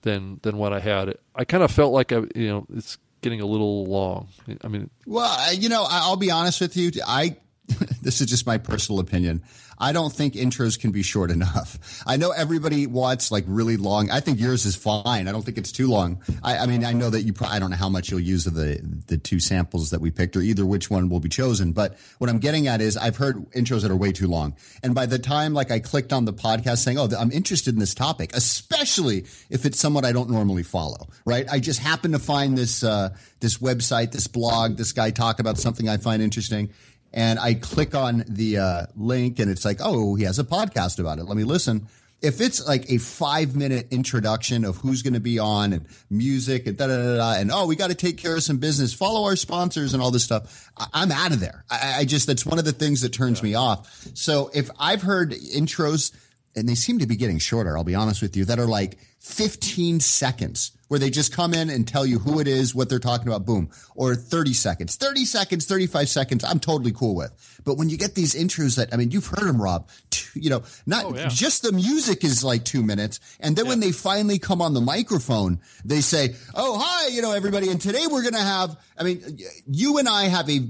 than 0.03 0.41
than 0.43 0.57
what 0.57 0.73
I 0.73 0.81
had. 0.81 1.17
I 1.35 1.45
kind 1.45 1.63
of 1.63 1.71
felt 1.71 1.93
like 1.93 2.13
I 2.13 2.23
you 2.35 2.49
know 2.49 2.67
it's 2.75 2.99
getting 3.21 3.41
a 3.41 3.47
little 3.47 3.87
long. 3.87 4.29
I 4.63 4.69
mean, 4.69 4.91
well, 5.07 5.55
you 5.55 5.69
know, 5.69 5.87
I'll 5.89 6.17
be 6.17 6.31
honest 6.31 6.61
with 6.61 6.77
you. 6.77 6.91
I 7.07 7.37
this 8.03 8.21
is 8.21 8.27
just 8.27 8.47
my 8.47 8.59
personal 8.59 9.01
opinion. 9.01 9.43
I 9.79 9.93
don't 9.93 10.13
think 10.13 10.35
intros 10.35 10.79
can 10.79 10.93
be 10.93 11.03
short 11.03 11.31
enough. 11.31 12.03
I 12.07 12.17
know 12.17 12.31
everybody 12.31 12.87
wants 12.87 13.33
like 13.33 13.45
really 13.47 13.77
long. 13.77 14.11
I 14.11 14.21
think 14.21 14.39
yours 14.39 14.67
is 14.67 14.77
fine. 14.77 15.27
I 15.29 15.33
don't 15.33 15.43
think 15.43 15.59
it's 15.59 15.73
too 15.73 15.89
long. 15.89 16.23
I, 16.43 16.59
I 16.59 16.67
mean, 16.67 16.85
I 16.85 16.93
know 16.93 17.11
that 17.11 17.23
you. 17.23 17.33
Probably, 17.33 17.57
I 17.57 17.59
don't 17.59 17.71
know 17.71 17.77
how 17.77 17.89
much 17.89 18.11
you'll 18.11 18.21
use 18.21 18.47
of 18.47 18.55
the 18.55 18.81
the 19.07 19.17
two 19.17 19.41
samples 19.41 19.91
that 19.91 20.01
we 20.01 20.11
picked, 20.11 20.37
or 20.37 20.43
either 20.43 20.65
which 20.65 20.91
one 20.91 21.09
will 21.09 21.21
be 21.21 21.29
chosen. 21.29 21.73
But 21.73 21.97
what 22.19 22.31
I'm 22.31 22.39
getting 22.39 22.69
at 22.69 22.81
is, 22.81 22.97
I've 22.97 23.17
heard 23.17 23.37
intros 23.53 23.83
that 23.83 23.91
are 23.91 23.97
way 23.97 24.13
too 24.13 24.29
long, 24.29 24.55
and 24.83 24.95
by 24.95 25.07
the 25.07 25.19
time 25.19 25.55
like 25.55 25.71
I 25.71 25.81
clicked 25.81 26.13
on 26.13 26.25
the 26.25 26.35
podcast 26.35 26.79
saying, 26.79 26.99
"Oh, 26.99 27.09
I'm 27.19 27.33
interested 27.33 27.75
in 27.75 27.81
this 27.81 27.95
topic," 27.95 28.31
especially 28.35 29.25
if 29.51 29.65
it's 29.65 29.79
someone 29.79 30.05
I 30.05 30.13
don't 30.13 30.31
normally 30.31 30.63
follow, 30.63 31.09
right? 31.25 31.47
I 31.51 31.59
just 31.59 31.81
happen 31.81 32.13
to 32.13 32.19
find 32.19 32.57
this 32.57 32.85
uh, 32.85 33.11
this 33.41 33.59
website, 33.59 34.13
this 34.13 34.27
blog, 34.27 34.77
this 34.77 34.93
guy 34.93 35.11
talk 35.11 35.41
about 35.41 35.59
something 35.59 35.89
I 35.89 35.97
find 35.97 36.23
interesting 36.23 36.71
and 37.15 37.39
I 37.39 37.55
click 37.55 37.95
on 37.95 38.25
the 38.27 38.59
uh, 38.59 38.87
link 38.97 39.39
and 39.39 39.49
it's 39.49 39.65
like, 39.65 39.79
oh, 39.81 40.17
he 40.17 40.25
has 40.25 40.41
a 40.41 40.45
podcast 40.45 40.99
about 40.99 41.19
it. 41.21 41.25
Let 41.25 41.37
me 41.37 41.45
listen. 41.45 41.87
If 42.21 42.41
it's 42.41 42.67
like 42.67 42.91
a 42.91 42.99
five 42.99 43.55
minute 43.55 43.89
introduction 43.91 44.65
of 44.65 44.79
who's 44.79 45.03
going 45.03 45.15
to 45.15 45.21
be 45.21 45.39
on 45.39 45.73
and 45.73 45.87
music 46.11 46.67
and 46.67 46.77
da 46.77 46.89
da 46.89 46.97
da 46.97 47.17
da, 47.17 47.41
and 47.41 47.53
oh, 47.53 47.67
we 47.67 47.77
got 47.77 47.91
to 47.91 47.95
take 47.95 48.19
care 48.19 48.35
of 48.35 48.43
some 48.43 48.57
business, 48.59 48.93
follow 48.93 49.25
our 49.25 49.37
sponsors 49.37 49.95
and 49.95 50.03
all 50.03 50.11
this 50.11 50.25
stuff, 50.25 50.71
I- 50.77 51.03
am 51.03 51.13
out 51.13 51.33
of 51.33 51.41
there. 51.41 51.65
I-, 51.71 52.01
I 52.01 52.05
just, 52.05 52.27
that's 52.27 52.45
one 52.45 52.59
of 52.59 52.65
the 52.65 52.73
things 52.73 53.03
that 53.03 53.11
turns 53.11 53.39
yeah. 53.39 53.45
me 53.45 53.55
off. 53.55 54.09
So 54.15 54.51
if 54.53 54.71
I've 54.81 55.03
heard 55.03 55.33
intros, 55.33 56.13
and 56.57 56.69
they 56.69 56.75
seem 56.75 57.01
to 57.01 57.07
be 57.07 57.17
getting 57.17 57.39
shorter, 57.39 57.77
I'll 57.77 57.85
be 57.85 57.95
honest 57.95 58.23
with 58.23 58.37
you, 58.37 58.45
that 58.47 58.59
are 58.59 58.67
like 58.67 58.97
15 59.25 60.01
seconds 60.01 60.73
where 60.89 61.01
they 61.01 61.09
just 61.09 61.33
come 61.33 61.55
in 61.55 61.71
and 61.71 61.89
tell 61.89 62.05
you 62.05 62.19
who 62.19 62.41
it 62.41 62.47
is, 62.47 62.75
what 62.75 62.91
they're 62.91 62.99
talking 62.99 63.27
about, 63.27 63.47
boom, 63.47 63.71
or 63.95 64.15
30 64.15 64.53
seconds, 64.53 64.97
30 64.97 65.25
seconds, 65.25 65.65
35 65.65 66.11
seconds. 66.11 66.45
I'm 66.45 66.61
totally 66.61 66.93
cool 66.93 67.15
with. 67.15 67.33
But 67.65 67.79
when 67.79 67.89
you 67.89 67.97
get 67.97 68.15
these 68.15 68.35
intros 68.35 68.77
that, 68.77 68.93
I 68.93 68.99
mean, 68.99 69.11
you've 69.11 69.27
heard 69.27 69.49
them, 69.49 69.61
Rob, 69.61 69.89
you 70.35 70.51
know, 70.51 70.63
not 70.85 71.07
oh, 71.07 71.17
yeah. 71.17 71.29
just 71.29 71.63
the 71.63 71.73
music 71.73 72.23
is 72.23 72.45
like 72.45 72.65
two 72.65 72.83
minutes. 72.83 73.19
And 73.41 73.57
then 73.57 73.65
yeah. 73.65 73.71
when 73.71 73.81
they 73.81 73.93
finally 73.93 74.39
come 74.39 74.61
on 74.61 74.75
the 74.75 74.83
microphone, 74.83 75.59
they 75.87 76.03
say, 76.03 76.35
Oh, 76.55 76.79
hi, 76.79 77.09
you 77.09 77.23
know, 77.23 77.33
everybody. 77.33 77.71
And 77.71 77.81
today 77.81 78.07
we're 78.07 78.23
going 78.23 78.35
to 78.35 78.41
have, 78.41 78.77
I 78.99 79.05
mean, 79.05 79.39
you 79.67 79.97
and 79.97 80.07
I 80.07 80.25
have 80.25 80.51
a 80.51 80.61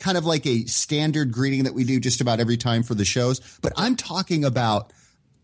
kind 0.00 0.18
of 0.18 0.26
like 0.26 0.46
a 0.46 0.66
standard 0.66 1.30
greeting 1.30 1.64
that 1.64 1.74
we 1.74 1.84
do 1.84 2.00
just 2.00 2.20
about 2.20 2.40
every 2.40 2.56
time 2.56 2.82
for 2.82 2.96
the 2.96 3.04
shows, 3.04 3.40
but 3.62 3.72
I'm 3.76 3.94
talking 3.94 4.44
about 4.44 4.92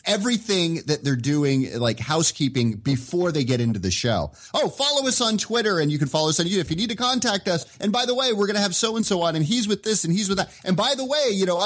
everything 0.04 0.76
that 0.86 1.04
they're 1.04 1.16
doing, 1.16 1.78
like 1.78 1.98
housekeeping 1.98 2.74
before 2.74 3.32
they 3.32 3.44
get 3.44 3.60
into 3.60 3.78
the 3.78 3.90
show. 3.90 4.32
Oh, 4.54 4.68
follow 4.68 5.06
us 5.06 5.20
on 5.20 5.38
Twitter 5.38 5.78
and 5.78 5.90
you 5.90 5.98
can 5.98 6.08
follow 6.08 6.28
us 6.28 6.40
on 6.40 6.46
YouTube 6.46 6.60
if 6.60 6.70
you 6.70 6.76
need 6.76 6.90
to 6.90 6.96
contact 6.96 7.48
us. 7.48 7.66
And 7.80 7.92
by 7.92 8.06
the 8.06 8.14
way, 8.14 8.32
we're 8.32 8.46
going 8.46 8.56
to 8.56 8.62
have 8.62 8.74
so 8.74 8.96
and 8.96 9.04
so 9.04 9.22
on 9.22 9.36
and 9.36 9.44
he's 9.44 9.68
with 9.68 9.82
this 9.82 10.04
and 10.04 10.12
he's 10.12 10.28
with 10.28 10.38
that. 10.38 10.50
And 10.64 10.76
by 10.76 10.94
the 10.96 11.04
way, 11.04 11.30
you 11.30 11.46
know, 11.46 11.60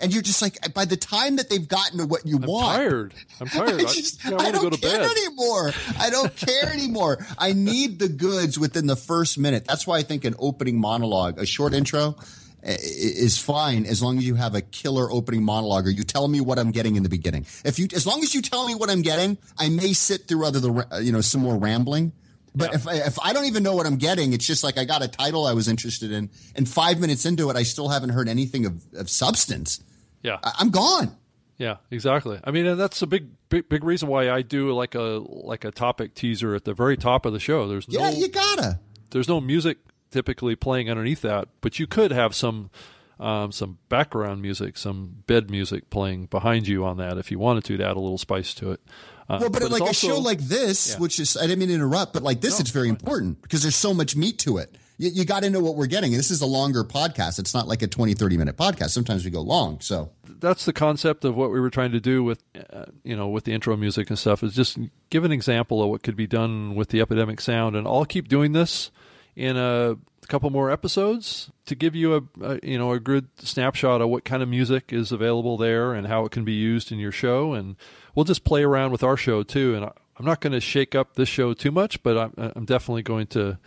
and 0.00 0.12
you're 0.12 0.22
just 0.22 0.42
like, 0.42 0.74
by 0.74 0.84
the 0.84 0.96
time 0.96 1.36
that 1.36 1.48
they've 1.48 1.66
gotten 1.66 1.98
to 1.98 2.06
what 2.06 2.26
you 2.26 2.36
I'm 2.36 2.42
want, 2.42 2.76
tired. 2.76 3.14
I'm 3.40 3.46
tired. 3.48 3.74
I, 3.74 3.84
just, 3.84 4.26
I, 4.26 4.32
I, 4.32 4.36
I 4.36 4.50
don't 4.52 4.80
care 4.80 4.98
bed. 5.00 5.10
anymore. 5.10 5.72
I 5.98 6.10
don't 6.10 6.34
care 6.36 6.72
anymore. 6.72 7.18
I 7.38 7.52
need 7.52 7.98
the 7.98 8.08
goods 8.08 8.58
within 8.58 8.86
the 8.86 8.96
first 8.96 9.38
minute. 9.38 9.64
That's 9.66 9.86
why 9.86 9.98
I 9.98 10.02
think 10.02 10.24
an 10.24 10.34
opening 10.38 10.80
monologue, 10.80 11.38
a 11.38 11.46
short 11.46 11.74
intro, 11.74 12.16
is 12.68 13.38
fine 13.38 13.86
as 13.86 14.02
long 14.02 14.18
as 14.18 14.26
you 14.26 14.34
have 14.34 14.54
a 14.54 14.60
killer 14.60 15.10
opening 15.10 15.42
monologue 15.42 15.86
or 15.86 15.90
you 15.90 16.04
tell 16.04 16.28
me 16.28 16.40
what 16.40 16.58
I'm 16.58 16.70
getting 16.70 16.96
in 16.96 17.02
the 17.02 17.08
beginning. 17.08 17.46
If 17.64 17.78
you, 17.78 17.88
as 17.94 18.06
long 18.06 18.22
as 18.22 18.34
you 18.34 18.42
tell 18.42 18.66
me 18.66 18.74
what 18.74 18.90
I'm 18.90 19.02
getting, 19.02 19.38
I 19.58 19.68
may 19.68 19.92
sit 19.92 20.28
through 20.28 20.46
other, 20.46 20.60
the, 20.60 21.00
you 21.02 21.12
know, 21.12 21.20
some 21.20 21.40
more 21.40 21.56
rambling. 21.56 22.12
But 22.54 22.70
yeah. 22.70 22.76
if 22.76 22.88
I, 22.88 22.94
if 22.94 23.18
I 23.20 23.32
don't 23.32 23.44
even 23.44 23.62
know 23.62 23.74
what 23.74 23.86
I'm 23.86 23.96
getting, 23.96 24.32
it's 24.32 24.46
just 24.46 24.64
like 24.64 24.78
I 24.78 24.84
got 24.84 25.02
a 25.02 25.08
title 25.08 25.46
I 25.46 25.52
was 25.52 25.68
interested 25.68 26.10
in, 26.10 26.30
and 26.56 26.68
five 26.68 26.98
minutes 26.98 27.24
into 27.24 27.50
it, 27.50 27.56
I 27.56 27.62
still 27.62 27.88
haven't 27.88 28.10
heard 28.10 28.28
anything 28.28 28.66
of, 28.66 28.82
of 28.94 29.08
substance. 29.08 29.82
Yeah, 30.22 30.38
I, 30.42 30.52
I'm 30.58 30.70
gone. 30.70 31.16
Yeah, 31.58 31.76
exactly. 31.90 32.40
I 32.42 32.50
mean, 32.50 32.66
and 32.66 32.80
that's 32.80 33.02
a 33.02 33.06
big, 33.06 33.28
big, 33.48 33.68
big 33.68 33.84
reason 33.84 34.08
why 34.08 34.30
I 34.30 34.42
do 34.42 34.72
like 34.72 34.94
a 34.94 35.22
like 35.26 35.64
a 35.64 35.70
topic 35.70 36.14
teaser 36.14 36.54
at 36.54 36.64
the 36.64 36.74
very 36.74 36.96
top 36.96 37.26
of 37.26 37.32
the 37.32 37.40
show. 37.40 37.68
There's 37.68 37.86
yeah, 37.88 38.10
no, 38.10 38.16
you 38.16 38.28
gotta. 38.28 38.80
There's 39.10 39.28
no 39.28 39.40
music 39.40 39.78
typically 40.10 40.56
playing 40.56 40.90
underneath 40.90 41.22
that, 41.22 41.48
but 41.60 41.78
you 41.78 41.86
could 41.86 42.12
have 42.12 42.34
some 42.34 42.70
um, 43.20 43.50
some 43.50 43.78
background 43.88 44.42
music, 44.42 44.76
some 44.76 45.24
bed 45.26 45.50
music 45.50 45.90
playing 45.90 46.26
behind 46.26 46.68
you 46.68 46.84
on 46.84 46.98
that 46.98 47.18
if 47.18 47.30
you 47.30 47.38
wanted 47.38 47.64
to, 47.64 47.76
to 47.76 47.84
add 47.84 47.96
a 47.96 48.00
little 48.00 48.18
spice 48.18 48.54
to 48.54 48.72
it. 48.72 48.80
Uh, 49.28 49.38
well, 49.40 49.50
but, 49.50 49.62
but 49.62 49.70
like 49.70 49.82
also, 49.82 50.06
a 50.06 50.10
show 50.10 50.18
like 50.20 50.38
this, 50.38 50.92
yeah. 50.92 50.98
which 50.98 51.20
is 51.20 51.36
I 51.36 51.42
didn't 51.42 51.58
mean 51.58 51.68
to 51.68 51.74
interrupt, 51.74 52.12
but 52.12 52.22
like 52.22 52.40
this, 52.40 52.58
no, 52.58 52.62
it's 52.62 52.70
very 52.70 52.88
important 52.88 53.42
because 53.42 53.62
there's 53.62 53.76
so 53.76 53.92
much 53.92 54.16
meat 54.16 54.38
to 54.40 54.58
it. 54.58 54.76
You, 54.96 55.10
you 55.10 55.24
got 55.24 55.42
to 55.42 55.50
know 55.50 55.60
what 55.60 55.76
we're 55.76 55.86
getting. 55.86 56.12
This 56.12 56.30
is 56.30 56.40
a 56.40 56.46
longer 56.46 56.82
podcast. 56.82 57.38
It's 57.38 57.54
not 57.54 57.68
like 57.68 57.82
a 57.82 57.86
20, 57.86 58.14
30 58.14 58.36
minute 58.36 58.56
podcast. 58.56 58.90
Sometimes 58.90 59.24
we 59.24 59.30
go 59.30 59.42
long. 59.42 59.80
So 59.80 60.10
that's 60.40 60.64
the 60.64 60.72
concept 60.72 61.24
of 61.24 61.36
what 61.36 61.50
we 61.50 61.60
were 61.60 61.70
trying 61.70 61.92
to 61.92 62.00
do 62.00 62.24
with, 62.24 62.42
uh, 62.72 62.86
you 63.04 63.16
know, 63.16 63.28
with 63.28 63.44
the 63.44 63.52
intro 63.52 63.76
music 63.76 64.08
and 64.08 64.18
stuff 64.18 64.42
is 64.42 64.54
just 64.54 64.78
give 65.10 65.24
an 65.24 65.32
example 65.32 65.82
of 65.82 65.90
what 65.90 66.02
could 66.02 66.16
be 66.16 66.26
done 66.26 66.74
with 66.74 66.88
the 66.88 67.00
Epidemic 67.00 67.40
Sound. 67.40 67.76
And 67.76 67.86
I'll 67.86 68.06
keep 68.06 68.28
doing 68.28 68.52
this 68.52 68.90
in 69.38 69.56
a 69.56 69.96
couple 70.26 70.50
more 70.50 70.70
episodes 70.70 71.50
to 71.64 71.74
give 71.74 71.94
you 71.94 72.16
a, 72.16 72.22
a, 72.42 72.60
you 72.62 72.76
know 72.76 72.92
a 72.92 73.00
good 73.00 73.28
snapshot 73.38 74.02
of 74.02 74.08
what 74.08 74.24
kind 74.24 74.42
of 74.42 74.48
music 74.48 74.92
is 74.92 75.12
available 75.12 75.56
there 75.56 75.94
and 75.94 76.06
how 76.08 76.24
it 76.24 76.32
can 76.32 76.44
be 76.44 76.52
used 76.52 76.90
in 76.92 76.98
your 76.98 77.12
show. 77.12 77.54
And 77.54 77.76
we'll 78.14 78.24
just 78.24 78.44
play 78.44 78.62
around 78.62 78.90
with 78.90 79.02
our 79.02 79.16
show 79.16 79.42
too. 79.42 79.74
And 79.74 79.84
I'm 79.84 80.26
not 80.26 80.40
going 80.40 80.52
to 80.52 80.60
shake 80.60 80.94
up 80.94 81.14
this 81.14 81.28
show 81.28 81.54
too 81.54 81.70
much 81.70 82.02
but 82.02 82.18
I'm, 82.18 82.52
I'm 82.56 82.64
definitely 82.64 83.02
going 83.02 83.28
to 83.28 83.58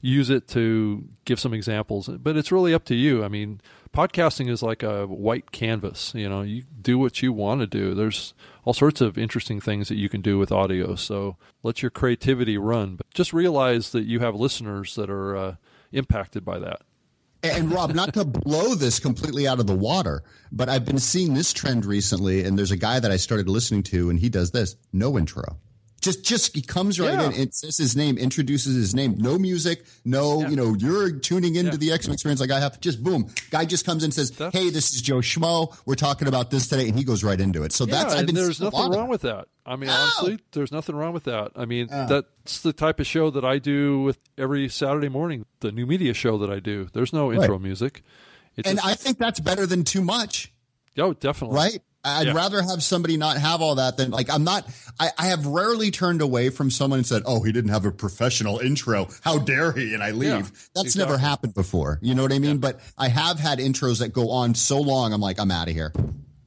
use 0.00 0.30
it 0.30 0.48
to 0.48 1.04
give 1.24 1.40
some 1.40 1.54
examples. 1.54 2.08
But 2.08 2.36
it's 2.36 2.52
really 2.52 2.74
up 2.74 2.84
to 2.86 2.94
you. 2.94 3.24
I 3.24 3.28
mean 3.28 3.60
podcasting 3.92 4.48
is 4.48 4.62
like 4.62 4.82
a 4.82 5.06
white 5.06 5.50
canvas 5.50 6.12
you 6.14 6.28
know. 6.28 6.42
You 6.42 6.64
do 6.80 6.98
what 6.98 7.22
you 7.22 7.32
want 7.32 7.60
to 7.60 7.66
do. 7.66 7.94
There's 7.94 8.34
all 8.64 8.74
sorts 8.74 9.00
of 9.00 9.16
interesting 9.18 9.60
things 9.60 9.88
that 9.88 9.96
you 9.96 10.08
can 10.08 10.20
do 10.20 10.38
with 10.38 10.52
audio 10.52 10.94
so 10.94 11.36
let 11.62 11.82
your 11.82 11.90
creativity 11.90 12.58
run. 12.58 12.96
But 12.96 13.10
just 13.14 13.32
realize 13.32 13.90
that 13.92 14.04
you 14.04 14.20
have 14.20 14.34
listeners 14.34 14.94
that 14.96 15.10
are 15.10 15.36
uh, 15.36 15.56
impacted 15.92 16.44
by 16.44 16.58
that. 16.58 16.82
And 17.42 17.72
Rob, 17.72 17.94
not 17.94 18.14
to 18.14 18.24
blow 18.24 18.74
this 18.74 18.98
completely 18.98 19.46
out 19.46 19.60
of 19.60 19.68
the 19.68 19.74
water, 19.74 20.24
but 20.50 20.68
I've 20.68 20.84
been 20.84 20.98
seeing 20.98 21.34
this 21.34 21.52
trend 21.52 21.86
recently, 21.86 22.42
and 22.42 22.58
there's 22.58 22.72
a 22.72 22.76
guy 22.76 22.98
that 22.98 23.12
I 23.12 23.16
started 23.16 23.48
listening 23.48 23.84
to, 23.84 24.10
and 24.10 24.18
he 24.18 24.28
does 24.28 24.50
this. 24.50 24.74
No 24.92 25.16
intro. 25.16 25.56
Just, 26.08 26.24
just 26.24 26.54
he 26.54 26.62
comes 26.62 26.98
right 26.98 27.12
yeah. 27.12 27.26
in, 27.28 27.34
and 27.34 27.54
says 27.54 27.76
his 27.76 27.96
name, 27.96 28.16
introduces 28.16 28.74
his 28.74 28.94
name, 28.94 29.14
no 29.18 29.38
music, 29.38 29.84
no, 30.04 30.40
yeah. 30.40 30.48
you 30.48 30.56
know, 30.56 30.74
you're 30.74 31.12
tuning 31.12 31.56
into 31.56 31.72
yeah. 31.72 31.76
the 31.76 31.88
Exum 31.90 32.12
experience 32.12 32.40
like 32.40 32.50
I 32.50 32.60
have. 32.60 32.80
Just 32.80 33.02
boom, 33.02 33.28
guy 33.50 33.64
just 33.64 33.84
comes 33.84 34.02
in 34.02 34.08
and 34.08 34.14
says, 34.14 34.30
that's, 34.30 34.56
"Hey, 34.56 34.70
this 34.70 34.92
is 34.94 35.02
Joe 35.02 35.18
Schmo. 35.18 35.76
We're 35.86 35.94
talking 35.94 36.28
about 36.28 36.50
this 36.50 36.68
today," 36.68 36.88
and 36.88 36.96
he 36.96 37.04
goes 37.04 37.22
right 37.22 37.38
into 37.38 37.62
it. 37.62 37.72
So 37.72 37.84
that's 37.84 38.14
I've 38.14 38.26
been 38.26 38.34
there's 38.34 38.60
nothing 38.60 38.90
wrong 38.90 39.08
with 39.08 39.22
that. 39.22 39.48
I 39.66 39.76
mean, 39.76 39.90
honestly, 39.90 40.38
there's 40.52 40.72
nothing 40.72 40.96
wrong 40.96 41.12
with 41.12 41.24
that. 41.24 41.52
I 41.54 41.66
mean, 41.66 41.88
that's 41.88 42.60
the 42.60 42.72
type 42.72 43.00
of 43.00 43.06
show 43.06 43.30
that 43.30 43.44
I 43.44 43.58
do 43.58 44.00
with 44.00 44.18
every 44.38 44.68
Saturday 44.68 45.08
morning, 45.10 45.44
the 45.60 45.72
new 45.72 45.86
media 45.86 46.14
show 46.14 46.38
that 46.38 46.50
I 46.50 46.58
do. 46.58 46.88
There's 46.92 47.12
no 47.12 47.32
intro 47.32 47.52
right. 47.52 47.60
music. 47.60 48.02
and 48.56 48.64
just, 48.64 48.86
I 48.86 48.94
think 48.94 49.18
that's 49.18 49.40
better 49.40 49.66
than 49.66 49.84
too 49.84 50.00
much. 50.00 50.52
Oh, 50.96 51.12
definitely. 51.12 51.56
Right? 51.56 51.82
I'd 52.04 52.28
yeah. 52.28 52.32
rather 52.32 52.62
have 52.62 52.82
somebody 52.82 53.16
not 53.16 53.38
have 53.38 53.60
all 53.60 53.74
that 53.76 53.96
than 53.96 54.10
like 54.10 54.30
I'm 54.30 54.44
not. 54.44 54.66
I, 55.00 55.10
I, 55.18 55.26
have 55.26 55.46
rarely 55.46 55.90
turned 55.90 56.22
away 56.22 56.50
from 56.50 56.70
someone 56.70 57.00
and 57.00 57.06
said, 57.06 57.22
"Oh, 57.26 57.42
he 57.42 57.50
didn't 57.50 57.70
have 57.70 57.84
a 57.84 57.90
professional 57.90 58.60
intro. 58.60 59.08
How 59.22 59.38
dare 59.38 59.72
he?" 59.72 59.94
And 59.94 60.02
I 60.02 60.12
leave. 60.12 60.30
Yeah, 60.30 60.42
That's 60.74 60.86
exactly. 60.86 61.00
never 61.00 61.18
happened 61.18 61.54
before. 61.54 61.98
You 62.00 62.14
know 62.14 62.22
what 62.22 62.32
I 62.32 62.38
mean? 62.38 62.52
Yeah. 62.52 62.72
But 62.72 62.80
I 62.96 63.08
have 63.08 63.40
had 63.40 63.58
intros 63.58 63.98
that 63.98 64.12
go 64.12 64.30
on 64.30 64.54
so 64.54 64.80
long. 64.80 65.12
I'm 65.12 65.20
like, 65.20 65.40
I'm 65.40 65.50
out 65.50 65.68
of 65.68 65.74
here. 65.74 65.92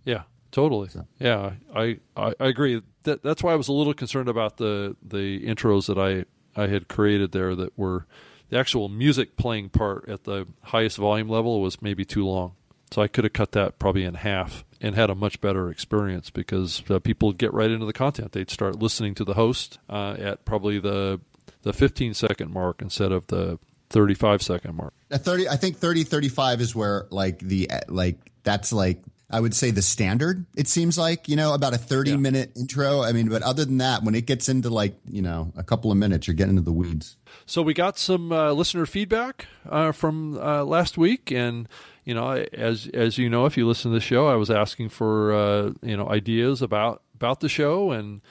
Yeah, 0.06 0.24
totally. 0.52 0.88
So. 0.88 1.06
Yeah, 1.20 1.52
I, 1.76 2.00
I, 2.16 2.34
I 2.40 2.48
agree. 2.48 2.82
That 3.04 3.22
that's 3.22 3.44
why 3.44 3.52
I 3.52 3.56
was 3.56 3.68
a 3.68 3.74
little 3.74 3.94
concerned 3.94 4.30
about 4.30 4.56
the 4.58 4.96
the 5.04 5.46
intros 5.46 5.88
that 5.88 5.98
I 5.98 6.26
I 6.60 6.68
had 6.68 6.88
created 6.88 7.34
there 7.34 7.56
that 7.56 7.78
were 7.78 8.06
the 8.50 8.58
actual 8.58 8.88
music 8.88 9.36
playing 9.36 9.70
part 9.70 10.08
at 10.08 10.24
the 10.24 10.48
highest 10.64 10.98
volume 10.98 11.28
level 11.28 11.62
was 11.62 11.82
maybe 11.82 12.06
too 12.06 12.26
long. 12.26 12.54
So 12.92 13.02
I 13.02 13.08
could 13.08 13.26
have 13.26 13.34
cut 13.34 13.52
that 13.54 13.80
probably 13.80 14.04
in 14.04 14.16
half 14.16 14.66
and 14.82 14.96
had 14.96 15.10
a 15.10 15.16
much 15.16 15.40
better 15.40 15.70
experience 15.70 16.30
because 16.30 16.84
uh, 16.90 17.00
people 17.00 17.32
get 17.32 17.54
right 17.54 17.70
into 17.70 17.86
the 17.86 17.94
content. 17.94 18.32
They'd 18.32 18.50
start 18.50 18.80
listening 18.80 19.16
to 19.16 19.24
the 19.24 19.36
host 19.36 19.80
uh, 19.90 20.16
at 20.20 20.46
probably 20.46 20.80
the 20.80 21.22
the 21.64 21.74
15 21.74 22.16
second 22.16 22.52
mark 22.52 22.82
instead 22.82 23.12
of 23.12 23.28
the 23.28 23.60
35 23.92 24.42
second 24.42 24.76
mark. 24.76 24.94
At 25.12 25.24
30, 25.24 25.48
I 25.48 25.58
think 25.58 25.78
30, 25.78 26.04
35 26.06 26.62
is 26.62 26.76
where 26.76 27.06
like 27.12 27.40
the 27.40 27.70
like 27.88 28.18
that's 28.44 28.74
like 28.74 29.04
I 29.32 29.40
would 29.40 29.56
say 29.56 29.72
the 29.72 29.82
standard. 29.82 30.46
It 30.56 30.68
seems 30.68 30.98
like 30.98 31.30
you 31.30 31.36
know 31.36 31.54
about 31.54 31.74
a 31.74 31.78
30 31.78 32.12
yeah. 32.12 32.18
minute 32.18 32.52
intro. 32.56 33.02
I 33.02 33.12
mean, 33.12 33.30
but 33.30 33.42
other 33.42 33.66
than 33.66 33.78
that, 33.78 34.04
when 34.04 34.16
it 34.16 34.26
gets 34.26 34.50
into 34.50 34.70
like 34.70 34.96
you 35.10 35.22
know 35.22 35.52
a 35.56 35.64
couple 35.64 35.92
of 35.92 35.98
minutes, 35.98 36.28
you're 36.28 36.36
getting 36.36 36.58
into 36.58 36.62
the 36.62 36.72
weeds. 36.72 37.18
So 37.46 37.62
we 37.62 37.74
got 37.74 37.98
some 37.98 38.32
uh, 38.32 38.52
listener 38.52 38.86
feedback 38.86 39.48
uh, 39.70 39.92
from 39.92 40.38
uh, 40.38 40.64
last 40.64 40.98
week, 40.98 41.32
and 41.32 41.68
you 42.04 42.14
know, 42.14 42.32
as 42.54 42.88
as 42.94 43.18
you 43.18 43.30
know, 43.30 43.46
if 43.46 43.58
you 43.58 43.68
listen 43.68 43.92
to 43.92 43.96
the 43.96 44.02
show, 44.02 44.28
I 44.28 44.36
was 44.36 44.52
asking 44.52 44.90
for 44.90 45.34
uh, 45.34 45.72
you 45.82 45.96
know 45.96 46.10
ideas 46.10 46.62
about 46.62 47.02
about 47.16 47.40
the 47.40 47.50
show 47.50 47.92
and 47.92 48.22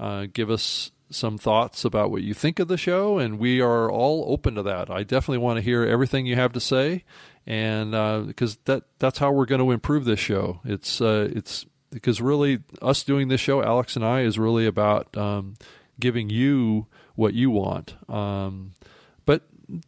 uh, 0.00 0.26
give 0.32 0.50
us 0.50 0.90
some 1.10 1.38
thoughts 1.38 1.84
about 1.84 2.10
what 2.10 2.22
you 2.22 2.34
think 2.34 2.58
of 2.58 2.68
the 2.68 2.76
show, 2.76 3.18
and 3.18 3.38
we 3.38 3.60
are 3.60 3.90
all 3.90 4.24
open 4.28 4.54
to 4.54 4.62
that. 4.62 4.90
I 4.90 5.02
definitely 5.02 5.38
want 5.38 5.56
to 5.56 5.62
hear 5.62 5.84
everything 5.84 6.26
you 6.26 6.36
have 6.36 6.52
to 6.52 6.60
say, 6.60 7.04
and 7.48 8.26
because 8.26 8.54
uh, 8.54 8.60
that 8.66 8.82
that's 9.00 9.18
how 9.18 9.32
we're 9.32 9.46
going 9.46 9.60
to 9.60 9.72
improve 9.72 10.04
this 10.04 10.20
show. 10.20 10.60
It's 10.64 11.00
uh, 11.00 11.28
it's 11.34 11.66
because 11.90 12.20
really 12.20 12.60
us 12.80 13.02
doing 13.02 13.26
this 13.26 13.40
show, 13.40 13.62
Alex 13.62 13.96
and 13.96 14.04
I, 14.04 14.20
is 14.20 14.38
really 14.38 14.66
about 14.66 15.16
um, 15.16 15.56
giving 15.98 16.30
you 16.30 16.86
what 17.16 17.34
you 17.34 17.50
want. 17.50 17.96
Um, 18.08 18.72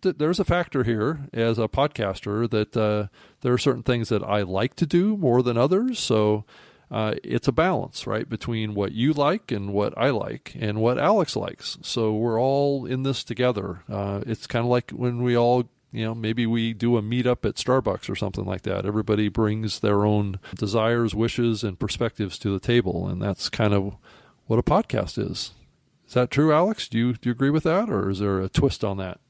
th- 0.03 0.17
there's 0.19 0.41
a 0.41 0.45
factor 0.45 0.85
here 0.85 1.29
as 1.33 1.59
a 1.59 1.69
podcaster 1.69 2.49
that 2.51 2.77
uh, 2.77 3.09
there 3.41 3.53
are 3.53 3.59
certain 3.59 3.83
things 3.83 4.09
that 4.09 4.23
I 4.23 4.43
like 4.43 4.75
to 4.77 4.87
do 4.87 5.17
more 5.17 5.43
than 5.43 5.57
others. 5.57 5.99
So 5.99 6.45
uh, 6.91 7.15
it's 7.23 7.49
a 7.49 7.53
balance, 7.53 8.07
right, 8.07 8.29
between 8.29 8.75
what 8.75 8.93
you 8.93 9.13
like 9.13 9.53
and 9.53 9.73
what 9.73 9.97
I 9.97 10.11
like 10.11 10.55
and 10.59 10.81
what 10.81 10.99
Alex 10.99 11.37
likes. 11.37 11.79
So 11.83 12.13
we're 12.13 12.41
all 12.41 12.85
in 12.87 13.03
this 13.03 13.25
together. 13.25 13.83
Uh, 13.89 14.23
it's 14.27 14.47
kind 14.47 14.65
of 14.65 14.71
like 14.71 14.91
when 14.91 15.23
we 15.23 15.37
all 15.37 15.69
you 15.93 16.05
know, 16.05 16.15
maybe 16.15 16.47
we 16.47 16.73
do 16.73 16.97
a 16.97 17.03
meetup 17.03 17.45
at 17.49 17.57
Starbucks 17.57 18.09
or 18.09 18.15
something 18.15 18.45
like 18.45 18.63
that. 18.63 18.87
Everybody 18.87 19.29
brings 19.29 19.81
their 19.81 20.05
own 20.05 20.39
desires, 20.55 21.15
wishes, 21.15 21.65
and 21.65 21.79
perspectives 21.79 22.39
to 22.39 22.53
the 22.53 22.61
table, 22.61 23.09
and 23.09 23.21
that's 23.21 23.49
kind 23.49 23.75
of 23.75 23.97
what 24.47 24.59
a 24.59 24.63
podcast 24.63 25.19
is. 25.19 25.53
Is 26.07 26.15
that 26.15 26.31
true, 26.31 26.53
Alex? 26.53 26.89
Do 26.89 26.99
you 26.99 27.13
do 27.15 27.29
you 27.29 27.33
agree 27.33 27.51
with 27.51 27.65
that, 27.65 27.89
or 27.89 28.11
is 28.11 28.19
there 28.21 28.41
a 28.41 28.49
twist 28.49 28.85
on 28.85 28.97
that? 28.99 29.21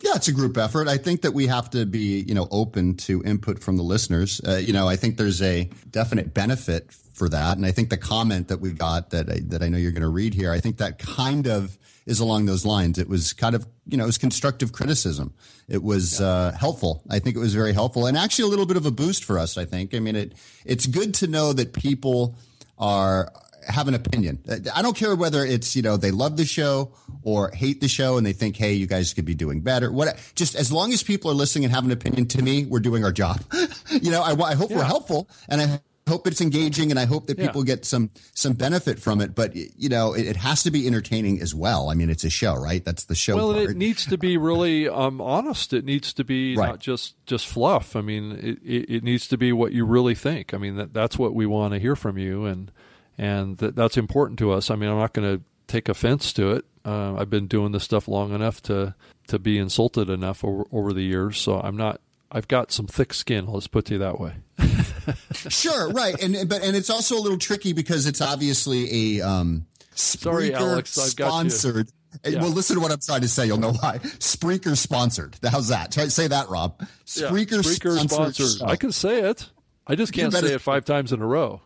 Yeah, 0.00 0.12
it's 0.16 0.28
a 0.28 0.32
group 0.32 0.58
effort. 0.58 0.88
I 0.88 0.98
think 0.98 1.22
that 1.22 1.32
we 1.32 1.46
have 1.46 1.70
to 1.70 1.86
be, 1.86 2.20
you 2.26 2.34
know, 2.34 2.48
open 2.50 2.96
to 2.98 3.22
input 3.24 3.60
from 3.60 3.76
the 3.76 3.82
listeners. 3.82 4.40
Uh, 4.46 4.56
you 4.56 4.72
know, 4.72 4.88
I 4.88 4.96
think 4.96 5.16
there's 5.16 5.40
a 5.40 5.70
definite 5.90 6.34
benefit 6.34 6.92
for 6.92 7.28
that, 7.30 7.56
and 7.56 7.64
I 7.64 7.70
think 7.70 7.90
the 7.90 7.96
comment 7.96 8.48
that 8.48 8.60
we 8.60 8.72
got 8.72 9.10
that 9.10 9.30
I, 9.30 9.40
that 9.46 9.62
I 9.62 9.68
know 9.68 9.78
you're 9.78 9.92
going 9.92 10.02
to 10.02 10.08
read 10.08 10.34
here, 10.34 10.52
I 10.52 10.60
think 10.60 10.78
that 10.78 10.98
kind 10.98 11.46
of 11.46 11.78
is 12.06 12.20
along 12.20 12.46
those 12.46 12.64
lines. 12.64 12.98
It 12.98 13.08
was 13.08 13.32
kind 13.32 13.54
of, 13.54 13.66
you 13.86 13.96
know, 13.96 14.04
it 14.04 14.06
was 14.06 14.18
constructive 14.18 14.72
criticism. 14.72 15.32
It 15.68 15.82
was 15.82 16.20
uh, 16.20 16.54
helpful. 16.58 17.02
I 17.08 17.18
think 17.18 17.36
it 17.36 17.40
was 17.40 17.54
very 17.54 17.72
helpful, 17.72 18.06
and 18.06 18.16
actually 18.16 18.44
a 18.44 18.48
little 18.48 18.66
bit 18.66 18.76
of 18.76 18.86
a 18.86 18.90
boost 18.90 19.24
for 19.24 19.38
us. 19.38 19.56
I 19.56 19.64
think. 19.64 19.94
I 19.94 20.00
mean, 20.00 20.16
it 20.16 20.34
it's 20.64 20.86
good 20.86 21.14
to 21.14 21.26
know 21.26 21.52
that 21.52 21.72
people 21.72 22.36
are 22.78 23.30
have 23.66 23.88
an 23.88 23.94
opinion. 23.94 24.38
I 24.74 24.82
don't 24.82 24.96
care 24.96 25.14
whether 25.14 25.44
it's, 25.44 25.74
you 25.76 25.82
know, 25.82 25.96
they 25.96 26.10
love 26.10 26.36
the 26.36 26.44
show 26.44 26.92
or 27.22 27.50
hate 27.50 27.80
the 27.80 27.88
show 27.88 28.16
and 28.16 28.26
they 28.26 28.32
think, 28.32 28.56
hey, 28.56 28.72
you 28.74 28.86
guys 28.86 29.12
could 29.12 29.24
be 29.24 29.34
doing 29.34 29.60
better. 29.60 29.90
What, 29.90 30.18
just 30.34 30.54
as 30.54 30.72
long 30.72 30.92
as 30.92 31.02
people 31.02 31.30
are 31.30 31.34
listening 31.34 31.64
and 31.64 31.74
have 31.74 31.84
an 31.84 31.90
opinion, 31.90 32.26
to 32.28 32.42
me, 32.42 32.66
we're 32.66 32.80
doing 32.80 33.04
our 33.04 33.12
job. 33.12 33.40
you 33.90 34.10
know, 34.10 34.22
I, 34.22 34.32
I 34.32 34.54
hope 34.54 34.70
yeah. 34.70 34.78
we're 34.78 34.84
helpful 34.84 35.28
and 35.48 35.60
I 35.60 35.80
hope 36.06 36.26
it's 36.26 36.40
engaging 36.40 36.90
and 36.90 36.98
I 37.00 37.06
hope 37.06 37.26
that 37.28 37.38
Yeah. 37.38 37.46
people 37.46 37.62
get 37.62 37.84
some 37.84 38.10
some 38.34 38.52
benefit 38.52 38.98
from 38.98 39.20
it. 39.20 39.34
But 39.34 39.54
you 39.56 39.88
know, 39.88 40.12
it, 40.12 40.26
it 40.26 40.36
has 40.36 40.62
to 40.64 40.70
be 40.70 40.86
entertaining 40.86 41.40
as 41.40 41.54
well. 41.54 41.90
I 41.90 41.94
mean, 41.94 42.10
it's 42.10 42.24
a 42.24 42.30
show, 42.30 42.54
right? 42.56 42.84
That's 42.84 43.04
the 43.04 43.14
show 43.14 43.36
Well, 43.36 43.52
it 43.56 43.76
needs 43.76 44.04
to 44.06 44.18
be 44.18 44.36
really 44.36 44.88
um, 44.88 45.20
honest. 45.20 45.72
It 45.72 45.84
needs 45.84 46.12
to 46.14 46.24
be 46.24 46.56
Right. 46.56 46.68
not 46.68 46.80
just 46.80 47.14
just 47.26 47.46
fluff. 47.46 47.96
I 47.96 48.00
mean, 48.02 48.32
it, 48.32 48.58
it, 48.64 48.90
it 48.96 49.02
needs 49.04 49.26
to 49.28 49.38
be 49.38 49.52
what 49.52 49.72
you 49.72 49.84
really 49.86 50.14
think. 50.14 50.52
I 50.52 50.58
mean, 50.58 50.76
that 50.76 50.92
that's 50.92 51.18
what 51.18 51.34
we 51.34 51.46
want 51.46 51.72
to 51.74 51.80
hear 51.80 51.96
from 51.96 52.18
you, 52.18 52.44
and 52.44 52.70
and 53.16 53.56
that, 53.58 53.76
that's 53.76 53.96
important 53.96 54.38
to 54.40 54.50
us. 54.52 54.70
I 54.70 54.76
mean, 54.76 54.90
I'm 54.90 54.98
not 54.98 55.12
going 55.14 55.38
to 55.38 55.44
take 55.66 55.88
offense 55.88 56.32
to 56.34 56.50
it. 56.52 56.64
Uh, 56.84 57.14
I've 57.14 57.30
been 57.30 57.46
doing 57.46 57.72
this 57.72 57.84
stuff 57.84 58.08
long 58.08 58.34
enough 58.34 58.60
to 58.64 58.94
to 59.28 59.38
be 59.38 59.56
insulted 59.56 60.10
enough 60.10 60.44
over 60.44 60.64
over 60.70 60.92
the 60.92 61.02
years, 61.02 61.38
so 61.38 61.58
I'm 61.60 61.76
not. 61.78 62.02
I've 62.34 62.48
got 62.48 62.72
some 62.72 62.86
thick 62.88 63.14
skin. 63.14 63.46
Let's 63.46 63.68
put 63.68 63.90
it 63.92 63.98
that 63.98 64.18
way. 64.18 64.34
sure, 65.48 65.90
right, 65.90 66.20
and 66.20 66.48
but 66.48 66.62
and 66.62 66.76
it's 66.76 66.90
also 66.90 67.16
a 67.16 67.20
little 67.22 67.38
tricky 67.38 67.72
because 67.72 68.06
it's 68.06 68.20
obviously 68.20 69.18
a 69.18 69.26
um, 69.26 69.66
Sorry, 69.94 70.52
Alex, 70.52 70.98
I've 70.98 71.16
got 71.16 71.44
you. 71.44 71.50
sponsored. 71.50 71.88
Yeah. 72.24 72.40
Well, 72.40 72.50
listen 72.50 72.76
to 72.76 72.82
what 72.82 72.92
I'm 72.92 72.98
trying 73.00 73.22
to 73.22 73.28
say. 73.28 73.46
You'll 73.46 73.58
know 73.58 73.72
why. 73.72 73.98
Spreaker 73.98 74.76
sponsored. 74.76 75.36
How's 75.42 75.68
that? 75.68 75.92
Try, 75.92 76.06
say 76.08 76.28
that, 76.28 76.48
Rob. 76.48 76.76
Yeah, 76.80 76.86
Spreaker, 77.28 77.60
Spreaker 77.60 77.98
sponsored. 77.98 78.34
sponsored. 78.34 78.68
I 78.68 78.76
can 78.76 78.92
say 78.92 79.22
it. 79.22 79.50
I 79.86 79.94
just 79.94 80.12
can't 80.12 80.32
say 80.32 80.54
it 80.54 80.60
five 80.60 80.84
times 80.84 81.12
in 81.12 81.20
a 81.20 81.26
row. 81.26 81.60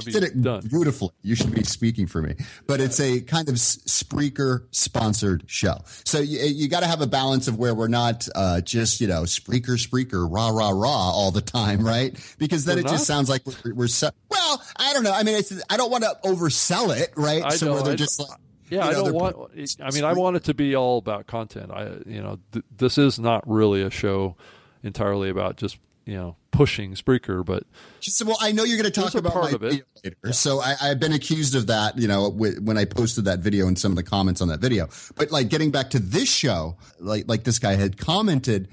Be 0.00 0.12
did 0.12 0.22
it 0.24 0.40
done. 0.42 0.66
beautifully. 0.66 1.10
You 1.22 1.34
should 1.34 1.54
be 1.54 1.62
speaking 1.64 2.06
for 2.06 2.22
me. 2.22 2.34
But 2.66 2.80
it's 2.80 2.98
a 3.00 3.20
kind 3.20 3.48
of 3.48 3.54
Spreaker 3.56 4.66
sponsored 4.70 5.44
show. 5.46 5.78
So 6.04 6.18
you, 6.20 6.38
you 6.40 6.68
got 6.68 6.80
to 6.80 6.86
have 6.86 7.00
a 7.00 7.06
balance 7.06 7.48
of 7.48 7.58
where 7.58 7.74
we're 7.74 7.88
not 7.88 8.28
uh, 8.34 8.60
just, 8.60 9.00
you 9.00 9.06
know, 9.06 9.22
Spreaker, 9.22 9.76
Spreaker, 9.78 10.26
rah, 10.30 10.48
rah, 10.48 10.70
rah 10.70 10.88
all 11.10 11.30
the 11.30 11.40
time, 11.40 11.84
right? 11.86 12.16
Because 12.38 12.64
then 12.64 12.76
We're 12.76 12.82
it 12.82 12.88
just 12.88 13.06
sounds 13.06 13.28
like 13.28 13.42
we're, 13.46 13.74
we're 13.74 13.86
se- 13.88 14.10
well, 14.28 14.62
I 14.76 14.92
don't 14.92 15.02
know. 15.04 15.12
I 15.12 15.22
mean, 15.22 15.36
it's, 15.36 15.52
I 15.70 15.76
don't 15.76 15.90
want 15.90 16.04
to 16.04 16.16
oversell 16.24 16.96
it, 16.96 17.12
right? 17.16 17.44
I 17.44 17.50
so 17.50 17.66
know, 17.66 17.72
where 17.74 17.82
they're 17.82 17.92
I- 17.92 17.96
just 17.96 18.18
like, 18.20 18.38
Yeah, 18.70 18.84
you 18.84 18.90
I 18.90 18.92
don't 18.94 19.12
want. 19.14 19.36
I 19.80 19.90
mean, 19.90 20.04
I 20.04 20.12
want 20.14 20.36
it 20.36 20.44
to 20.44 20.54
be 20.54 20.74
all 20.74 20.98
about 20.98 21.26
content. 21.26 21.70
I, 21.70 21.84
you 22.06 22.22
know, 22.22 22.38
th- 22.52 22.64
this 22.76 22.98
is 22.98 23.18
not 23.18 23.48
really 23.48 23.82
a 23.82 23.90
show 23.90 24.36
entirely 24.82 25.30
about 25.30 25.56
just 25.56 25.78
you 26.04 26.14
know 26.14 26.36
pushing 26.50 26.94
Spreaker, 26.94 27.44
but 27.44 27.64
So, 28.00 28.24
well, 28.26 28.36
I 28.40 28.52
know 28.52 28.64
you're 28.64 28.80
going 28.80 28.90
to 28.90 29.00
talk 29.00 29.14
about 29.14 29.32
part 29.32 29.46
my 29.46 29.56
of 29.56 29.62
it. 29.64 29.70
video 29.70 29.84
later. 30.04 30.32
So 30.32 30.60
I, 30.60 30.76
I've 30.80 31.00
been 31.00 31.12
accused 31.12 31.54
of 31.56 31.66
that, 31.66 31.98
you 31.98 32.06
know, 32.06 32.28
when 32.30 32.78
I 32.78 32.84
posted 32.84 33.24
that 33.24 33.40
video 33.40 33.66
and 33.66 33.76
some 33.78 33.90
of 33.90 33.96
the 33.96 34.04
comments 34.04 34.40
on 34.40 34.48
that 34.48 34.60
video. 34.60 34.88
But 35.16 35.32
like 35.32 35.48
getting 35.48 35.70
back 35.72 35.90
to 35.90 35.98
this 35.98 36.28
show, 36.28 36.76
like 37.00 37.24
like 37.26 37.44
this 37.44 37.58
guy 37.58 37.74
had 37.74 37.98
commented, 37.98 38.68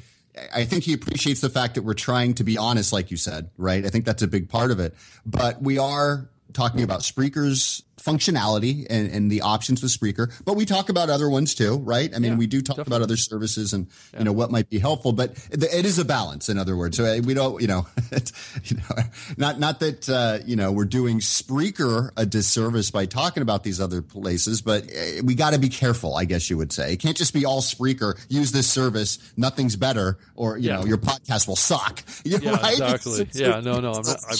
I 0.53 0.65
think 0.65 0.84
he 0.84 0.93
appreciates 0.93 1.41
the 1.41 1.49
fact 1.49 1.75
that 1.75 1.84
we're 1.84 1.93
trying 1.93 2.36
to 2.36 2.43
be 2.43 2.57
honest, 2.57 2.93
like 2.93 3.09
you 3.11 3.17
said, 3.17 3.49
right? 3.57 3.84
I 3.86 3.89
think 3.89 4.05
that's 4.05 4.21
a 4.21 4.27
big 4.27 4.47
part 4.49 4.71
of 4.71 4.79
it. 4.79 4.93
But 5.25 5.61
we 5.61 5.77
are 5.77 6.29
talking 6.53 6.84
about 6.84 6.99
Spreaker's 7.01 7.84
functionality 8.04 8.86
and, 8.89 9.10
and 9.12 9.32
the 9.32 9.41
options 9.41 9.82
with 9.82 9.91
Spreaker, 9.91 10.32
but 10.45 10.56
we 10.56 10.66
talk 10.66 10.89
about 10.89 11.10
other 11.10 11.30
ones 11.30 11.54
too, 11.56 11.78
right? 11.78 12.14
I 12.16 12.20
mean, 12.20 12.34
Yeah, 12.34 12.38
we 12.38 12.47
do 12.47 12.62
talk 12.62 12.80
about 12.80 13.02
other 13.02 13.18
services 13.18 13.74
and 13.74 13.88
you 14.18 14.24
know 14.24 14.32
what 14.32 14.52
might 14.52 14.70
be 14.70 14.80
helpful, 14.80 15.12
but 15.14 15.32
it 15.52 15.64
it 15.64 15.86
is 15.86 15.99
a 15.99 16.06
balance. 16.06 16.49
In 16.49 16.58
other 16.58 16.76
words, 16.76 16.97
so 16.97 17.06
uh, 17.06 17.20
we 17.24 17.34
don't, 17.34 17.62
you 17.62 17.68
know, 17.68 17.88
you 18.64 18.78
know, 18.78 19.04
not 19.38 19.60
not 19.60 19.80
that 19.80 20.10
uh, 20.10 20.39
you 20.45 20.56
know 20.56 20.72
we're 20.72 20.86
doing 20.86 21.20
Spreaker 21.20 22.12
a 22.18 22.26
disservice 22.26 22.91
by 22.91 23.06
talking 23.06 23.41
about 23.43 23.64
these 23.64 23.80
other 23.80 24.02
places, 24.02 24.62
but 24.62 24.84
uh, 24.84 25.22
we 25.24 25.36
got 25.36 25.54
to 25.54 25.60
be 25.60 25.70
careful. 25.70 26.16
I 26.16 26.26
guess 26.26 26.49
you 26.49 26.58
would 26.58 26.72
say 26.72 26.93
it 26.93 26.97
can't 26.97 27.18
just 27.18 27.34
be 27.34 27.45
all 27.45 27.62
Spreaker. 27.62 28.20
Use 28.30 28.52
this 28.52 28.68
service, 28.70 29.20
nothing's 29.38 29.76
better, 29.76 30.18
or 30.36 30.58
you 30.58 30.70
Yeah. 30.70 30.80
know 30.80 30.86
your 30.86 30.97
podcast 30.97 31.47
will 31.47 31.56
suck. 31.56 32.04
You're 32.26 32.39
yeah, 32.41 32.52
right? 32.58 32.74
exactly. 32.74 33.22
It's- 33.22 33.39
Yeah, 33.39 33.60
no, 33.60 33.80
no, 33.80 33.91
I'm 33.93 34.04
not. 34.04 34.18
I'm, 34.30 34.38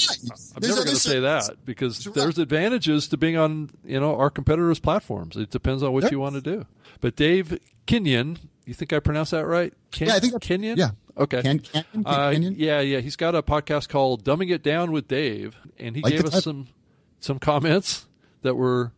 I'm 0.55 0.62
never 0.62 0.84
going 0.84 0.95
to 0.95 0.95
say 0.95 1.20
that 1.22 1.66
because 1.66 2.03
there's 2.05 2.38
advantages 2.38 3.07
to 3.09 3.18
being 3.18 3.38
on 3.38 3.50
you 3.85 3.99
know 3.99 4.15
our 4.17 4.29
competitors' 4.29 4.79
platforms. 4.79 5.35
It 5.37 5.49
depends 5.49 5.83
on 5.83 5.93
what 5.93 6.03
Yep. 6.03 6.11
you 6.11 6.19
want 6.19 6.35
to 6.35 6.41
do. 6.41 6.65
But 6.99 7.15
Dave 7.15 7.57
Kenyon, 7.85 8.37
you 8.65 8.73
think 8.73 8.93
I 8.93 8.99
pronounced 8.99 9.31
that 9.31 9.45
right? 9.45 9.73
Ken- 9.91 10.07
Yeah, 10.09 10.15
I 10.15 10.19
think 10.19 10.41
Kenyon. 10.41 10.77
yeah. 10.77 10.91
Okay. 11.17 11.41
Ken- 11.41 11.59
Kenyon? 11.59 12.03
Uh, 12.05 12.31
Kenyon? 12.31 12.55
yeah, 12.57 12.79
yeah. 12.79 12.99
He's 12.99 13.15
got 13.15 13.35
a 13.35 13.41
podcast 13.43 13.89
called 13.89 14.23
"Dumbing 14.23 14.49
It 14.51 14.63
Down 14.63 14.91
with 14.91 15.07
Dave," 15.07 15.55
and 15.77 15.95
he 15.95 16.01
Like 16.01 16.13
gave 16.13 16.25
us 16.25 16.43
some 16.43 16.67
some 17.19 17.37
comments 17.39 18.05
that 18.43 18.55
were 18.55 18.91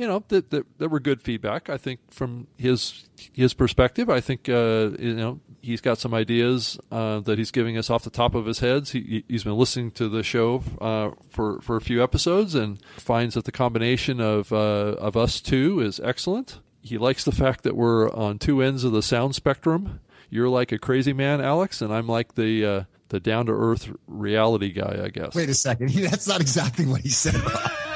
you 0.00 0.06
know 0.06 0.24
that, 0.28 0.50
that 0.50 0.88
were 0.88 0.98
good 0.98 1.20
feedback. 1.20 1.68
I 1.68 1.76
think 1.76 2.00
from 2.10 2.46
his 2.56 3.06
his 3.34 3.52
perspective, 3.52 4.08
I 4.08 4.20
think 4.20 4.48
uh, 4.48 4.92
you 4.98 5.14
know 5.14 5.40
he's 5.60 5.82
got 5.82 5.98
some 5.98 6.14
ideas 6.14 6.80
uh, 6.90 7.20
that 7.20 7.36
he's 7.36 7.50
giving 7.50 7.76
us 7.76 7.90
off 7.90 8.02
the 8.02 8.08
top 8.08 8.34
of 8.34 8.46
his 8.46 8.60
heads. 8.60 8.92
He 8.92 9.24
he's 9.28 9.44
been 9.44 9.58
listening 9.58 9.90
to 9.92 10.08
the 10.08 10.22
show 10.22 10.62
uh, 10.80 11.10
for 11.28 11.60
for 11.60 11.76
a 11.76 11.82
few 11.82 12.02
episodes 12.02 12.54
and 12.54 12.82
finds 12.96 13.34
that 13.34 13.44
the 13.44 13.52
combination 13.52 14.22
of 14.22 14.50
uh, 14.54 14.96
of 14.98 15.18
us 15.18 15.38
two 15.38 15.80
is 15.80 16.00
excellent. 16.00 16.60
He 16.80 16.96
likes 16.96 17.24
the 17.24 17.32
fact 17.32 17.62
that 17.64 17.76
we're 17.76 18.10
on 18.10 18.38
two 18.38 18.62
ends 18.62 18.84
of 18.84 18.92
the 18.92 19.02
sound 19.02 19.34
spectrum. 19.34 20.00
You're 20.30 20.48
like 20.48 20.72
a 20.72 20.78
crazy 20.78 21.12
man, 21.12 21.42
Alex, 21.42 21.82
and 21.82 21.92
I'm 21.92 22.06
like 22.06 22.36
the 22.36 22.64
uh, 22.64 22.82
the 23.10 23.20
down 23.20 23.44
to 23.46 23.52
earth 23.52 23.92
reality 24.06 24.72
guy, 24.72 25.02
I 25.04 25.08
guess. 25.10 25.34
Wait 25.34 25.50
a 25.50 25.54
second. 25.54 25.90
That's 25.94 26.26
not 26.26 26.40
exactly 26.40 26.86
what 26.86 27.02
he 27.02 27.10
said. 27.10 27.34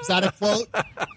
Is 0.00 0.06
that 0.08 0.24
a 0.24 0.32
quote? 0.32 0.68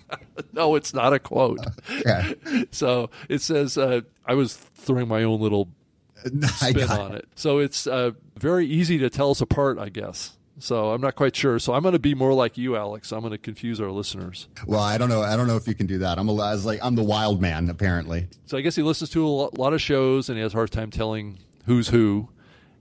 No, 0.52 0.76
it's 0.76 0.94
not 0.94 1.14
a 1.14 1.20
quote. 1.20 1.60
Yeah. 2.06 2.34
So 2.72 3.10
it 3.30 3.42
says 3.42 3.78
uh, 3.78 4.02
I 4.26 4.34
was 4.36 4.56
throwing 4.56 5.08
my 5.08 5.24
own 5.24 5.40
little 5.42 5.70
I 6.26 6.72
spin 6.72 6.88
got 6.88 7.00
on 7.00 7.16
it. 7.16 7.28
So 7.36 7.60
it's 7.60 7.88
uh, 7.88 8.12
very 8.38 8.66
easy 8.66 8.98
to 9.00 9.10
tell 9.10 9.32
us 9.32 9.42
apart, 9.42 9.78
I 9.80 9.90
guess. 9.90 10.38
So 10.60 10.92
I'm 10.92 11.02
not 11.02 11.16
quite 11.16 11.36
sure. 11.36 11.60
So 11.60 11.74
I'm 11.74 11.82
going 11.82 11.94
to 11.94 12.00
be 12.00 12.14
more 12.16 12.34
like 12.34 12.58
you, 12.58 12.76
Alex. 12.76 13.12
I'm 13.12 13.22
going 13.22 13.32
to 13.32 13.38
confuse 13.38 13.82
our 13.82 13.92
listeners. 13.92 14.48
Well, 14.66 14.80
I 14.80 14.98
don't 14.98 15.10
know. 15.10 15.22
I 15.22 15.36
don't 15.36 15.48
know 15.48 15.58
if 15.58 15.68
you 15.68 15.76
can 15.76 15.88
do 15.88 15.98
that. 16.00 16.18
I'm 16.20 16.30
a, 16.30 16.36
I 16.36 16.52
was 16.54 16.66
like 16.66 16.80
I'm 16.84 16.96
the 16.96 17.04
wild 17.04 17.42
man 17.42 17.70
apparently. 17.70 18.28
So 18.46 18.58
I 18.58 18.62
guess 18.62 18.76
he 18.76 18.84
listens 18.84 19.10
to 19.12 19.26
a 19.26 19.28
lo- 19.28 19.50
lot 19.58 19.74
of 19.74 19.82
shows 19.82 20.30
and 20.30 20.38
he 20.38 20.44
has 20.44 20.54
a 20.54 20.58
hard 20.58 20.72
time 20.72 20.90
telling 20.92 21.40
who's 21.66 21.90
who. 21.90 22.30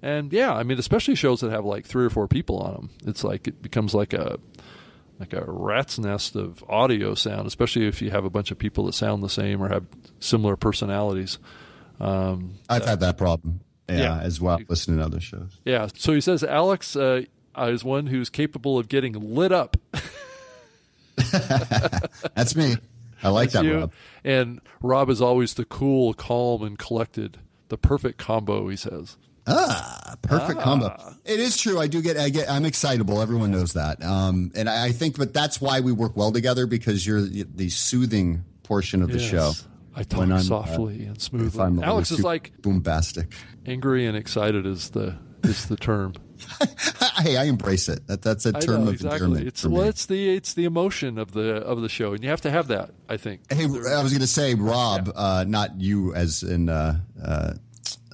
And 0.03 0.33
yeah, 0.33 0.53
I 0.53 0.65
mean, 0.65 0.79
especially 0.79 1.15
shows 1.15 1.41
that 1.41 1.51
have 1.53 1.65
like 1.65 1.87
three 1.87 2.05
or 2.05 2.11
four 2.11 2.27
people 2.29 2.59
on 2.59 2.73
them. 2.75 2.91
It's 3.07 3.23
like 3.25 3.47
it 3.47 3.63
becomes 3.63 3.95
like 3.95 4.13
a 4.13 4.39
like 5.23 5.33
a 5.33 5.45
rat's 5.47 5.99
nest 5.99 6.35
of 6.37 6.63
audio 6.69 7.15
sound, 7.15 7.47
especially 7.47 7.87
if 7.87 8.03
you 8.03 8.11
have 8.11 8.25
a 8.25 8.31
bunch 8.31 8.51
of 8.51 8.59
people 8.59 8.85
that 8.87 8.93
sound 8.95 9.23
the 9.23 9.29
same 9.29 9.63
or 9.63 9.69
have 9.69 9.85
similar 10.21 10.57
personalities. 10.57 11.39
Um, 12.01 12.55
I've 12.69 12.85
had 12.85 13.01
that 13.01 13.17
problem. 13.17 13.61
Yeah, 13.89 13.97
Yeah. 13.99 14.21
as 14.21 14.41
well. 14.41 14.59
Listening 14.69 14.99
to 14.99 15.05
other 15.05 15.21
shows. 15.21 15.59
yeah. 15.65 15.89
So 15.95 16.13
he 16.13 16.21
says 16.21 16.43
Alex 16.43 16.97
uh, 16.97 17.23
is 17.59 17.85
one 17.85 18.07
who's 18.07 18.29
capable 18.31 18.79
of 18.79 18.89
getting 18.89 19.13
lit 19.35 19.53
up. 19.53 19.77
That's 22.35 22.57
me. 22.57 22.77
I 23.23 23.29
like 23.29 23.51
that, 23.53 23.65
you. 23.65 23.79
Rob. 23.79 23.93
And 24.25 24.61
Rob 24.81 25.11
is 25.11 25.21
always 25.21 25.55
the 25.55 25.65
cool, 25.65 26.15
calm, 26.15 26.63
and 26.63 26.79
collected. 26.79 27.39
The 27.69 27.79
perfect 27.79 28.19
combo, 28.19 28.69
he 28.69 28.77
says. 28.77 29.17
Ah, 29.47 30.15
perfect 30.23 30.61
combo. 30.61 30.97
It 31.25 31.41
is 31.41 31.57
true. 31.57 31.81
I 31.81 31.87
do 31.89 32.01
get. 32.03 32.17
I 32.17 32.29
get. 32.29 32.49
I'm 32.51 32.65
excitable. 32.65 33.21
Everyone 33.21 33.51
knows 33.51 33.73
that. 33.73 34.03
Um, 34.03 34.53
and 34.55 34.69
I, 34.69 34.87
I 34.87 34.93
think, 34.93 35.19
but 35.19 35.35
that's 35.35 35.61
why 35.61 35.81
we 35.81 35.91
work 35.93 36.17
well 36.17 36.31
together 36.33 36.67
because 36.67 37.07
you're 37.07 37.23
the, 37.23 37.45
the 37.55 37.69
soothing 37.69 38.45
portion 38.63 39.03
of 39.03 39.11
the 39.11 39.19
Yes. 39.19 39.31
show. 39.31 39.53
I 39.95 40.05
talk 40.05 40.21
When 40.21 40.33
uh, 40.33 40.39
softly 40.41 41.05
and 41.05 41.21
smoothly. 41.21 41.61
I'm 41.61 41.83
Alex 41.83 42.11
is 42.13 42.23
like 42.25 42.53
boombastic. 42.63 43.33
angry 43.67 44.07
and 44.07 44.17
excited 44.17 44.65
is 44.65 44.91
the 44.91 45.17
is 45.43 45.67
the 45.67 45.77
term. 45.77 46.15
hey, 47.21 47.37
I 47.37 47.45
embrace 47.45 47.89
it. 47.89 48.07
That 48.07 48.23
that's 48.23 48.47
a 48.47 48.53
term 48.53 48.85
know 48.85 48.89
of 48.89 48.95
exactly. 48.95 49.17
endearment 49.27 49.47
It's 49.49 49.65
well, 49.67 49.83
it's 49.83 50.07
the 50.07 50.35
it's 50.35 50.55
the 50.55 50.65
emotion 50.65 51.19
of 51.19 51.33
the 51.33 51.57
of 51.57 51.83
the 51.83 51.89
show, 51.89 52.15
and 52.15 52.23
you 52.25 52.31
have 52.31 52.41
to 52.43 52.51
have 52.51 52.69
that. 52.69 52.91
I 53.09 53.17
think. 53.17 53.43
Hey, 53.53 53.65
I 53.65 54.03
was 54.03 54.13
going 54.13 54.21
to 54.21 54.27
say, 54.27 54.55
Rob, 54.55 55.13
uh, 55.15 55.45
not 55.47 55.81
you 55.81 56.15
as 56.15 56.43
in, 56.43 56.69
uh, 56.69 56.99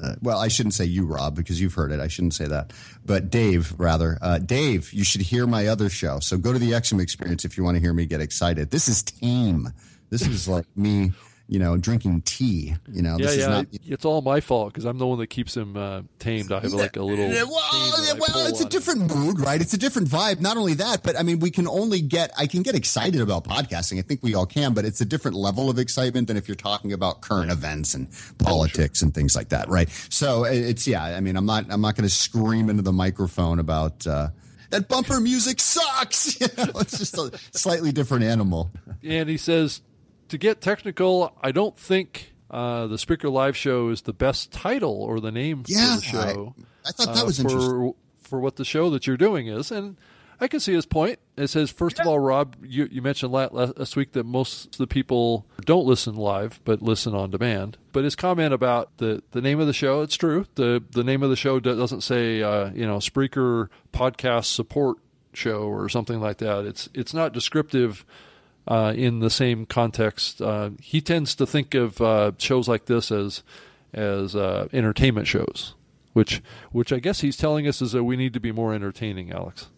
uh, 0.02 0.14
well, 0.22 0.38
I 0.38 0.48
shouldn't 0.48 0.74
say 0.74 0.84
you, 0.84 1.04
Rob, 1.06 1.34
because 1.34 1.60
you've 1.60 1.74
heard 1.74 1.92
it. 1.92 2.00
I 2.00 2.08
shouldn't 2.08 2.34
say 2.34 2.46
that. 2.46 2.72
But 3.04 3.30
Dave, 3.30 3.74
rather. 3.78 4.18
Uh, 4.22 4.38
Dave, 4.38 4.92
you 4.92 5.04
should 5.04 5.22
hear 5.22 5.46
my 5.46 5.66
other 5.66 5.88
show. 5.88 6.20
So 6.20 6.36
go 6.38 6.52
to 6.52 6.58
the 6.58 6.72
Exum 6.72 7.00
Experience 7.00 7.44
if 7.44 7.56
you 7.56 7.64
want 7.64 7.76
to 7.76 7.80
hear 7.80 7.92
me 7.92 8.06
get 8.06 8.20
excited. 8.20 8.70
This 8.70 8.88
is 8.88 9.02
tame. 9.02 9.72
This 10.10 10.26
is 10.26 10.48
like 10.48 10.66
me, 10.76 11.12
you 11.48 11.58
know, 11.58 11.76
drinking 11.78 12.20
tea. 12.22 12.74
You 12.92 13.02
know, 13.02 13.16
Yeah, 13.18 13.26
this 13.26 13.36
yeah. 13.36 13.42
is 13.42 13.48
not. 13.48 13.66
it's 13.86 14.04
all 14.04 14.20
my 14.20 14.40
fault 14.40 14.72
because 14.72 14.84
I'm 14.84 14.98
the 14.98 15.06
one 15.06 15.18
that 15.18 15.28
keeps 15.28 15.56
him 15.56 15.76
uh, 15.76 16.02
tamed. 16.18 16.52
I 16.52 16.60
have 16.60 16.72
like 16.74 16.96
a 16.96 17.02
little. 17.02 17.26
Well, 17.28 17.46
well, 17.48 18.46
it's 18.46 18.60
a 18.60 18.64
on 18.64 18.66
him. 18.66 18.68
different 18.68 19.14
mood, 19.16 19.40
right? 19.40 19.60
It's 19.60 19.72
a 19.72 19.78
different 19.78 20.08
vibe. 20.08 20.40
Not 20.40 20.56
only 20.58 20.74
that, 20.74 21.02
but 21.02 21.16
I 21.18 21.22
mean, 21.22 21.38
we 21.40 21.50
can 21.50 21.66
only 21.66 22.00
get, 22.02 22.30
I 22.38 22.46
can 22.46 22.62
get 22.62 22.74
excited 22.74 23.20
about 23.20 23.44
podcasting. 23.44 23.98
I 23.98 24.02
think 24.02 24.22
we 24.22 24.34
all 24.34 24.46
can, 24.46 24.74
but 24.74 24.84
it's 24.84 25.00
a 25.00 25.04
different 25.06 25.36
level 25.36 25.70
of 25.70 25.78
excitement 25.78 26.28
than 26.28 26.36
if 26.36 26.48
you're 26.48 26.54
talking 26.54 26.92
about 26.92 27.22
current 27.22 27.50
events 27.50 27.94
and 27.94 28.08
politics 28.38 29.00
and 29.02 29.14
things 29.14 29.34
like 29.34 29.48
that, 29.48 29.68
right? 29.68 29.88
So 30.10 30.44
it's, 30.44 30.86
yeah, 30.86 31.02
I 31.02 31.20
mean, 31.20 31.36
I'm 31.36 31.46
not, 31.46 31.64
I'm 31.70 31.80
not 31.80 31.96
going 31.96 32.08
to 32.08 32.14
scream 32.14 32.68
into 32.68 32.82
the 32.82 32.92
microphone 32.92 33.58
about, 33.58 34.06
uh, 34.06 34.28
that 34.70 34.86
bumper 34.86 35.18
music 35.18 35.60
sucks. 35.60 36.38
You 36.40 36.48
know, 36.58 36.72
it's 36.80 36.98
just 36.98 37.16
a 37.16 37.30
slightly 37.52 37.90
different 37.90 38.24
animal. 38.24 38.70
And 39.02 39.28
he 39.28 39.38
says, 39.38 39.80
to 40.28 40.38
get 40.38 40.60
technical, 40.60 41.36
I 41.42 41.52
don't 41.52 41.78
think 41.78 42.32
uh, 42.50 42.86
the 42.86 42.96
Spreaker 42.96 43.30
Live 43.30 43.56
Show 43.56 43.88
is 43.90 44.02
the 44.02 44.12
best 44.12 44.52
title 44.52 45.02
or 45.02 45.20
the 45.20 45.32
name 45.32 45.64
Yeah, 45.66 45.94
for 45.96 46.00
the 46.00 46.06
show. 46.06 46.54
I, 46.84 46.88
I 46.88 46.92
thought 46.92 47.14
that 47.14 47.22
uh, 47.22 47.26
was 47.26 47.36
for 47.38 47.42
interesting. 47.48 47.94
for 48.20 48.40
what 48.40 48.56
the 48.56 48.64
show 48.64 48.90
that 48.90 49.06
you're 49.06 49.16
doing 49.16 49.46
is, 49.48 49.70
and 49.70 49.96
I 50.40 50.46
can 50.48 50.60
see 50.60 50.72
his 50.72 50.86
point. 50.86 51.18
It 51.36 51.48
says, 51.48 51.70
first 51.70 51.98
of 51.98 52.06
all, 52.06 52.18
Rob, 52.18 52.56
you, 52.62 52.88
you 52.90 53.02
mentioned 53.02 53.32
la- 53.32 53.48
last 53.50 53.96
week 53.96 54.12
that 54.12 54.24
most 54.24 54.66
of 54.66 54.78
the 54.78 54.86
people 54.86 55.46
don't 55.64 55.84
listen 55.84 56.14
live, 56.14 56.60
but 56.64 56.80
listen 56.80 57.14
on 57.14 57.30
demand. 57.30 57.76
But 57.92 58.04
his 58.04 58.14
comment 58.14 58.54
about 58.54 58.96
the, 58.98 59.22
the 59.32 59.40
name 59.40 59.58
of 59.58 59.66
the 59.66 59.72
show, 59.72 60.02
it's 60.02 60.16
true. 60.16 60.46
The 60.54 60.82
the 60.92 61.02
name 61.02 61.22
of 61.24 61.30
the 61.30 61.36
show 61.36 61.58
doesn't 61.58 62.02
say, 62.02 62.42
uh, 62.42 62.70
you 62.72 62.86
know, 62.86 62.98
Spreaker 62.98 63.68
podcast 63.92 64.44
support 64.46 64.98
show 65.32 65.62
or 65.62 65.88
something 65.88 66.20
like 66.20 66.38
that. 66.38 66.64
It's 66.64 66.88
it's 66.94 67.12
not 67.12 67.32
descriptive 67.32 68.04
uh, 68.68 68.92
in 68.94 69.20
the 69.20 69.30
same 69.30 69.66
context. 69.66 70.40
Uh, 70.40 70.70
he 70.80 71.00
tends 71.00 71.34
to 71.34 71.46
think 71.46 71.74
of 71.74 72.00
uh, 72.00 72.32
shows 72.38 72.68
like 72.68 72.84
this 72.84 73.10
as 73.10 73.42
as 73.94 74.36
uh, 74.36 74.68
entertainment 74.72 75.26
shows, 75.26 75.74
which 76.12 76.42
which 76.70 76.92
I 76.92 76.98
guess 76.98 77.20
he's 77.22 77.36
telling 77.36 77.66
us 77.66 77.82
is 77.82 77.92
that 77.92 78.04
we 78.04 78.16
need 78.16 78.34
to 78.34 78.40
be 78.40 78.52
more 78.52 78.74
entertaining, 78.74 79.32
Alex. 79.32 79.68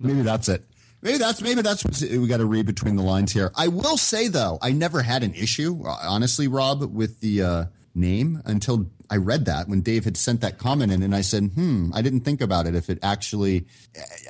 Maybe 0.00 0.22
that's 0.22 0.48
it. 0.48 0.64
Maybe 1.02 1.18
that's 1.18 1.40
maybe 1.40 1.62
that's 1.62 1.84
what 1.84 2.00
we 2.00 2.26
got 2.26 2.38
to 2.38 2.46
read 2.46 2.66
between 2.66 2.96
the 2.96 3.02
lines 3.02 3.32
here. 3.32 3.52
I 3.56 3.68
will 3.68 3.96
say 3.96 4.28
though, 4.28 4.58
I 4.60 4.72
never 4.72 5.02
had 5.02 5.22
an 5.22 5.34
issue, 5.34 5.82
honestly, 5.86 6.48
Rob, 6.48 6.82
with 6.82 7.20
the 7.20 7.42
uh, 7.42 7.64
name 7.94 8.42
until 8.44 8.90
I 9.10 9.16
read 9.16 9.44
that 9.46 9.68
when 9.68 9.80
Dave 9.80 10.04
had 10.04 10.16
sent 10.16 10.40
that 10.42 10.58
comment 10.58 10.92
in, 10.92 11.02
and 11.02 11.14
I 11.14 11.20
said, 11.20 11.50
"Hmm, 11.54 11.90
I 11.92 12.00
didn't 12.00 12.20
think 12.20 12.40
about 12.40 12.66
it. 12.66 12.74
If 12.74 12.88
it 12.88 12.98
actually 13.02 13.66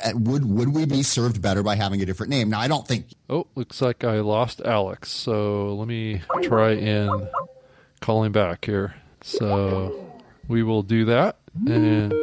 uh, 0.05 0.12
would 0.14 0.47
would 0.47 0.74
we 0.74 0.87
be 0.87 1.03
served 1.03 1.43
better 1.43 1.62
by 1.62 1.76
having 1.76 2.01
a 2.01 2.07
different 2.07 2.31
name?" 2.31 2.49
Now, 2.51 2.61
I 2.61 2.68
don't 2.68 2.89
think. 2.89 3.07
Oh, 3.28 3.47
looks 3.55 3.83
like 3.83 4.05
I 4.05 4.20
lost 4.20 4.62
Alex. 4.64 5.11
So 5.11 5.74
let 5.74 5.87
me 5.87 6.22
try 6.43 6.72
and 6.72 7.28
call 8.01 8.24
him 8.24 8.33
back 8.33 8.64
here. 8.64 8.95
So 9.22 10.20
we 10.49 10.62
will 10.62 10.83
do 10.83 11.05
that 11.07 11.37
and. 11.66 12.14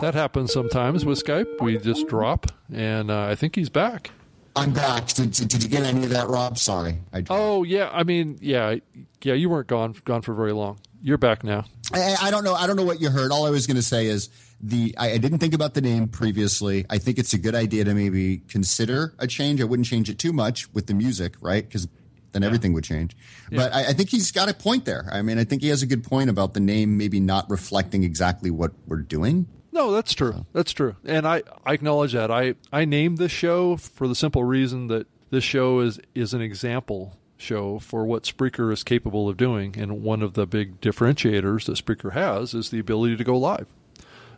That 0.00 0.14
happens 0.14 0.52
sometimes 0.52 1.04
with 1.04 1.22
Skype. 1.22 1.60
We 1.60 1.76
just 1.76 2.06
drop, 2.06 2.46
and 2.72 3.10
uh, 3.10 3.24
I 3.24 3.34
think 3.34 3.56
he's 3.56 3.68
back. 3.68 4.12
I'm 4.54 4.72
back. 4.72 5.08
Did, 5.08 5.32
did, 5.32 5.48
did, 5.48 5.62
you 5.64 5.68
get 5.68 5.82
any 5.82 6.04
of 6.04 6.10
that, 6.10 6.28
Rob? 6.28 6.56
Sorry. 6.56 6.98
oh 7.30 7.64
yeah, 7.64 7.90
I 7.92 8.04
mean, 8.04 8.38
yeah, 8.40 8.76
yeah. 9.22 9.34
You 9.34 9.50
weren't 9.50 9.66
gone 9.66 9.96
gone 10.04 10.22
for 10.22 10.34
very 10.34 10.52
long. 10.52 10.78
You're 11.02 11.18
back 11.18 11.44
now. 11.44 11.64
I, 11.92 12.16
I 12.22 12.30
don't 12.30 12.44
know. 12.44 12.54
I 12.54 12.66
don't 12.66 12.76
know 12.76 12.84
what 12.84 13.00
you 13.00 13.10
heard. 13.10 13.30
All 13.30 13.46
I 13.46 13.50
was 13.50 13.66
going 13.66 13.76
to 13.76 13.82
say 13.82 14.06
is 14.06 14.28
the 14.60 14.94
I, 14.98 15.12
I, 15.12 15.18
didn't 15.18 15.38
think 15.38 15.54
about 15.54 15.74
the 15.74 15.80
name 15.80 16.08
previously. 16.08 16.84
I 16.90 16.98
think 16.98 17.18
it's 17.18 17.32
a 17.32 17.38
good 17.38 17.54
idea 17.54 17.84
to 17.84 17.94
maybe 17.94 18.38
consider 18.48 19.14
a 19.18 19.26
change. 19.26 19.60
I 19.60 19.64
wouldn't 19.64 19.86
change 19.86 20.10
it 20.10 20.18
too 20.18 20.32
much 20.32 20.72
with 20.74 20.86
the 20.86 20.94
music, 20.94 21.34
right? 21.40 21.64
Because 21.64 21.86
then 22.32 22.42
everything 22.42 22.72
would 22.74 22.84
change. 22.84 23.16
Yeah. 23.50 23.58
But 23.58 23.74
I, 23.74 23.88
I, 23.88 23.92
think 23.92 24.10
he's 24.10 24.30
got 24.32 24.50
a 24.50 24.54
point 24.54 24.84
there. 24.84 25.08
I 25.10 25.22
mean, 25.22 25.38
I 25.38 25.44
think 25.44 25.62
he 25.62 25.68
has 25.68 25.82
a 25.82 25.86
good 25.86 26.04
point 26.04 26.28
about 26.28 26.54
the 26.54 26.60
name 26.60 26.98
maybe 26.98 27.20
not 27.20 27.48
reflecting 27.48 28.04
exactly 28.04 28.50
what 28.50 28.72
we're 28.86 28.98
doing. 28.98 29.46
No, 29.72 29.92
that's 29.92 30.12
true. 30.12 30.44
That's 30.52 30.72
true. 30.72 30.96
And 31.04 31.26
I, 31.26 31.42
I 31.64 31.72
acknowledge 31.72 32.12
that. 32.12 32.30
I, 32.30 32.54
I 32.72 32.84
named 32.84 33.18
this 33.18 33.32
show 33.32 33.76
for 33.76 34.08
the 34.08 34.14
simple 34.14 34.44
reason 34.44 34.88
that 34.88 35.06
this 35.30 35.44
show 35.44 35.80
is, 35.80 36.00
is 36.14 36.34
an 36.34 36.40
example 36.40 37.16
show 37.38 37.78
for 37.78 38.04
what 38.04 38.24
Spreaker 38.24 38.70
is 38.72 38.84
capable 38.84 39.28
of 39.28 39.36
doing. 39.36 39.78
And 39.78 40.02
one 40.02 40.20
of 40.22 40.34
the 40.34 40.46
big 40.46 40.80
differentiators 40.80 41.64
that 41.64 41.82
Spreaker 41.82 42.12
has 42.12 42.52
is 42.52 42.70
the 42.70 42.78
ability 42.78 43.16
to 43.16 43.24
go 43.24 43.38
live. 43.38 43.66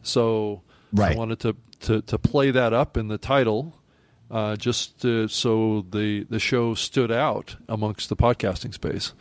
So 0.03 0.63
right. 0.93 1.17
I 1.17 1.19
wanted 1.19 1.41
to, 1.41 1.57
to, 1.81 2.03
to 2.03 2.19
play 2.19 2.53
that 2.53 2.73
up 2.73 2.97
in 2.97 3.09
the 3.09 3.19
title 3.19 3.77
uh, 4.31 4.55
just 4.55 5.01
to, 5.03 5.27
so 5.27 5.85
the, 5.91 6.25
the 6.31 6.39
show 6.39 6.75
stood 6.75 7.11
out 7.11 7.57
amongst 7.69 8.09
the 8.11 8.17
podcasting 8.17 8.73
space 8.73 9.13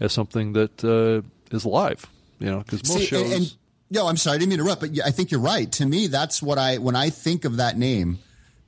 as 0.00 0.12
something 0.12 0.54
that 0.54 0.82
uh, 0.84 1.22
is 1.54 1.64
live. 1.64 2.06
You 2.38 2.50
know, 2.50 2.58
because 2.58 2.86
most 2.88 2.98
See, 2.98 3.06
shows. 3.06 3.32
And, 3.32 3.56
no, 3.90 4.08
I'm 4.08 4.16
sorry, 4.16 4.34
I 4.34 4.38
didn't 4.38 4.50
mean 4.50 4.58
to 4.58 4.64
interrupt, 4.64 4.80
but 4.82 4.90
I 5.06 5.10
think 5.10 5.30
you're 5.30 5.40
right. 5.40 5.70
To 5.72 5.86
me, 5.86 6.08
that's 6.08 6.42
what 6.42 6.58
I 6.58 6.76
when 6.78 6.96
I 6.96 7.08
think 7.08 7.44
of 7.44 7.56
that 7.58 7.78
name, 7.78 8.18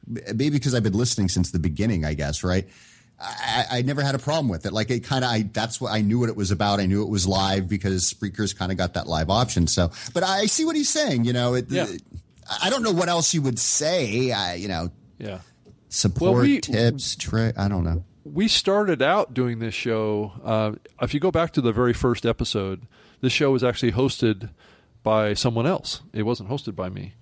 maybe 0.07 0.51
because 0.51 0.75
I've 0.75 0.85
been 0.85 0.95
listening 0.95 1.29
since 1.29 1.51
the 1.51 1.59
beginning, 1.59 2.05
I 2.05 2.15
guess, 2.15 2.43
right? 2.45 2.67
I, 3.21 3.67
I 3.71 3.83
never 3.83 4.03
had 4.03 4.15
a 4.15 4.19
problem 4.19 4.49
with 4.49 4.65
it. 4.65 4.73
Like 4.73 4.91
it 4.91 5.01
kind 5.01 5.25
of, 5.25 5.31
I 5.31 5.43
that's 5.53 5.81
what 5.81 5.93
I 5.93 6.03
knew 6.03 6.21
what 6.21 6.29
it 6.29 6.37
was 6.37 6.51
about. 6.51 6.79
I 6.79 6.87
knew 6.87 7.03
it 7.03 7.09
was 7.09 7.27
live 7.27 7.69
because 7.69 8.13
Spreaker's 8.13 8.55
kind 8.55 8.71
of 8.71 8.79
got 8.79 8.95
that 8.95 9.09
live 9.09 9.29
option. 9.29 9.67
So, 9.67 9.91
but 10.15 10.23
I 10.23 10.47
see 10.47 10.65
what 10.65 10.77
he's 10.77 10.89
saying. 10.89 11.25
You 11.25 11.33
know, 11.33 11.55
it, 11.55 11.67
yeah. 11.69 11.87
it, 11.89 12.03
I 12.63 12.71
don't 12.71 12.83
know 12.83 12.93
what 12.93 13.09
else 13.09 13.35
you 13.35 13.43
would 13.43 13.59
say. 13.59 14.31
I, 14.31 14.55
you 14.55 14.69
know, 14.69 14.91
yeah, 15.19 15.41
support 15.89 16.35
well, 16.35 16.43
we, 16.43 16.61
tips, 16.61 17.17
trick. 17.17 17.59
I 17.59 17.69
don't 17.69 17.83
know. 17.83 18.05
We 18.25 18.47
started 18.47 19.03
out 19.03 19.35
doing 19.35 19.59
this 19.59 19.75
show. 19.75 20.33
Uh, 20.45 20.73
if 21.03 21.13
you 21.13 21.19
go 21.19 21.33
back 21.33 21.53
to 21.55 21.61
the 21.61 21.73
very 21.73 21.95
first 21.95 22.25
episode, 22.25 22.83
this 23.21 23.33
show 23.33 23.51
was 23.51 23.65
actually 23.65 23.93
hosted 23.93 24.51
by 25.03 25.35
someone 25.35 25.67
else. 25.67 26.03
It 26.13 26.23
wasn't 26.23 26.51
hosted 26.51 26.77
by 26.77 26.89
me, 26.89 27.15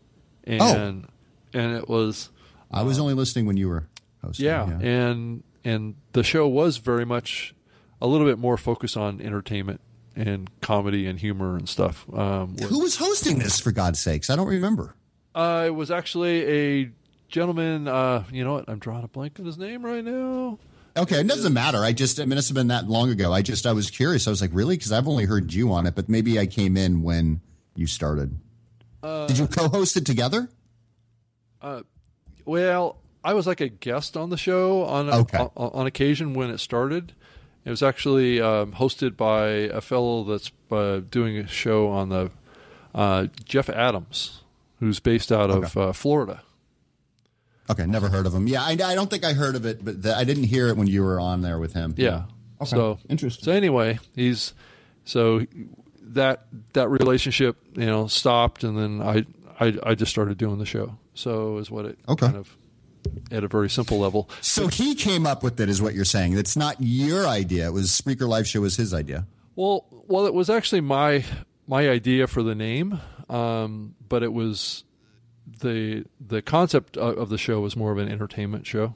and 0.45 0.61
oh. 0.61 1.59
and 1.59 1.77
it 1.77 1.89
was. 1.89 2.29
I 2.71 2.83
was 2.83 2.99
uh, 2.99 3.03
only 3.03 3.15
listening 3.15 3.47
when 3.47 3.57
you 3.57 3.69
were 3.69 3.85
hosting. 4.23 4.45
Yeah, 4.45 4.69
yeah, 4.69 4.87
and 4.87 5.43
and 5.67 5.97
the 6.13 6.23
show 6.23 6.47
was 6.47 6.77
very 6.77 7.05
much 7.05 7.55
a 8.01 8.07
little 8.07 8.27
bit 8.27 8.39
more 8.39 8.57
focused 8.57 8.97
on 8.97 9.21
entertainment 9.21 9.81
and 10.15 10.49
comedy 10.61 11.07
and 11.07 11.19
humor 11.19 11.57
and 11.57 11.69
stuff. 11.69 12.07
Um, 12.15 12.57
Who 12.57 12.81
was 12.81 12.97
hosting 12.97 13.39
this, 13.39 13.59
for 13.59 13.73
God's 13.73 13.99
sakes? 13.99 14.31
I 14.31 14.37
don't 14.37 14.47
remember. 14.47 14.95
Uh, 15.35 15.65
it 15.67 15.75
was 15.75 15.91
actually 15.91 16.85
a 16.85 16.91
gentleman. 17.29 17.89
Uh, 17.89 18.25
you 18.31 18.45
know 18.45 18.55
what? 18.55 18.69
I'm 18.69 18.79
drawing 18.79 19.05
a 19.05 19.09
blank 19.09 19.41
on 19.41 19.47
his 19.47 19.59
name 19.59 19.85
right 19.85 20.05
now. 20.05 20.59
Okay, 20.97 21.21
it 21.21 21.27
doesn't 21.27 21.53
matter. 21.53 21.79
I 21.85 21.93
just, 21.93 22.21
I 22.21 22.25
mean, 22.25 22.39
it's 22.39 22.51
been 22.51 22.69
that 22.69 22.89
long 22.89 23.11
ago. 23.11 23.33
I 23.33 23.43
just, 23.43 23.67
I 23.67 23.73
was 23.73 23.91
curious. 23.91 24.27
I 24.27 24.31
was 24.31 24.41
like, 24.41 24.53
really? 24.55 24.77
Because 24.77 24.93
I've 24.93 25.09
only 25.09 25.25
heard 25.25 25.53
you 25.53 25.73
on 25.73 25.87
it, 25.87 25.95
but 25.95 26.09
maybe 26.09 26.39
I 26.39 26.47
came 26.47 26.77
in 26.77 27.03
when 27.03 27.41
you 27.75 27.87
started? 27.87 28.39
Uh, 29.03 29.27
Did 29.27 29.39
you 29.39 29.47
co-host 29.47 29.97
it 29.97 30.07
together? 30.07 30.49
Uh, 31.61 31.83
well, 32.47 32.99
I 33.27 33.35
was 33.35 33.45
like 33.45 33.61
a 33.61 33.69
guest 33.69 34.17
on 34.17 34.31
the 34.31 34.37
show 34.37 34.85
on 34.85 35.11
okay. 35.11 35.39
on, 35.39 35.51
on, 35.57 35.87
occasion 35.89 36.33
when 36.33 36.49
it 36.49 36.59
started. 36.59 37.13
It 37.65 37.71
was 37.71 37.83
actually 37.83 38.41
um, 38.41 38.71
hosted 38.71 39.17
by 39.17 39.49
a 39.49 39.81
fellow 39.81 40.23
that's 40.23 40.53
uh, 40.71 41.01
doing 41.11 41.37
a 41.37 41.49
show 41.49 41.89
on 41.89 42.09
the 42.11 42.31
uh, 42.95 43.27
Jeff 43.45 43.69
Adams, 43.69 44.43
who's 44.79 45.01
based 45.01 45.33
out 45.33 45.51
okay. 45.51 45.67
of 45.67 45.77
uh, 45.77 45.93
Florida. 45.93 46.43
Okay, 47.69 47.85
never 47.85 48.09
heard 48.09 48.27
of 48.27 48.33
him. 48.33 48.47
Yeah, 48.47 48.63
I, 48.63 48.71
I 48.71 48.95
don't 48.95 49.11
think 49.11 49.25
I 49.25 49.33
heard 49.33 49.57
of 49.57 49.67
it, 49.67 49.85
but 49.85 50.05
the, 50.05 50.17
I 50.17 50.23
didn't 50.23 50.45
hear 50.45 50.69
it 50.69 50.77
when 50.77 50.87
you 50.87 51.03
were 51.03 51.19
on 51.19 51.41
there 51.43 51.59
with 51.59 51.73
him. 51.73 51.95
Yeah. 51.97 52.27
Okay. 52.61 52.71
So 52.71 53.01
interesting. 53.09 53.45
So 53.45 53.51
anyway, 53.51 53.99
he's 54.15 54.55
so 55.05 55.45
that 56.01 56.47
that 56.75 56.89
relationship, 56.91 57.57
you 57.75 57.87
know, 57.87 58.07
stopped, 58.07 58.63
and 58.63 58.79
then 58.79 59.03
I 59.03 59.27
I, 59.59 59.77
I 59.83 59.95
just 59.97 60.13
started 60.13 60.39
doing 60.39 60.59
the 60.59 60.65
show. 60.65 60.97
So 61.15 61.59
is 61.59 61.73
what 61.73 61.87
it 61.87 61.99
okay. 62.09 62.27
kind 62.27 62.37
of 62.37 62.57
at 63.31 63.45
a 63.45 63.49
very 63.49 63.71
simple 63.71 63.99
level. 63.99 64.31
So 64.41 64.69
he 64.69 64.95
came 64.95 65.27
up 65.27 65.43
with 65.43 65.61
it, 65.61 65.69
is 65.69 65.81
what 65.83 65.95
you're 65.95 66.05
saying. 66.05 66.37
It's 66.37 66.57
not 66.57 66.77
your 66.79 67.27
idea. 67.27 67.67
It 67.67 67.73
was 67.73 67.91
Spreaker 67.91 68.29
Live 68.29 68.47
Show 68.47 68.61
was 68.61 68.77
his 68.77 68.93
idea. 68.95 69.27
Well, 69.55 69.87
well, 69.91 70.27
it 70.27 70.35
was 70.35 70.51
actually 70.51 70.83
my 70.83 71.25
my 71.67 71.89
idea 71.89 72.27
for 72.27 72.43
the 72.43 72.55
name, 72.55 73.01
um, 73.29 73.95
but 74.09 74.23
it 74.23 74.33
was 74.33 74.85
the 75.61 76.05
the 76.21 76.43
concept 76.43 76.97
of 76.97 77.29
the 77.29 77.39
show 77.39 77.61
was 77.61 77.77
more 77.77 77.93
of 77.93 77.99
an 77.99 78.11
entertainment 78.11 78.67
show. 78.67 78.89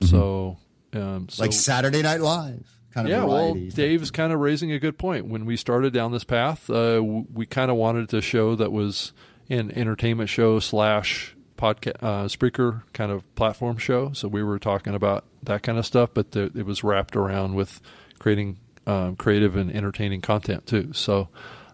Mm-hmm. 0.00 0.06
So, 0.06 0.58
um, 0.92 1.28
so, 1.28 1.42
like 1.42 1.52
Saturday 1.52 2.02
Night 2.02 2.20
Live 2.20 2.78
kind 2.92 3.06
of 3.06 3.10
yeah, 3.10 3.24
variety. 3.24 3.60
well, 3.60 3.70
Dave's 3.70 4.10
kind 4.10 4.32
of 4.32 4.40
raising 4.40 4.72
a 4.72 4.78
good 4.78 4.98
point. 4.98 5.26
When 5.26 5.44
we 5.46 5.56
started 5.56 5.92
down 5.92 6.12
this 6.12 6.24
path, 6.24 6.68
uh, 6.70 7.02
we 7.02 7.46
kind 7.46 7.70
of 7.70 7.76
wanted 7.76 8.08
to 8.10 8.20
show 8.20 8.54
that 8.56 8.70
was 8.70 9.12
an 9.48 9.70
entertainment 9.72 10.28
show 10.28 10.58
slash 10.58 11.34
podcast, 11.62 12.02
uh, 12.02 12.24
Spreaker 12.24 12.82
kind 12.92 13.12
of 13.12 13.34
platform 13.36 13.78
show. 13.78 14.12
So 14.12 14.26
we 14.26 14.42
were 14.42 14.58
talking 14.58 14.94
about 14.94 15.24
that 15.44 15.62
kind 15.62 15.78
of 15.78 15.86
stuff, 15.86 16.10
but 16.12 16.32
the, 16.32 16.50
it 16.54 16.66
was 16.66 16.82
wrapped 16.82 17.14
around 17.14 17.54
with 17.54 17.80
creating 18.18 18.58
um, 18.86 19.14
creative 19.16 19.54
and 19.54 19.70
entertaining 19.70 20.20
content 20.20 20.66
too. 20.66 20.92
So, 20.92 21.28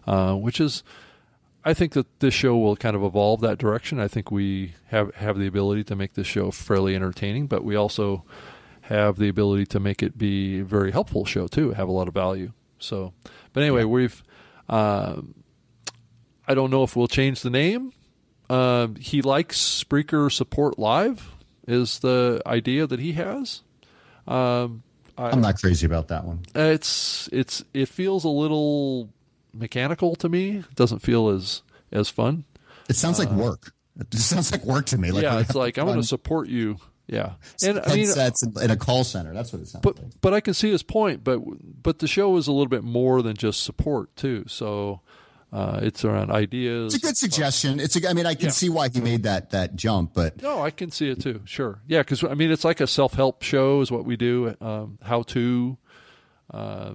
uh, 0.05 0.35
which 0.35 0.61
is, 0.61 0.83
I 1.65 1.73
think 1.73 1.93
that 1.93 2.19
this 2.19 2.33
show 2.33 2.55
will 2.55 2.75
kind 2.75 2.95
of 2.95 3.03
evolve 3.03 3.41
that 3.41 3.57
direction. 3.57 3.99
I 3.99 4.07
think 4.07 4.31
we 4.31 4.75
have 4.87 5.13
have 5.15 5.37
the 5.37 5.47
ability 5.47 5.83
to 5.85 5.95
make 5.95 6.13
this 6.13 6.27
show 6.27 6.51
fairly 6.51 6.95
entertaining, 6.95 7.47
but 7.47 7.63
we 7.63 7.75
also 7.75 8.23
have 8.81 9.17
the 9.17 9.27
ability 9.27 9.65
to 9.67 9.79
make 9.79 10.01
it 10.01 10.17
be 10.17 10.59
a 10.59 10.63
very 10.63 10.91
helpful 10.91 11.25
show 11.25 11.47
too, 11.47 11.71
have 11.71 11.89
a 11.89 11.91
lot 11.91 12.07
of 12.07 12.13
value. 12.13 12.53
So, 12.77 13.13
but 13.53 13.63
anyway, 13.63 13.83
we've. 13.83 14.23
Uh, 14.69 15.21
I 16.47 16.55
don't 16.55 16.71
know 16.71 16.83
if 16.83 16.95
we'll 16.95 17.07
change 17.07 17.41
the 17.41 17.49
name. 17.49 17.91
Uh, 18.49 18.87
he 18.99 19.21
likes 19.21 19.83
Spreaker 19.83 20.31
Support 20.31 20.79
Live 20.79 21.35
is 21.67 21.99
the 21.99 22.41
idea 22.45 22.87
that 22.87 22.99
he 22.99 23.13
has. 23.13 23.61
Um, 24.27 24.83
I, 25.17 25.31
am 25.31 25.41
not 25.41 25.59
crazy 25.59 25.85
about 25.85 26.07
that 26.07 26.23
one. 26.23 26.41
It's 26.55 27.29
it's 27.31 27.63
it 27.73 27.87
feels 27.87 28.23
a 28.23 28.29
little 28.29 29.09
mechanical 29.53 30.15
to 30.17 30.29
me. 30.29 30.57
It 30.57 30.75
doesn't 30.75 30.99
feel 30.99 31.29
as 31.29 31.61
as 31.91 32.09
fun. 32.09 32.45
It 32.87 32.95
sounds 32.95 33.19
uh, 33.19 33.23
like 33.23 33.33
work. 33.33 33.73
It 33.99 34.13
sounds 34.15 34.51
like 34.51 34.63
work 34.63 34.87
to 34.87 34.97
me. 34.97 35.11
Like 35.11 35.23
yeah, 35.23 35.39
it's 35.39 35.55
like 35.55 35.77
I'm 35.77 35.85
going 35.85 36.01
to 36.01 36.07
support 36.07 36.47
you 36.47 36.77
yeah, 37.09 37.33
and 37.63 37.79
I 37.79 37.95
mean, 37.95 38.05
headsets 38.05 38.43
in 38.43 38.69
a 38.69 38.77
call 38.77 39.03
center. 39.03 39.33
That's 39.33 39.51
what 39.51 39.63
it 39.63 39.67
sounds 39.67 39.81
but, 39.81 39.97
like. 39.97 40.21
But 40.21 40.35
I 40.35 40.41
can 40.41 40.53
see 40.53 40.69
his 40.69 40.83
point. 40.83 41.23
But 41.23 41.39
but 41.81 41.97
the 41.99 42.07
show 42.07 42.37
is 42.37 42.47
a 42.47 42.51
little 42.51 42.67
bit 42.67 42.83
more 42.83 43.23
than 43.23 43.35
just 43.35 43.63
support 43.63 44.15
too. 44.15 44.45
So 44.47 45.01
Uh, 45.51 45.79
it's 45.81 46.05
around 46.05 46.29
ideas. 46.29 46.93
It's 46.93 47.03
a 47.03 47.07
good 47.07 47.17
suggestion. 47.17 47.79
It's 47.79 47.95
a, 47.95 48.07
I 48.07 48.13
mean, 48.13 48.27
I 48.27 48.35
can 48.35 48.45
yeah. 48.45 48.51
see 48.51 48.69
why 48.69 48.89
he 48.89 49.01
made 49.01 49.23
that 49.23 49.49
that 49.49 49.75
jump, 49.75 50.13
but 50.13 50.41
no, 50.43 50.61
I 50.61 50.69
can 50.69 50.91
see 50.91 51.09
it 51.09 51.21
too. 51.21 51.41
Sure, 51.45 51.81
yeah, 51.87 51.99
because 51.99 52.23
I 52.23 52.35
mean, 52.35 52.51
it's 52.51 52.63
like 52.63 52.79
a 52.79 52.87
self 52.87 53.15
help 53.15 53.41
show 53.41 53.81
is 53.81 53.91
what 53.91 54.05
we 54.05 54.15
do. 54.15 54.55
Um, 54.61 54.99
how 55.01 55.23
to, 55.23 55.77
uh, 56.53 56.93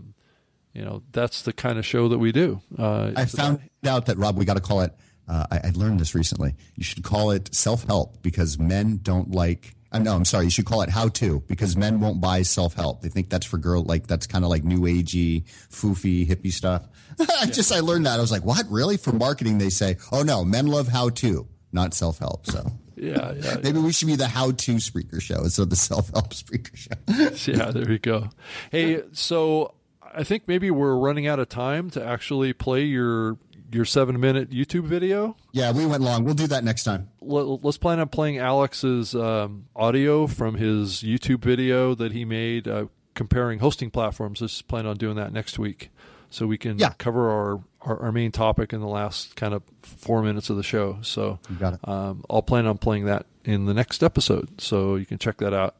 you 0.72 0.84
know, 0.84 1.02
that's 1.10 1.42
the 1.42 1.52
kind 1.52 1.78
of 1.78 1.86
show 1.86 2.08
that 2.08 2.18
we 2.18 2.30
do. 2.30 2.60
Uh, 2.78 3.10
I 3.16 3.24
found 3.24 3.60
out 3.84 4.06
that 4.06 4.18
Rob, 4.18 4.36
we 4.36 4.44
got 4.44 4.54
to 4.54 4.62
call 4.62 4.82
it. 4.82 4.92
Uh, 5.26 5.46
I, 5.50 5.56
I 5.64 5.72
learned 5.74 5.98
this 5.98 6.14
recently. 6.14 6.54
You 6.76 6.84
should 6.84 7.02
call 7.02 7.32
it 7.32 7.52
self 7.52 7.84
help 7.84 8.22
because 8.22 8.56
men 8.58 9.00
don't 9.02 9.32
like 9.32 9.74
uh, 9.94 9.98
no, 10.00 10.14
I'm 10.16 10.24
sorry. 10.24 10.44
You 10.46 10.50
should 10.50 10.66
call 10.66 10.82
it 10.82 10.90
how 10.90 11.08
to 11.08 11.40
because 11.46 11.76
men 11.76 12.00
won't 12.00 12.20
buy 12.20 12.42
self 12.42 12.74
help. 12.74 13.00
They 13.00 13.08
think 13.08 13.30
that's 13.30 13.46
for 13.46 13.58
girl, 13.58 13.84
like 13.84 14.08
that's 14.08 14.26
kind 14.26 14.44
of 14.44 14.50
like 14.50 14.64
new 14.64 14.80
agey, 14.80 15.44
foofy, 15.70 16.26
hippie 16.28 16.52
stuff. 16.52 16.86
I 17.40 17.46
just 17.46 17.72
I 17.72 17.80
learned 17.80 18.06
that. 18.06 18.18
I 18.18 18.20
was 18.20 18.32
like, 18.32 18.44
what? 18.44 18.66
Really? 18.68 18.96
For 18.96 19.12
marketing, 19.12 19.58
they 19.58 19.70
say, 19.70 19.96
oh 20.10 20.22
no, 20.22 20.44
men 20.44 20.66
love 20.66 20.88
how 20.88 21.10
to, 21.10 21.46
not 21.72 21.94
self 21.94 22.18
help. 22.18 22.46
So 22.46 22.72
yeah, 22.96 23.32
yeah. 23.32 23.56
Maybe 23.62 23.78
yeah. 23.78 23.86
we 23.86 23.92
should 23.92 24.08
be 24.08 24.16
the 24.16 24.26
how 24.26 24.50
to 24.50 24.74
Spreaker 24.76 25.22
show 25.22 25.44
instead 25.44 25.62
of 25.62 25.70
the 25.70 25.76
self 25.76 26.10
help 26.10 26.30
Spreaker 26.34 26.76
show. 26.76 27.52
yeah, 27.52 27.70
there 27.70 27.90
you 27.90 28.00
go. 28.00 28.30
Hey, 28.72 29.02
so 29.12 29.74
I 30.12 30.24
think 30.24 30.48
maybe 30.48 30.70
we're 30.70 30.96
running 30.96 31.26
out 31.26 31.38
of 31.38 31.48
time 31.48 31.90
to 31.90 32.04
actually 32.04 32.52
play 32.52 32.82
your 32.82 33.38
your 33.74 33.84
seven 33.84 34.18
minute 34.20 34.50
YouTube 34.50 34.84
video. 34.84 35.36
Yeah, 35.52 35.72
we 35.72 35.84
went 35.84 36.02
long. 36.02 36.24
We'll 36.24 36.34
do 36.34 36.46
that 36.46 36.64
next 36.64 36.84
time. 36.84 37.10
Let, 37.20 37.64
us 37.64 37.76
plan 37.76 37.98
on 38.00 38.08
playing 38.08 38.38
Alex's 38.38 39.14
um, 39.14 39.66
audio 39.74 40.26
from 40.26 40.54
his 40.54 41.02
YouTube 41.02 41.40
video 41.40 41.94
that 41.94 42.12
he 42.12 42.24
made 42.24 42.68
uh, 42.68 42.86
comparing 43.14 43.58
hosting 43.58 43.90
platforms. 43.90 44.40
Let's 44.40 44.62
plan 44.62 44.86
on 44.86 44.96
doing 44.96 45.16
that 45.16 45.32
next 45.32 45.58
week 45.58 45.90
so 46.30 46.46
we 46.46 46.58
can 46.58 46.78
yeah. 46.78 46.92
cover 46.98 47.30
our, 47.30 47.62
our, 47.82 48.02
our, 48.02 48.12
main 48.12 48.32
topic 48.32 48.72
in 48.72 48.80
the 48.80 48.88
last 48.88 49.36
kind 49.36 49.54
of 49.54 49.62
four 49.82 50.20
minutes 50.22 50.50
of 50.50 50.56
the 50.56 50.64
show. 50.64 50.98
So 51.02 51.38
you 51.48 51.56
got 51.56 51.74
it. 51.74 51.88
Um, 51.88 52.24
I'll 52.28 52.42
plan 52.42 52.66
on 52.66 52.78
playing 52.78 53.04
that 53.04 53.26
in 53.44 53.66
the 53.66 53.74
next 53.74 54.02
episode. 54.02 54.60
So 54.60 54.96
you 54.96 55.06
can 55.06 55.18
check 55.18 55.36
that 55.38 55.54
out. 55.54 55.76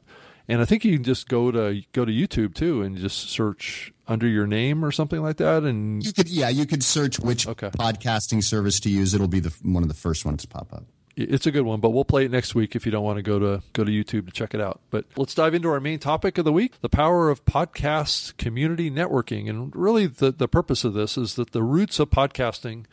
And 0.49 0.61
I 0.61 0.64
think 0.66 0.84
you 0.84 0.95
can 0.95 1.05
just 1.05 1.28
go 1.28 1.51
to 1.51 1.82
go 1.92 2.05
to 2.05 2.12
YouTube 2.12 2.55
too 2.55 2.82
and 2.82 2.97
just 2.97 3.30
search 3.30 3.92
under 4.07 4.26
your 4.26 4.47
name 4.47 4.84
or 4.84 4.92
something 4.92 5.22
like 5.22 5.38
that. 5.38 5.62
And 5.62 6.05
you 6.05 6.12
could, 6.12 6.28
yeah, 6.28 6.51
you 6.51 6.66
could 6.66 6.82
search 6.82 7.18
which 7.18 7.49
okay. 7.49 7.70
podcasting 7.70 8.42
service 8.42 8.80
to 8.80 8.90
use. 8.90 9.14
It'll 9.14 9.28
be 9.28 9.40
the 9.40 9.55
one 9.62 9.82
of 9.82 9.88
the 9.88 9.95
first 9.95 10.24
ones 10.24 10.42
to 10.42 10.49
pop 10.49 10.72
up. 10.72 10.84
It's 11.16 11.47
a 11.47 11.53
good 11.53 11.62
one, 11.62 11.78
but 11.78 11.90
we'll 11.90 12.05
play 12.05 12.24
it 12.24 12.32
next 12.32 12.57
week 12.57 12.74
if 12.74 12.84
you 12.84 12.90
don't 12.90 13.05
want 13.05 13.18
to 13.18 13.22
go 13.22 13.38
to 13.38 13.62
go 13.72 13.84
to 13.84 13.90
YouTube 13.90 14.26
to 14.26 14.32
check 14.32 14.53
it 14.53 14.61
out. 14.61 14.80
But 14.90 15.07
let's 15.16 15.32
dive 15.32 15.55
into 15.55 15.68
our 15.68 15.80
main 15.80 16.01
topic 16.01 16.38
of 16.38 16.45
the 16.45 16.53
week: 16.53 16.80
the 16.80 16.88
power 16.88 17.30
of 17.30 17.45
podcast 17.45 18.36
community 18.36 18.90
networking. 18.90 19.49
And 19.49 19.74
really, 19.74 20.07
the 20.07 20.32
the 20.32 20.49
purpose 20.49 20.84
of 20.84 20.92
this 20.92 21.16
is 21.16 21.36
that 21.36 21.53
the 21.53 21.62
roots 21.62 22.01
of 22.01 22.11
podcasting, 22.11 22.86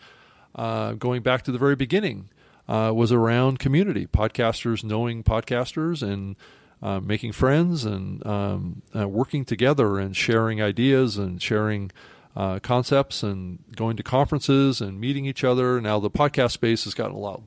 uh, 0.56 0.94
going 0.94 1.24
back 1.24 1.42
to 1.44 1.52
the 1.52 1.58
very 1.58 1.76
beginning, 1.76 2.30
uh, 2.70 2.92
was 2.94 3.12
around 3.12 3.58
community 3.58 4.06
podcasters 4.06 4.84
knowing 4.84 5.24
podcasters 5.24 6.04
and 6.04 6.36
uh, 6.82 7.00
making 7.00 7.32
friends 7.32 7.86
and 7.86 8.26
um, 8.26 8.82
uh, 8.96 9.08
working 9.08 9.46
together 9.46 10.00
and 10.00 10.16
sharing 10.16 10.62
ideas 10.62 11.18
and 11.18 11.42
sharing 11.42 11.92
uh, 12.36 12.60
concepts 12.60 13.24
and 13.24 13.60
going 13.76 13.98
to 13.98 14.04
conferences 14.04 14.82
and 14.82 15.00
meeting 15.00 15.26
each 15.26 15.44
other. 15.44 15.80
Now 15.82 16.00
the 16.00 16.10
podcast 16.10 16.52
space 16.52 16.86
has 16.86 16.94
gotten 16.94 17.16
a 17.16 17.20
lot 17.20 17.42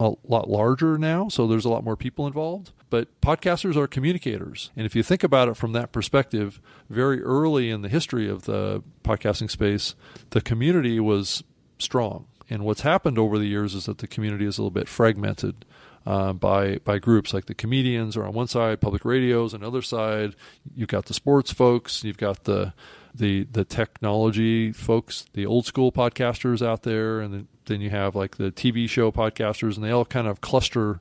a 0.00 0.12
lot 0.22 0.48
larger 0.48 0.96
now, 0.96 1.28
so 1.28 1.48
there's 1.48 1.64
a 1.64 1.68
lot 1.68 1.82
more 1.82 1.96
people 1.96 2.26
involved. 2.26 2.70
But 2.88 3.20
podcasters 3.20 3.76
are 3.76 3.88
communicators, 3.88 4.70
and 4.76 4.86
if 4.86 4.94
you 4.94 5.02
think 5.02 5.24
about 5.24 5.48
it 5.48 5.56
from 5.56 5.72
that 5.72 5.90
perspective, 5.90 6.60
very 6.88 7.20
early 7.22 7.68
in 7.68 7.82
the 7.82 7.88
history 7.88 8.28
of 8.28 8.44
the 8.44 8.82
podcasting 9.02 9.50
space, 9.50 9.96
the 10.30 10.40
community 10.40 11.00
was 11.00 11.42
strong. 11.78 12.26
And 12.48 12.64
what's 12.64 12.80
happened 12.82 13.18
over 13.18 13.38
the 13.38 13.46
years 13.46 13.74
is 13.74 13.86
that 13.86 13.98
the 13.98 14.06
community 14.06 14.46
is 14.46 14.56
a 14.56 14.62
little 14.62 14.70
bit 14.70 14.88
fragmented 14.88 15.64
uh, 16.06 16.32
by 16.32 16.78
by 16.78 16.98
groups 16.98 17.34
like 17.34 17.46
the 17.46 17.54
comedians 17.54 18.16
are 18.16 18.24
on 18.24 18.32
one 18.32 18.48
side, 18.48 18.80
public 18.80 19.04
radios 19.04 19.54
on 19.54 19.60
the 19.60 19.66
other 19.66 19.82
side. 19.82 20.34
You've 20.74 20.88
got 20.88 21.06
the 21.06 21.14
sports 21.14 21.52
folks, 21.52 22.04
you've 22.04 22.18
got 22.18 22.44
the 22.44 22.72
the 23.14 23.44
the 23.50 23.64
technology 23.64 24.72
folks, 24.72 25.26
the 25.32 25.46
old 25.46 25.66
school 25.66 25.92
podcasters 25.92 26.64
out 26.66 26.82
there, 26.82 27.20
and 27.20 27.34
then, 27.34 27.48
then 27.66 27.80
you 27.80 27.90
have 27.90 28.14
like 28.14 28.36
the 28.36 28.50
TV 28.50 28.88
show 28.88 29.10
podcasters, 29.10 29.76
and 29.76 29.84
they 29.84 29.90
all 29.90 30.04
kind 30.04 30.26
of 30.26 30.40
cluster 30.40 31.00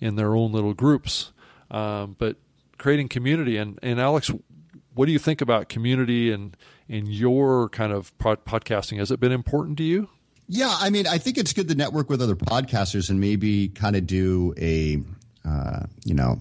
in 0.00 0.16
their 0.16 0.34
own 0.34 0.52
little 0.52 0.74
groups. 0.74 1.32
Um, 1.70 2.16
but 2.18 2.36
creating 2.78 3.08
community 3.08 3.56
and 3.56 3.78
and 3.82 4.00
Alex, 4.00 4.30
what 4.94 5.06
do 5.06 5.12
you 5.12 5.18
think 5.18 5.40
about 5.40 5.68
community 5.68 6.32
and 6.32 6.56
in 6.88 7.06
your 7.06 7.68
kind 7.68 7.92
of 7.92 8.16
pod- 8.18 8.44
podcasting? 8.44 8.98
Has 8.98 9.10
it 9.10 9.20
been 9.20 9.32
important 9.32 9.78
to 9.78 9.84
you? 9.84 10.08
Yeah, 10.52 10.76
I 10.80 10.90
mean, 10.90 11.06
I 11.06 11.18
think 11.18 11.38
it's 11.38 11.52
good 11.52 11.68
to 11.68 11.76
network 11.76 12.10
with 12.10 12.20
other 12.20 12.34
podcasters 12.34 13.08
and 13.08 13.20
maybe 13.20 13.68
kind 13.68 13.94
of 13.94 14.04
do 14.04 14.52
a, 14.58 15.00
uh, 15.48 15.86
you 16.04 16.14
know, 16.14 16.40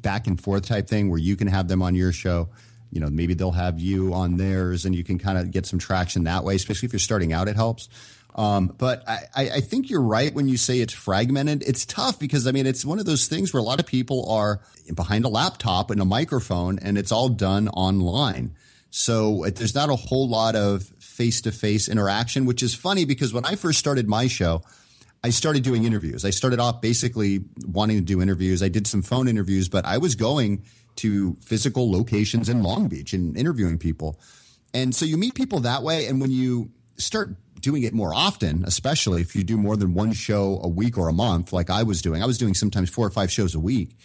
back 0.00 0.28
and 0.28 0.40
forth 0.40 0.68
type 0.68 0.86
thing 0.86 1.10
where 1.10 1.18
you 1.18 1.34
can 1.34 1.48
have 1.48 1.66
them 1.66 1.82
on 1.82 1.96
your 1.96 2.12
show. 2.12 2.48
You 2.92 3.00
know, 3.00 3.08
maybe 3.08 3.34
they'll 3.34 3.50
have 3.50 3.80
you 3.80 4.14
on 4.14 4.36
theirs, 4.36 4.84
and 4.84 4.94
you 4.94 5.02
can 5.02 5.18
kind 5.18 5.38
of 5.38 5.50
get 5.50 5.66
some 5.66 5.80
traction 5.80 6.22
that 6.24 6.44
way. 6.44 6.54
Especially 6.54 6.86
if 6.86 6.92
you're 6.92 7.00
starting 7.00 7.32
out, 7.32 7.48
it 7.48 7.56
helps. 7.56 7.88
Um, 8.36 8.72
but 8.78 9.02
I, 9.08 9.26
I 9.34 9.60
think 9.60 9.90
you're 9.90 10.00
right 10.00 10.32
when 10.32 10.46
you 10.46 10.56
say 10.56 10.78
it's 10.78 10.92
fragmented. 10.92 11.64
It's 11.66 11.84
tough 11.84 12.20
because 12.20 12.46
I 12.46 12.52
mean 12.52 12.64
it's 12.64 12.84
one 12.84 13.00
of 13.00 13.06
those 13.06 13.26
things 13.26 13.52
where 13.52 13.60
a 13.60 13.64
lot 13.64 13.80
of 13.80 13.86
people 13.86 14.30
are 14.30 14.60
behind 14.94 15.24
a 15.24 15.28
laptop 15.28 15.90
and 15.90 16.00
a 16.00 16.04
microphone, 16.04 16.78
and 16.78 16.96
it's 16.96 17.10
all 17.10 17.28
done 17.28 17.66
online. 17.70 18.54
So 18.90 19.46
there's 19.52 19.74
not 19.74 19.90
a 19.90 19.96
whole 19.96 20.28
lot 20.28 20.54
of 20.54 20.92
face 21.14 21.40
to 21.42 21.52
face 21.52 21.88
interaction, 21.88 22.44
which 22.44 22.62
is 22.62 22.74
funny 22.74 23.04
because 23.04 23.32
when 23.32 23.44
I 23.44 23.54
first 23.54 23.78
started 23.78 24.08
my 24.08 24.26
show, 24.26 24.62
I 25.22 25.30
started 25.30 25.62
doing 25.62 25.82
mm-hmm. 25.82 25.86
interviews. 25.86 26.24
I 26.24 26.30
started 26.30 26.58
off 26.58 26.80
basically 26.80 27.44
wanting 27.64 27.96
to 27.98 28.02
do 28.02 28.20
interviews. 28.20 28.62
I 28.62 28.68
did 28.68 28.86
some 28.86 29.00
phone 29.00 29.28
interviews, 29.28 29.68
but 29.68 29.84
I 29.84 29.98
was 29.98 30.16
going 30.16 30.64
to 30.96 31.36
physical 31.36 31.90
locations 31.90 32.48
in 32.48 32.62
Long 32.62 32.88
Beach 32.88 33.12
and 33.12 33.36
interviewing 33.36 33.78
people. 33.78 34.20
And 34.74 34.92
so 34.94 35.04
you 35.04 35.16
meet 35.16 35.34
people 35.34 35.60
that 35.60 35.82
way. 35.84 36.06
And 36.06 36.20
when 36.20 36.32
you 36.32 36.72
start 36.96 37.36
doing 37.60 37.84
it 37.84 37.94
more 37.94 38.12
often, 38.12 38.64
especially 38.66 39.22
if 39.22 39.36
you 39.36 39.44
do 39.44 39.56
more 39.56 39.76
than 39.76 39.94
one 39.94 40.12
show 40.12 40.60
a 40.62 40.68
week 40.68 40.98
or 40.98 41.08
a 41.08 41.12
month, 41.12 41.52
like 41.52 41.70
I 41.70 41.84
was 41.84 42.02
doing, 42.02 42.22
I 42.22 42.26
was 42.26 42.38
doing 42.38 42.54
sometimes 42.54 42.90
four 42.90 43.06
or 43.06 43.10
five 43.10 43.30
shows 43.30 43.54
a 43.54 43.60
week. 43.60 43.96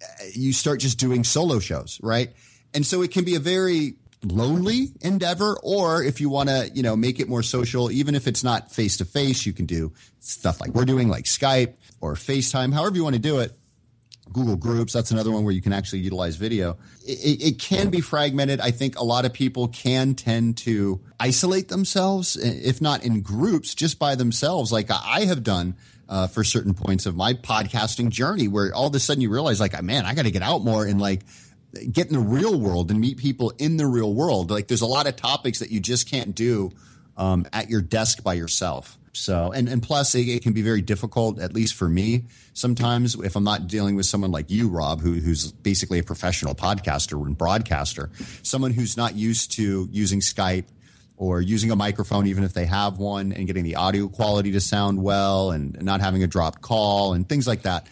Eh, 0.00 0.30
you 0.34 0.52
start 0.52 0.80
just 0.80 0.98
doing 0.98 1.24
solo 1.24 1.60
shows, 1.60 1.98
right? 2.02 2.30
And 2.74 2.86
so 2.86 3.02
it 3.02 3.10
can 3.10 3.24
be 3.24 3.34
a 3.34 3.40
very 3.40 3.94
lonely 4.24 4.88
endeavor 5.00 5.56
or 5.62 6.02
if 6.02 6.20
you 6.20 6.28
want 6.28 6.48
to 6.48 6.70
you 6.74 6.82
know 6.82 6.94
make 6.94 7.18
it 7.18 7.28
more 7.28 7.42
social 7.42 7.90
even 7.90 8.14
if 8.14 8.28
it's 8.28 8.44
not 8.44 8.70
face 8.70 8.96
to 8.98 9.04
face 9.04 9.44
you 9.44 9.52
can 9.52 9.66
do 9.66 9.92
stuff 10.20 10.60
like 10.60 10.70
we're 10.70 10.84
doing 10.84 11.08
like 11.08 11.24
skype 11.24 11.74
or 12.00 12.14
facetime 12.14 12.72
however 12.72 12.96
you 12.96 13.02
want 13.04 13.16
to 13.16 13.20
do 13.20 13.38
it. 13.38 13.52
Google 14.32 14.56
groups 14.56 14.94
that's 14.94 15.10
another 15.10 15.30
one 15.30 15.44
where 15.44 15.52
you 15.52 15.60
can 15.60 15.74
actually 15.74 15.98
utilize 15.98 16.36
video. 16.36 16.78
It, 17.04 17.42
it, 17.42 17.58
can 17.58 17.90
be 17.90 18.00
fragmented. 18.00 18.60
I 18.60 18.70
think 18.70 18.98
a 18.98 19.04
lot 19.04 19.26
of 19.26 19.34
people 19.34 19.68
can 19.68 20.14
tend 20.14 20.56
to 20.58 21.02
isolate 21.20 21.68
themselves 21.68 22.36
if 22.36 22.80
not 22.80 23.04
in 23.04 23.20
groups 23.20 23.74
just 23.74 23.98
by 23.98 24.14
themselves 24.14 24.72
like 24.72 24.90
i 24.90 25.24
have 25.24 25.42
done 25.42 25.76
uh, 26.08 26.26
for 26.26 26.42
certain 26.44 26.74
points 26.74 27.06
of 27.06 27.14
my 27.14 27.32
podcasting 27.32 28.10
journey 28.10 28.48
where 28.48 28.74
all 28.74 28.88
of 28.88 28.94
a 28.94 29.00
sudden 29.00 29.20
you 29.20 29.30
realize 29.30 29.60
like 29.60 29.80
man 29.82 30.04
i 30.04 30.14
got 30.14 30.22
to 30.22 30.30
get 30.30 30.42
out 30.42 30.62
more 30.62 30.84
and 30.84 31.00
like 31.00 31.20
get 31.90 32.08
in 32.08 32.14
the 32.14 32.20
real 32.20 32.58
world 32.58 32.90
and 32.90 33.00
meet 33.00 33.18
people 33.18 33.52
in 33.58 33.76
the 33.76 33.86
real 33.86 34.12
world. 34.12 34.50
Like 34.50 34.68
there's 34.68 34.82
a 34.82 34.86
lot 34.86 35.06
of 35.06 35.16
topics 35.16 35.58
that 35.60 35.70
you 35.70 35.80
just 35.80 36.10
can't 36.10 36.34
do 36.34 36.72
um, 37.16 37.46
at 37.52 37.70
your 37.70 37.80
desk 37.80 38.22
by 38.22 38.34
yourself. 38.34 38.98
So, 39.14 39.52
and, 39.52 39.68
and 39.68 39.82
plus 39.82 40.14
it, 40.14 40.26
it, 40.28 40.42
can 40.42 40.54
be 40.54 40.62
very 40.62 40.80
difficult, 40.80 41.38
at 41.38 41.52
least 41.52 41.74
for 41.74 41.86
me, 41.86 42.24
sometimes 42.54 43.14
if 43.14 43.36
I'm 43.36 43.44
not 43.44 43.66
dealing 43.66 43.94
with 43.94 44.06
someone 44.06 44.30
like 44.30 44.50
you, 44.50 44.68
Rob, 44.68 45.02
who, 45.02 45.12
who's 45.14 45.52
basically 45.52 45.98
a 45.98 46.02
professional 46.02 46.54
podcaster 46.54 47.22
and 47.26 47.36
broadcaster, 47.36 48.10
someone 48.42 48.70
who's 48.70 48.96
not 48.96 49.14
used 49.14 49.52
to 49.52 49.86
using 49.92 50.20
Skype 50.20 50.64
or 51.18 51.42
using 51.42 51.70
a 51.70 51.76
microphone, 51.76 52.26
even 52.26 52.42
if 52.42 52.54
they 52.54 52.64
have 52.64 52.98
one 52.98 53.32
and 53.32 53.46
getting 53.46 53.64
the 53.64 53.76
audio 53.76 54.08
quality 54.08 54.52
to 54.52 54.60
sound 54.60 55.02
well 55.02 55.50
and 55.50 55.80
not 55.82 56.00
having 56.00 56.22
a 56.22 56.26
dropped 56.26 56.62
call 56.62 57.12
and 57.12 57.28
things 57.28 57.46
like 57.46 57.62
that. 57.62 57.86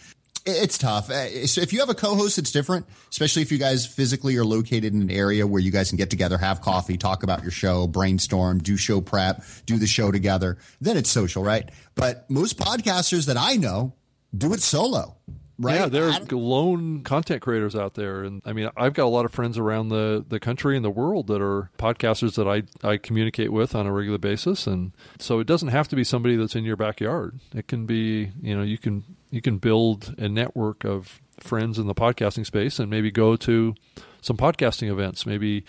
It's 0.45 0.77
tough. 0.77 1.09
Uh, 1.09 1.45
so 1.45 1.61
if 1.61 1.71
you 1.71 1.79
have 1.79 1.89
a 1.89 1.93
co-host, 1.93 2.37
it's 2.39 2.51
different, 2.51 2.87
especially 3.11 3.43
if 3.43 3.51
you 3.51 3.57
guys 3.57 3.85
physically 3.85 4.35
are 4.37 4.45
located 4.45 4.93
in 4.93 5.01
an 5.01 5.11
area 5.11 5.45
where 5.45 5.61
you 5.61 5.71
guys 5.71 5.89
can 5.89 5.97
get 5.97 6.09
together, 6.09 6.37
have 6.37 6.61
coffee, 6.61 6.97
talk 6.97 7.23
about 7.23 7.43
your 7.43 7.51
show, 7.51 7.85
brainstorm, 7.85 8.59
do 8.59 8.75
show 8.75 9.01
prep, 9.01 9.43
do 9.65 9.77
the 9.77 9.87
show 9.87 10.11
together. 10.11 10.57
Then 10.79 10.97
it's 10.97 11.09
social, 11.09 11.43
right? 11.43 11.69
But 11.93 12.29
most 12.29 12.57
podcasters 12.57 13.27
that 13.27 13.37
I 13.37 13.55
know 13.55 13.93
do 14.35 14.53
it 14.53 14.61
solo. 14.61 15.17
Right? 15.59 15.75
Yeah, 15.75 15.85
there 15.89 16.09
are 16.09 16.19
lone 16.31 17.03
content 17.03 17.43
creators 17.43 17.75
out 17.75 17.93
there, 17.93 18.23
and 18.23 18.41
I 18.45 18.53
mean, 18.53 18.71
I've 18.75 18.95
got 18.95 19.03
a 19.03 19.13
lot 19.13 19.25
of 19.25 19.31
friends 19.31 19.59
around 19.59 19.89
the, 19.89 20.25
the 20.27 20.39
country 20.39 20.75
and 20.75 20.83
the 20.83 20.89
world 20.89 21.27
that 21.27 21.39
are 21.39 21.69
podcasters 21.77 22.33
that 22.35 22.47
I 22.47 22.63
I 22.87 22.97
communicate 22.97 23.51
with 23.51 23.75
on 23.75 23.85
a 23.85 23.91
regular 23.91 24.17
basis, 24.17 24.65
and 24.65 24.91
so 25.19 25.39
it 25.39 25.45
doesn't 25.45 25.67
have 25.67 25.87
to 25.89 25.95
be 25.95 26.03
somebody 26.03 26.35
that's 26.35 26.55
in 26.55 26.63
your 26.63 26.77
backyard. 26.77 27.41
It 27.53 27.67
can 27.67 27.85
be, 27.85 28.31
you 28.41 28.57
know, 28.57 28.63
you 28.63 28.79
can 28.79 29.03
you 29.31 29.41
can 29.41 29.57
build 29.57 30.13
a 30.17 30.29
network 30.29 30.83
of 30.83 31.21
friends 31.39 31.79
in 31.79 31.87
the 31.87 31.95
podcasting 31.95 32.45
space, 32.45 32.79
and 32.79 32.89
maybe 32.89 33.09
go 33.09 33.35
to 33.37 33.73
some 34.21 34.37
podcasting 34.37 34.91
events, 34.91 35.25
maybe 35.25 35.65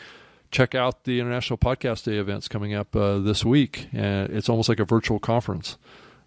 check 0.50 0.74
out 0.74 1.04
the 1.04 1.18
International 1.18 1.56
Podcast 1.56 2.04
Day 2.04 2.18
events 2.18 2.46
coming 2.46 2.74
up 2.74 2.94
uh, 2.94 3.18
this 3.18 3.44
week. 3.44 3.88
And 3.92 4.30
it's 4.30 4.48
almost 4.48 4.68
like 4.68 4.78
a 4.78 4.84
virtual 4.84 5.18
conference. 5.18 5.78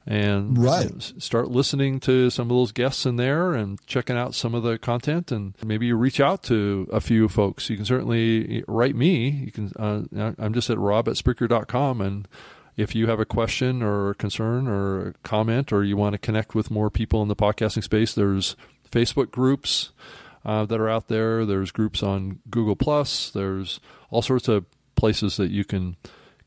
And 0.07 0.57
right. 0.57 0.85
you 0.85 0.89
know, 0.91 0.99
start 0.99 1.49
listening 1.49 1.99
to 2.01 2.29
some 2.29 2.51
of 2.51 2.55
those 2.55 2.71
guests 2.71 3.05
in 3.05 3.15
there 3.15 3.53
and 3.53 3.83
checking 3.87 4.15
out 4.15 4.35
some 4.35 4.53
of 4.53 4.61
the 4.61 4.77
content. 4.77 5.31
And 5.31 5.55
maybe 5.63 5.87
you 5.87 5.95
reach 5.95 6.19
out 6.19 6.43
to 6.43 6.87
a 6.91 7.01
few 7.01 7.27
folks. 7.27 7.69
You 7.69 7.75
can 7.75 7.85
certainly 7.85 8.63
write 8.67 8.95
me. 8.95 9.29
You 9.29 9.51
can. 9.51 9.71
Uh, 9.77 10.33
I'm 10.37 10.53
just 10.53 10.69
at 10.69 10.77
rob 10.77 11.07
at 11.07 11.15
Spreaker.com. 11.15 12.01
And 12.01 12.27
if 12.77 12.93
you 12.93 13.07
have 13.07 13.19
a 13.19 13.25
question 13.25 13.81
or 13.81 14.13
concern 14.15 14.67
or 14.67 15.13
comment 15.23 15.71
or 15.71 15.83
you 15.83 15.97
want 15.97 16.13
to 16.13 16.17
connect 16.17 16.55
with 16.55 16.69
more 16.69 16.89
people 16.89 17.21
in 17.21 17.27
the 17.27 17.35
podcasting 17.35 17.83
space, 17.83 18.13
there's 18.13 18.55
Facebook 18.91 19.31
groups 19.31 19.91
uh, 20.43 20.65
that 20.65 20.79
are 20.79 20.89
out 20.89 21.07
there. 21.07 21.45
There's 21.45 21.71
groups 21.71 22.03
on 22.03 22.39
Google 22.49 22.75
Plus. 22.75 23.29
There's 23.31 23.79
all 24.09 24.21
sorts 24.21 24.47
of 24.47 24.65
places 24.95 25.37
that 25.37 25.51
you 25.51 25.65
can 25.65 25.97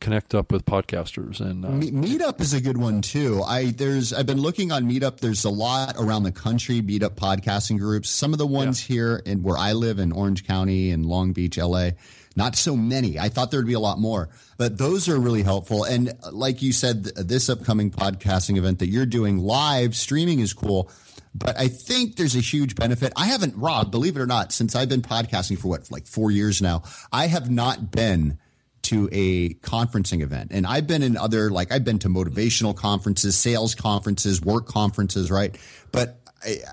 connect 0.01 0.35
up 0.35 0.53
with 0.53 0.65
podcasters 0.65 1.41
and 1.41 1.65
uh, 1.65 1.69
meetup 1.69 2.41
is 2.41 2.55
a 2.55 2.61
good 2.61 2.77
one 2.77 3.03
too 3.03 3.43
i 3.43 3.73
there's 3.73 4.13
i've 4.13 4.27
been 4.27 4.41
looking 4.41 4.71
on 4.71 4.89
meetup 4.89 5.19
there's 5.19 5.45
a 5.45 5.51
lot 5.51 5.97
around 5.99 6.23
the 6.23 6.31
country 6.31 6.81
meetup 6.81 7.17
podcasting 7.17 7.79
groups 7.79 8.09
some 8.09 8.33
of 8.33 8.39
the 8.39 8.47
ones 8.47 8.89
yeah. 8.89 8.95
here 8.95 9.23
in 9.27 9.43
where 9.43 9.57
i 9.57 9.73
live 9.73 9.99
in 9.99 10.13
orange 10.13 10.47
county 10.47 10.93
and 10.93 11.05
long 11.05 11.33
beach 11.33 11.59
la 11.59 11.91
not 12.39 12.57
so 12.57 12.75
many 12.75 13.19
i 13.19 13.29
thought 13.29 13.51
there'd 13.51 13.67
be 13.67 13.75
a 13.75 13.81
lot 13.81 13.99
more 13.99 14.31
but 14.57 14.79
those 14.79 15.09
are 15.09 15.19
really 15.19 15.43
helpful 15.43 15.85
and 15.85 16.09
uh, 16.09 16.31
like 16.33 16.63
you 16.63 16.73
said 16.73 17.05
this 17.05 17.51
upcoming 17.51 17.91
podcasting 17.91 18.57
event 18.57 18.79
that 18.79 18.89
you're 18.89 19.05
doing 19.05 19.39
live 19.39 19.95
streaming 19.95 20.41
is 20.41 20.55
cool 20.55 20.91
but 21.35 21.59
I 21.59 21.69
think 21.69 22.17
there's 22.17 22.35
a 22.35 22.41
huge 22.41 22.75
benefit. 22.75 23.13
I 23.15 23.27
haven't, 23.27 23.57
Rob, 23.57 23.91
believe 23.91 24.17
it 24.17 24.21
or 24.21 24.27
not, 24.27 24.51
since 24.51 24.75
I've 24.75 24.89
been 24.89 25.03
podcasting 25.03 25.59
for 25.59 25.69
what, 25.69 25.91
like 25.91 26.07
four 26.07 26.31
years 26.31 26.61
now, 26.61 26.83
I 27.13 27.27
have 27.27 27.51
not 27.51 27.93
been 27.93 28.39
to 28.83 29.09
a 29.13 29.51
conferencing 29.55 30.23
event. 30.23 30.51
And 30.53 30.67
I've 30.67 30.87
been 30.87 31.03
in 31.03 31.17
other, 31.17 31.51
like, 31.51 31.71
I've 31.71 31.85
been 31.85 31.99
to 32.01 32.09
motivational 32.09 32.75
conferences, 32.75 33.37
sales 33.37 33.75
conferences, 33.75 34.41
work 34.41 34.67
conferences, 34.67 35.31
right? 35.31 35.57
But 35.93 36.21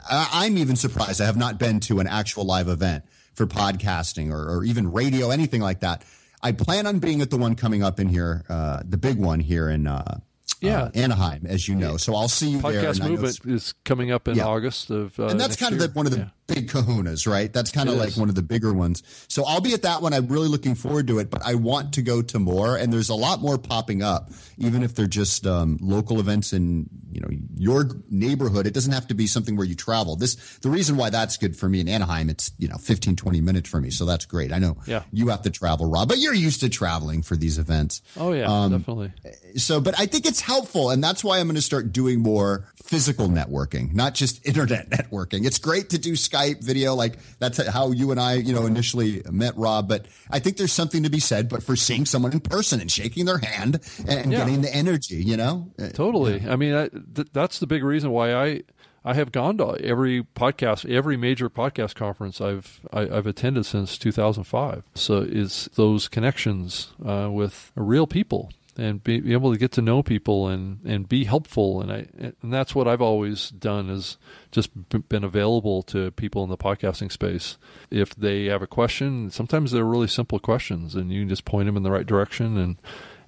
I, 0.10 0.46
am 0.46 0.58
even 0.58 0.76
surprised 0.76 1.20
I 1.20 1.26
have 1.26 1.38
not 1.38 1.58
been 1.58 1.80
to 1.82 2.00
an 2.00 2.08
actual 2.08 2.46
live 2.46 2.68
event 2.70 3.04
for 3.36 3.46
podcasting 3.46 4.32
or, 4.32 4.58
or, 4.58 4.64
even 4.64 4.92
radio, 4.92 5.30
anything 5.30 5.62
like 5.62 5.82
that. 5.82 6.04
I 6.42 6.52
plan 6.52 6.88
on 6.88 7.00
being 7.00 7.22
at 7.22 7.30
the 7.30 7.38
one 7.38 7.56
coming 7.56 7.84
up 7.84 8.00
in 8.00 8.08
here, 8.08 8.44
uh, 8.50 8.82
the 8.88 8.98
big 8.98 9.18
one 9.18 9.40
here 9.40 9.70
in 9.70 9.88
uh, 9.88 10.20
yeah. 10.62 10.84
Uh, 10.84 10.92
Anaheim, 10.96 11.46
as 11.46 11.68
you 11.68 11.76
know. 11.76 11.98
So 11.98 12.16
I'll 12.16 12.28
see 12.28 12.50
you 12.50 12.60
Podcast 12.60 12.72
there. 12.72 12.84
Podcast 12.94 13.10
movement 13.10 13.40
is 13.46 13.74
coming 13.84 14.12
up 14.12 14.28
in 14.28 14.36
yeah. 14.36 14.46
August 14.46 14.90
of, 14.90 15.20
uh, 15.20 15.28
and 15.28 15.40
that's 15.40 15.56
kind 15.56 15.74
of 15.74 15.80
the, 15.80 15.90
one 15.90 16.06
of 16.06 16.12
the 16.12 16.20
yeah 16.20 16.30
big 16.48 16.70
kahunas, 16.70 17.28
right? 17.28 17.52
That's 17.52 17.72
kind 17.72 17.90
of 17.90 17.96
like 17.96 18.16
one 18.18 18.30
of 18.30 18.36
the 18.36 18.44
bigger 18.44 18.74
ones. 18.74 19.04
So 19.28 19.44
I'll 19.46 19.62
be 19.62 19.74
at 19.74 19.82
that 19.82 20.02
one. 20.02 20.14
I'm 20.14 20.28
really 20.28 20.48
looking 20.48 20.76
forward 20.76 21.08
to 21.08 21.20
it, 21.20 21.30
but 21.30 21.42
I 21.46 21.56
want 21.56 21.94
to 21.96 22.02
go 22.02 22.22
to 22.22 22.40
more. 22.40 22.78
And 22.78 22.94
there's 22.94 23.10
a 23.10 23.16
lot 23.16 23.42
more 23.42 23.58
popping 23.58 24.02
up, 24.02 24.30
even 24.58 24.84
if 24.84 24.96
they're 24.96 25.08
just 25.08 25.48
um, 25.48 25.78
local 25.82 26.20
events 26.20 26.54
in 26.54 26.88
you 27.12 27.22
know 27.22 27.30
your 27.56 27.90
neighborhood. 28.10 28.68
It 28.68 28.74
doesn't 28.74 28.92
have 28.92 29.08
to 29.08 29.14
be 29.14 29.26
something 29.26 29.56
where 29.56 29.66
you 29.66 29.76
travel. 29.76 30.16
This 30.16 30.36
the 30.58 30.70
reason 30.70 30.98
why 30.98 31.10
that's 31.10 31.38
good 31.38 31.56
for 31.56 31.70
me 31.70 31.80
in 31.80 31.88
Anaheim. 31.88 32.30
It's 32.30 32.52
you 32.58 32.68
know 32.68 32.78
15, 32.78 33.16
20 33.16 33.42
minutes 33.42 33.70
for 33.70 33.80
me, 33.80 33.90
so 33.90 34.06
that's 34.06 34.26
great. 34.26 34.52
I 34.52 34.60
know 34.60 34.78
yeah. 34.86 35.04
you 35.12 35.30
have 35.30 35.42
to 35.44 35.50
travel, 35.50 35.90
Rob, 35.90 36.10
but 36.10 36.18
you're 36.18 36.34
used 36.34 36.60
to 36.60 36.70
traveling 36.70 37.22
for 37.22 37.36
these 37.36 37.58
events. 37.58 38.02
Oh 38.18 38.34
yeah, 38.34 38.46
um, 38.46 38.72
definitely. 38.72 39.12
So, 39.56 39.80
but 39.80 39.98
I 39.98 40.06
think 40.06 40.26
it's 40.26 40.42
helpful, 40.42 40.90
and 40.90 41.04
that's 41.04 41.24
why 41.24 41.40
I'm 41.40 41.48
going 41.48 41.56
to 41.56 41.62
start 41.62 41.92
doing 41.94 42.20
more 42.20 42.68
physical 42.84 43.30
networking, 43.30 43.94
not 43.94 44.14
just 44.14 44.46
internet 44.48 44.90
networking. 44.90 45.46
It's 45.46 45.58
great 45.58 45.90
to 45.92 45.98
do 45.98 46.14
Skype 46.14 46.35
video, 46.62 46.96
like 46.96 47.18
that's 47.40 47.66
how 47.68 47.92
you 47.92 48.12
and 48.12 48.20
I, 48.20 48.34
you 48.36 48.54
know, 48.54 48.66
initially 48.66 49.22
met 49.30 49.56
Rob. 49.58 49.88
But 49.88 50.08
I 50.30 50.40
think 50.40 50.58
there's 50.58 50.74
something 50.74 51.04
to 51.04 51.10
be 51.10 51.20
said, 51.20 51.50
but 51.50 51.64
for 51.64 51.76
seeing 51.76 52.06
someone 52.06 52.32
in 52.32 52.40
person 52.40 52.82
and 52.82 52.92
shaking 52.92 53.26
their 53.26 53.40
hand 53.40 53.80
and 54.08 54.32
yeah. 54.32 54.40
getting 54.40 54.62
the 54.62 54.74
energy, 54.74 55.24
you 55.24 55.38
know, 55.38 55.72
uh, 55.80 55.90
totally. 55.90 56.40
Yeah. 56.40 56.54
I 56.54 56.56
mean, 56.56 56.74
I, 56.74 56.88
th- 56.90 57.30
that's 57.34 57.60
the 57.60 57.68
big 57.68 57.84
reason 57.84 58.12
why 58.12 58.34
I. 58.34 58.64
I 59.08 59.14
have 59.14 59.32
gone 59.32 59.60
to 59.60 59.78
every 59.82 60.24
podcast, 60.24 60.90
every 60.90 61.16
major 61.16 61.48
podcast 61.48 61.94
conference 61.94 62.42
I've 62.42 62.80
I, 62.92 63.02
have 63.02 63.12
i 63.12 63.16
have 63.18 63.28
attended 63.28 63.68
since 63.68 64.00
2005. 64.00 64.82
So 64.96 65.18
is 65.20 65.70
those 65.76 66.08
connections 66.08 66.92
uh, 67.06 67.30
with 67.32 67.72
real 67.76 68.08
people 68.08 68.50
and 68.78 69.04
be, 69.04 69.20
be, 69.20 69.34
able 69.34 69.52
to 69.54 69.58
get 69.58 69.72
to 69.74 69.82
know 69.82 70.04
people 70.04 70.48
and, 70.48 70.80
and 70.86 71.08
be 71.08 71.24
helpful. 71.24 71.82
And 71.82 71.92
I 71.92 72.08
and 72.42 72.54
that's 72.54 72.76
what 72.76 72.88
I've 72.88 73.02
always 73.02 73.50
done 73.50 73.90
is 73.90 74.18
just 74.52 74.70
been 75.10 75.24
available 75.24 75.84
to 75.84 76.12
people 76.12 76.44
in 76.44 76.50
the 76.50 76.58
podcasting 76.58 77.12
space. 77.12 77.58
If 77.90 78.16
they 78.16 78.46
have 78.46 78.62
a 78.62 78.68
question, 78.68 79.30
sometimes 79.30 79.72
they're 79.72 79.86
really 79.86 80.08
simple 80.08 80.40
questions, 80.40 80.96
and 80.96 81.12
you 81.12 81.22
can 81.22 81.30
just 81.30 81.46
point 81.46 81.68
them 81.68 81.78
in 81.78 81.84
the 81.84 81.92
right 81.92 82.06
direction 82.06 82.58
and 82.58 82.78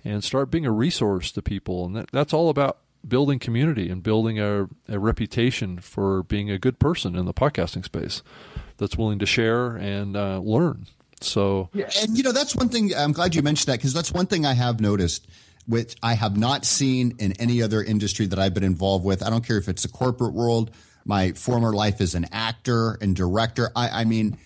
and 0.03 0.23
start 0.23 0.51
being 0.51 0.65
a 0.65 0.71
resource 0.71 1.31
to 1.33 1.41
people. 1.41 1.85
And 1.85 1.95
that, 1.95 2.11
that's 2.11 2.33
all 2.33 2.49
about 2.49 2.79
building 3.07 3.39
community 3.39 3.89
and 3.89 4.03
building 4.03 4.39
a, 4.39 4.67
a 4.87 4.99
reputation 4.99 5.79
for 5.79 6.23
being 6.23 6.49
a 6.49 6.59
good 6.59 6.79
person 6.79 7.15
in 7.15 7.25
the 7.25 7.33
podcasting 7.33 7.85
space 7.85 8.21
that's 8.77 8.97
willing 8.97 9.19
to 9.19 9.25
share 9.25 9.75
and 9.75 10.15
uh, 10.15 10.39
learn. 10.39 10.87
So, 11.21 11.69
yeah, 11.73 11.89
and 12.01 12.17
you 12.17 12.23
know, 12.23 12.31
that's 12.31 12.55
one 12.55 12.69
thing. 12.69 12.91
I'm 12.95 13.11
glad 13.11 13.35
you 13.35 13.41
mentioned 13.41 13.73
that 13.73 13.79
because 13.79 13.93
that's 13.93 14.11
one 14.11 14.27
thing 14.27 14.45
I 14.45 14.53
have 14.53 14.79
noticed, 14.79 15.27
which 15.65 15.95
I 16.03 16.13
have 16.13 16.37
not 16.37 16.65
seen 16.65 17.15
in 17.19 17.33
any 17.33 17.61
other 17.61 17.83
industry 17.83 18.27
that 18.27 18.39
I've 18.39 18.53
been 18.53 18.63
involved 18.63 19.03
with. 19.03 19.23
I 19.23 19.29
don't 19.29 19.45
care 19.45 19.57
if 19.57 19.67
it's 19.67 19.83
the 19.83 19.89
corporate 19.89 20.33
world. 20.33 20.71
My 21.05 21.31
former 21.31 21.73
life 21.73 22.01
as 22.01 22.15
an 22.15 22.27
actor 22.31 22.97
and 23.01 23.15
director. 23.15 23.71
I, 23.75 24.01
I 24.01 24.03
mean, 24.03 24.37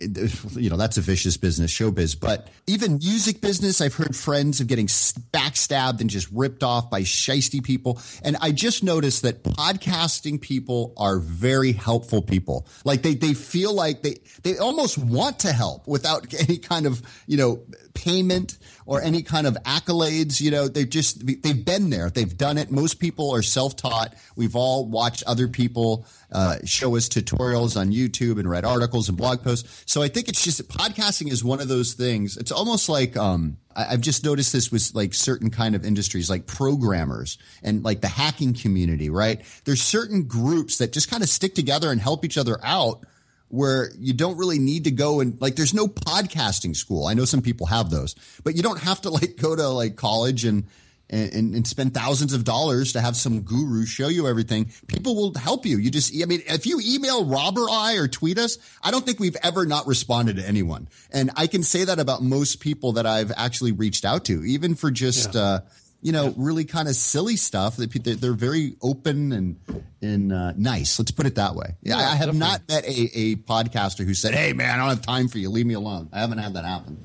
you 0.00 0.70
know 0.70 0.76
that's 0.76 0.96
a 0.96 1.00
vicious 1.00 1.36
business 1.36 1.72
showbiz. 1.72 2.18
But 2.18 2.48
even 2.66 2.98
music 2.98 3.40
business 3.40 3.80
i've 3.80 3.94
heard 3.94 4.16
friends 4.16 4.60
of 4.60 4.66
getting 4.66 4.86
backstabbed 4.86 6.00
and 6.00 6.08
just 6.08 6.28
ripped 6.32 6.62
off 6.62 6.90
by 6.90 7.02
shisty 7.02 7.62
people. 7.62 8.00
And 8.22 8.36
i 8.40 8.50
just 8.50 8.82
noticed 8.82 9.22
that 9.22 9.42
podcasting 9.42 10.40
people 10.40 10.94
are 10.96 11.18
very 11.18 11.72
helpful 11.72 12.22
people. 12.22 12.66
Like 12.84 13.02
they 13.02 13.14
they 13.14 13.34
feel 13.34 13.74
like 13.74 14.02
they 14.02 14.20
they 14.42 14.58
almost 14.58 14.96
want 14.98 15.40
to 15.40 15.52
help 15.52 15.86
without 15.86 16.32
any 16.40 16.58
kind 16.58 16.86
of 16.86 17.02
you 17.26 17.36
know 17.36 17.62
payment 18.04 18.58
or 18.86 19.02
any 19.02 19.22
kind 19.22 19.46
of 19.46 19.54
accolades. 19.64 20.40
You 20.40 20.50
know, 20.50 20.68
they've 20.68 20.88
just, 20.88 21.26
they've 21.42 21.64
been 21.64 21.90
there. 21.90 22.10
They've 22.10 22.36
done 22.36 22.58
it. 22.58 22.70
Most 22.70 22.98
people 22.98 23.34
are 23.34 23.42
self-taught. 23.42 24.14
We've 24.36 24.56
all 24.56 24.86
watched 24.86 25.22
other 25.26 25.48
people 25.48 26.06
uh, 26.32 26.56
show 26.64 26.96
us 26.96 27.08
tutorials 27.08 27.78
on 27.78 27.90
YouTube 27.90 28.38
and 28.38 28.48
read 28.48 28.64
articles 28.64 29.08
and 29.08 29.18
blog 29.18 29.42
posts. 29.42 29.84
So 29.86 30.02
I 30.02 30.08
think 30.08 30.28
it's 30.28 30.42
just 30.42 30.66
podcasting 30.68 31.30
is 31.30 31.44
one 31.44 31.60
of 31.60 31.68
those 31.68 31.94
things. 31.94 32.36
It's 32.36 32.52
almost 32.52 32.88
like, 32.88 33.16
um, 33.16 33.58
I've 33.76 34.00
just 34.00 34.24
noticed 34.24 34.52
this 34.52 34.72
with 34.72 34.90
like 34.94 35.14
certain 35.14 35.50
kind 35.50 35.74
of 35.74 35.84
industries, 35.84 36.28
like 36.28 36.46
programmers 36.46 37.38
and 37.62 37.84
like 37.84 38.00
the 38.00 38.08
hacking 38.08 38.54
community, 38.54 39.10
right? 39.10 39.40
There's 39.64 39.82
certain 39.82 40.24
groups 40.24 40.78
that 40.78 40.92
just 40.92 41.10
kind 41.10 41.22
of 41.22 41.28
stick 41.28 41.54
together 41.54 41.90
and 41.90 42.00
help 42.00 42.24
each 42.24 42.38
other 42.38 42.58
out 42.64 43.04
where 43.50 43.90
you 43.98 44.12
don't 44.12 44.38
really 44.38 44.58
need 44.58 44.84
to 44.84 44.90
go 44.90 45.20
and 45.20 45.40
like 45.40 45.56
there's 45.56 45.74
no 45.74 45.86
podcasting 45.86 46.74
school. 46.74 47.06
I 47.06 47.14
know 47.14 47.24
some 47.24 47.42
people 47.42 47.66
have 47.66 47.90
those, 47.90 48.14
but 48.42 48.56
you 48.56 48.62
don't 48.62 48.80
have 48.80 49.02
to 49.02 49.10
like 49.10 49.36
go 49.36 49.54
to 49.54 49.68
like 49.68 49.96
college 49.96 50.44
and 50.44 50.64
and, 51.10 51.54
and 51.54 51.66
spend 51.66 51.92
thousands 51.92 52.32
of 52.32 52.44
dollars 52.44 52.92
to 52.92 53.00
have 53.00 53.16
some 53.16 53.40
guru 53.40 53.84
show 53.84 54.08
you 54.08 54.28
everything. 54.28 54.70
People 54.86 55.16
will 55.16 55.34
help 55.34 55.66
you. 55.66 55.76
You 55.76 55.90
just, 55.90 56.14
I 56.22 56.24
mean, 56.26 56.42
if 56.46 56.66
you 56.66 56.80
email 56.80 57.24
Rob 57.24 57.58
or 57.58 57.68
I 57.68 57.94
or 57.94 58.06
tweet 58.06 58.38
us, 58.38 58.58
I 58.80 58.92
don't 58.92 59.04
think 59.04 59.18
we've 59.18 59.36
ever 59.42 59.66
not 59.66 59.88
responded 59.88 60.36
to 60.36 60.46
anyone. 60.46 60.88
And 61.10 61.32
I 61.36 61.48
can 61.48 61.64
say 61.64 61.84
that 61.84 61.98
about 61.98 62.22
most 62.22 62.60
people 62.60 62.92
that 62.92 63.06
I've 63.06 63.32
actually 63.36 63.72
reached 63.72 64.04
out 64.04 64.26
to, 64.26 64.44
even 64.44 64.76
for 64.76 64.92
just, 64.92 65.34
yeah. 65.34 65.40
uh, 65.40 65.60
you 66.02 66.12
know, 66.12 66.32
really 66.36 66.64
kind 66.64 66.88
of 66.88 66.94
silly 66.94 67.36
stuff 67.36 67.76
that 67.76 68.18
they're 68.20 68.32
very 68.32 68.76
open 68.82 69.32
and 69.32 69.84
and 70.00 70.32
uh, 70.32 70.52
nice. 70.56 70.98
Let's 70.98 71.10
put 71.10 71.26
it 71.26 71.34
that 71.34 71.54
way. 71.54 71.76
Yeah, 71.82 71.98
yeah 71.98 72.04
I 72.04 72.14
have 72.16 72.18
definitely. 72.32 72.38
not 72.38 72.68
met 72.68 72.84
a, 72.84 73.18
a 73.18 73.36
podcaster 73.36 74.04
who 74.04 74.14
said, 74.14 74.34
"Hey, 74.34 74.52
man, 74.52 74.70
I 74.70 74.76
don't 74.78 74.88
have 74.88 75.02
time 75.02 75.28
for 75.28 75.38
you. 75.38 75.50
Leave 75.50 75.66
me 75.66 75.74
alone." 75.74 76.08
I 76.12 76.20
haven't 76.20 76.38
had 76.38 76.54
that 76.54 76.64
happen. 76.64 76.98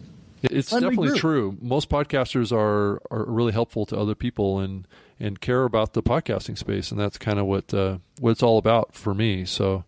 It's 0.44 0.70
definitely 0.70 1.18
true. 1.20 1.58
Most 1.62 1.90
podcasters 1.90 2.52
are 2.52 3.02
are 3.12 3.26
really 3.26 3.52
helpful 3.52 3.86
to 3.88 3.98
other 3.98 4.16
people 4.16 4.60
and 4.60 4.88
and 5.20 5.40
care 5.40 5.64
about 5.64 5.94
the 5.94 6.04
podcasting 6.04 6.58
space, 6.58 6.92
and 6.92 7.00
that's 7.00 7.18
kind 7.18 7.40
of 7.40 7.46
what 7.46 7.74
uh, 7.74 7.98
what 8.20 8.32
it's 8.32 8.44
all 8.44 8.58
about 8.58 8.96
for 8.96 9.14
me. 9.14 9.46
So. 9.46 9.84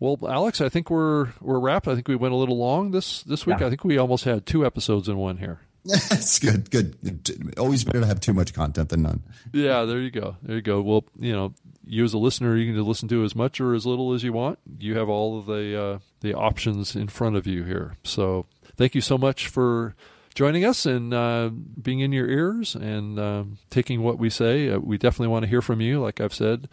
Well, 0.00 0.16
Alex, 0.28 0.60
I 0.60 0.68
think 0.68 0.90
we're 0.90 1.30
we're 1.40 1.58
wrapped. 1.58 1.88
I 1.88 1.96
think 1.96 2.06
we 2.06 2.14
went 2.14 2.32
a 2.32 2.36
little 2.36 2.56
long 2.56 2.92
this 2.92 3.24
this 3.24 3.44
week. 3.44 3.58
Yeah. 3.58 3.66
I 3.66 3.68
think 3.68 3.82
we 3.82 3.98
almost 3.98 4.22
had 4.22 4.46
two 4.46 4.64
episodes 4.64 5.08
in 5.08 5.16
one 5.16 5.38
here. 5.38 5.58
That's 5.84 6.38
good. 6.38 6.70
Good. 6.70 7.54
Always 7.58 7.84
better 7.84 8.00
to 8.00 8.06
have 8.06 8.20
too 8.20 8.32
much 8.32 8.52
content 8.52 8.88
than 8.90 9.02
none. 9.02 9.22
Yeah, 9.52 9.84
there 9.84 10.00
you 10.00 10.10
go. 10.10 10.36
There 10.42 10.56
you 10.56 10.62
go. 10.62 10.80
Well, 10.82 11.04
you 11.18 11.32
know, 11.32 11.54
you 11.86 12.04
as 12.04 12.12
a 12.12 12.18
listener, 12.18 12.56
you 12.56 12.72
can 12.72 12.84
listen 12.84 13.08
to 13.08 13.24
as 13.24 13.34
much 13.34 13.60
or 13.60 13.74
as 13.74 13.86
little 13.86 14.12
as 14.12 14.22
you 14.22 14.32
want. 14.32 14.58
You 14.78 14.98
have 14.98 15.08
all 15.08 15.38
of 15.38 15.46
the 15.46 15.80
uh, 15.80 15.98
the 16.20 16.34
options 16.34 16.94
in 16.94 17.08
front 17.08 17.36
of 17.36 17.46
you 17.46 17.64
here. 17.64 17.96
So, 18.04 18.46
thank 18.76 18.94
you 18.94 19.00
so 19.00 19.16
much 19.16 19.46
for 19.46 19.94
joining 20.34 20.64
us 20.64 20.86
and 20.86 21.14
uh, 21.14 21.48
being 21.48 22.00
in 22.00 22.12
your 22.12 22.28
ears 22.28 22.74
and 22.74 23.18
uh, 23.18 23.44
taking 23.70 24.02
what 24.02 24.18
we 24.18 24.30
say. 24.30 24.70
Uh, 24.70 24.78
we 24.78 24.98
definitely 24.98 25.28
want 25.28 25.44
to 25.44 25.48
hear 25.48 25.62
from 25.62 25.80
you. 25.80 26.00
Like 26.00 26.20
I've 26.20 26.34
said, 26.34 26.68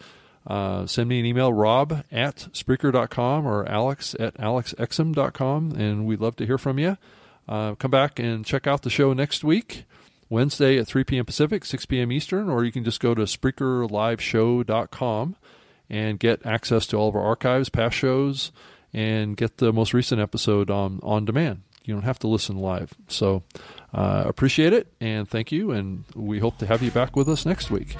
uh, 0.46 0.86
send 0.86 1.08
me 1.08 1.18
an 1.18 1.26
email, 1.26 1.52
rob 1.52 2.04
at 2.12 2.48
Spreaker.com 2.52 3.46
or 3.46 3.66
alex 3.68 4.14
at 4.20 4.34
alexexum.com, 4.34 5.72
and 5.72 6.06
we'd 6.06 6.20
love 6.20 6.36
to 6.36 6.46
hear 6.46 6.58
from 6.58 6.78
you. 6.78 6.96
Uh, 7.48 7.74
come 7.76 7.90
back 7.90 8.18
and 8.18 8.44
check 8.44 8.66
out 8.66 8.82
the 8.82 8.90
show 8.90 9.12
next 9.12 9.44
week, 9.44 9.84
Wednesday 10.28 10.78
at 10.78 10.86
3 10.86 11.04
p.m. 11.04 11.24
Pacific, 11.24 11.64
6 11.64 11.86
p.m. 11.86 12.10
Eastern, 12.10 12.48
or 12.48 12.64
you 12.64 12.72
can 12.72 12.82
just 12.84 13.00
go 13.00 13.14
to 13.14 13.22
SpreakerLiveShow.com 13.22 15.36
and 15.88 16.18
get 16.18 16.44
access 16.44 16.86
to 16.88 16.96
all 16.96 17.08
of 17.08 17.14
our 17.14 17.22
archives, 17.22 17.68
past 17.68 17.96
shows, 17.96 18.50
and 18.92 19.36
get 19.36 19.58
the 19.58 19.72
most 19.72 19.94
recent 19.94 20.20
episode 20.20 20.70
on, 20.70 20.98
on 21.02 21.24
demand. 21.24 21.62
You 21.84 21.94
don't 21.94 22.02
have 22.02 22.18
to 22.20 22.26
listen 22.26 22.56
live. 22.56 22.94
So 23.06 23.44
uh, 23.94 24.24
appreciate 24.26 24.72
it 24.72 24.92
and 25.00 25.28
thank 25.28 25.52
you, 25.52 25.70
and 25.70 26.02
we 26.14 26.40
hope 26.40 26.58
to 26.58 26.66
have 26.66 26.82
you 26.82 26.90
back 26.90 27.14
with 27.14 27.28
us 27.28 27.46
next 27.46 27.70
week. 27.70 27.96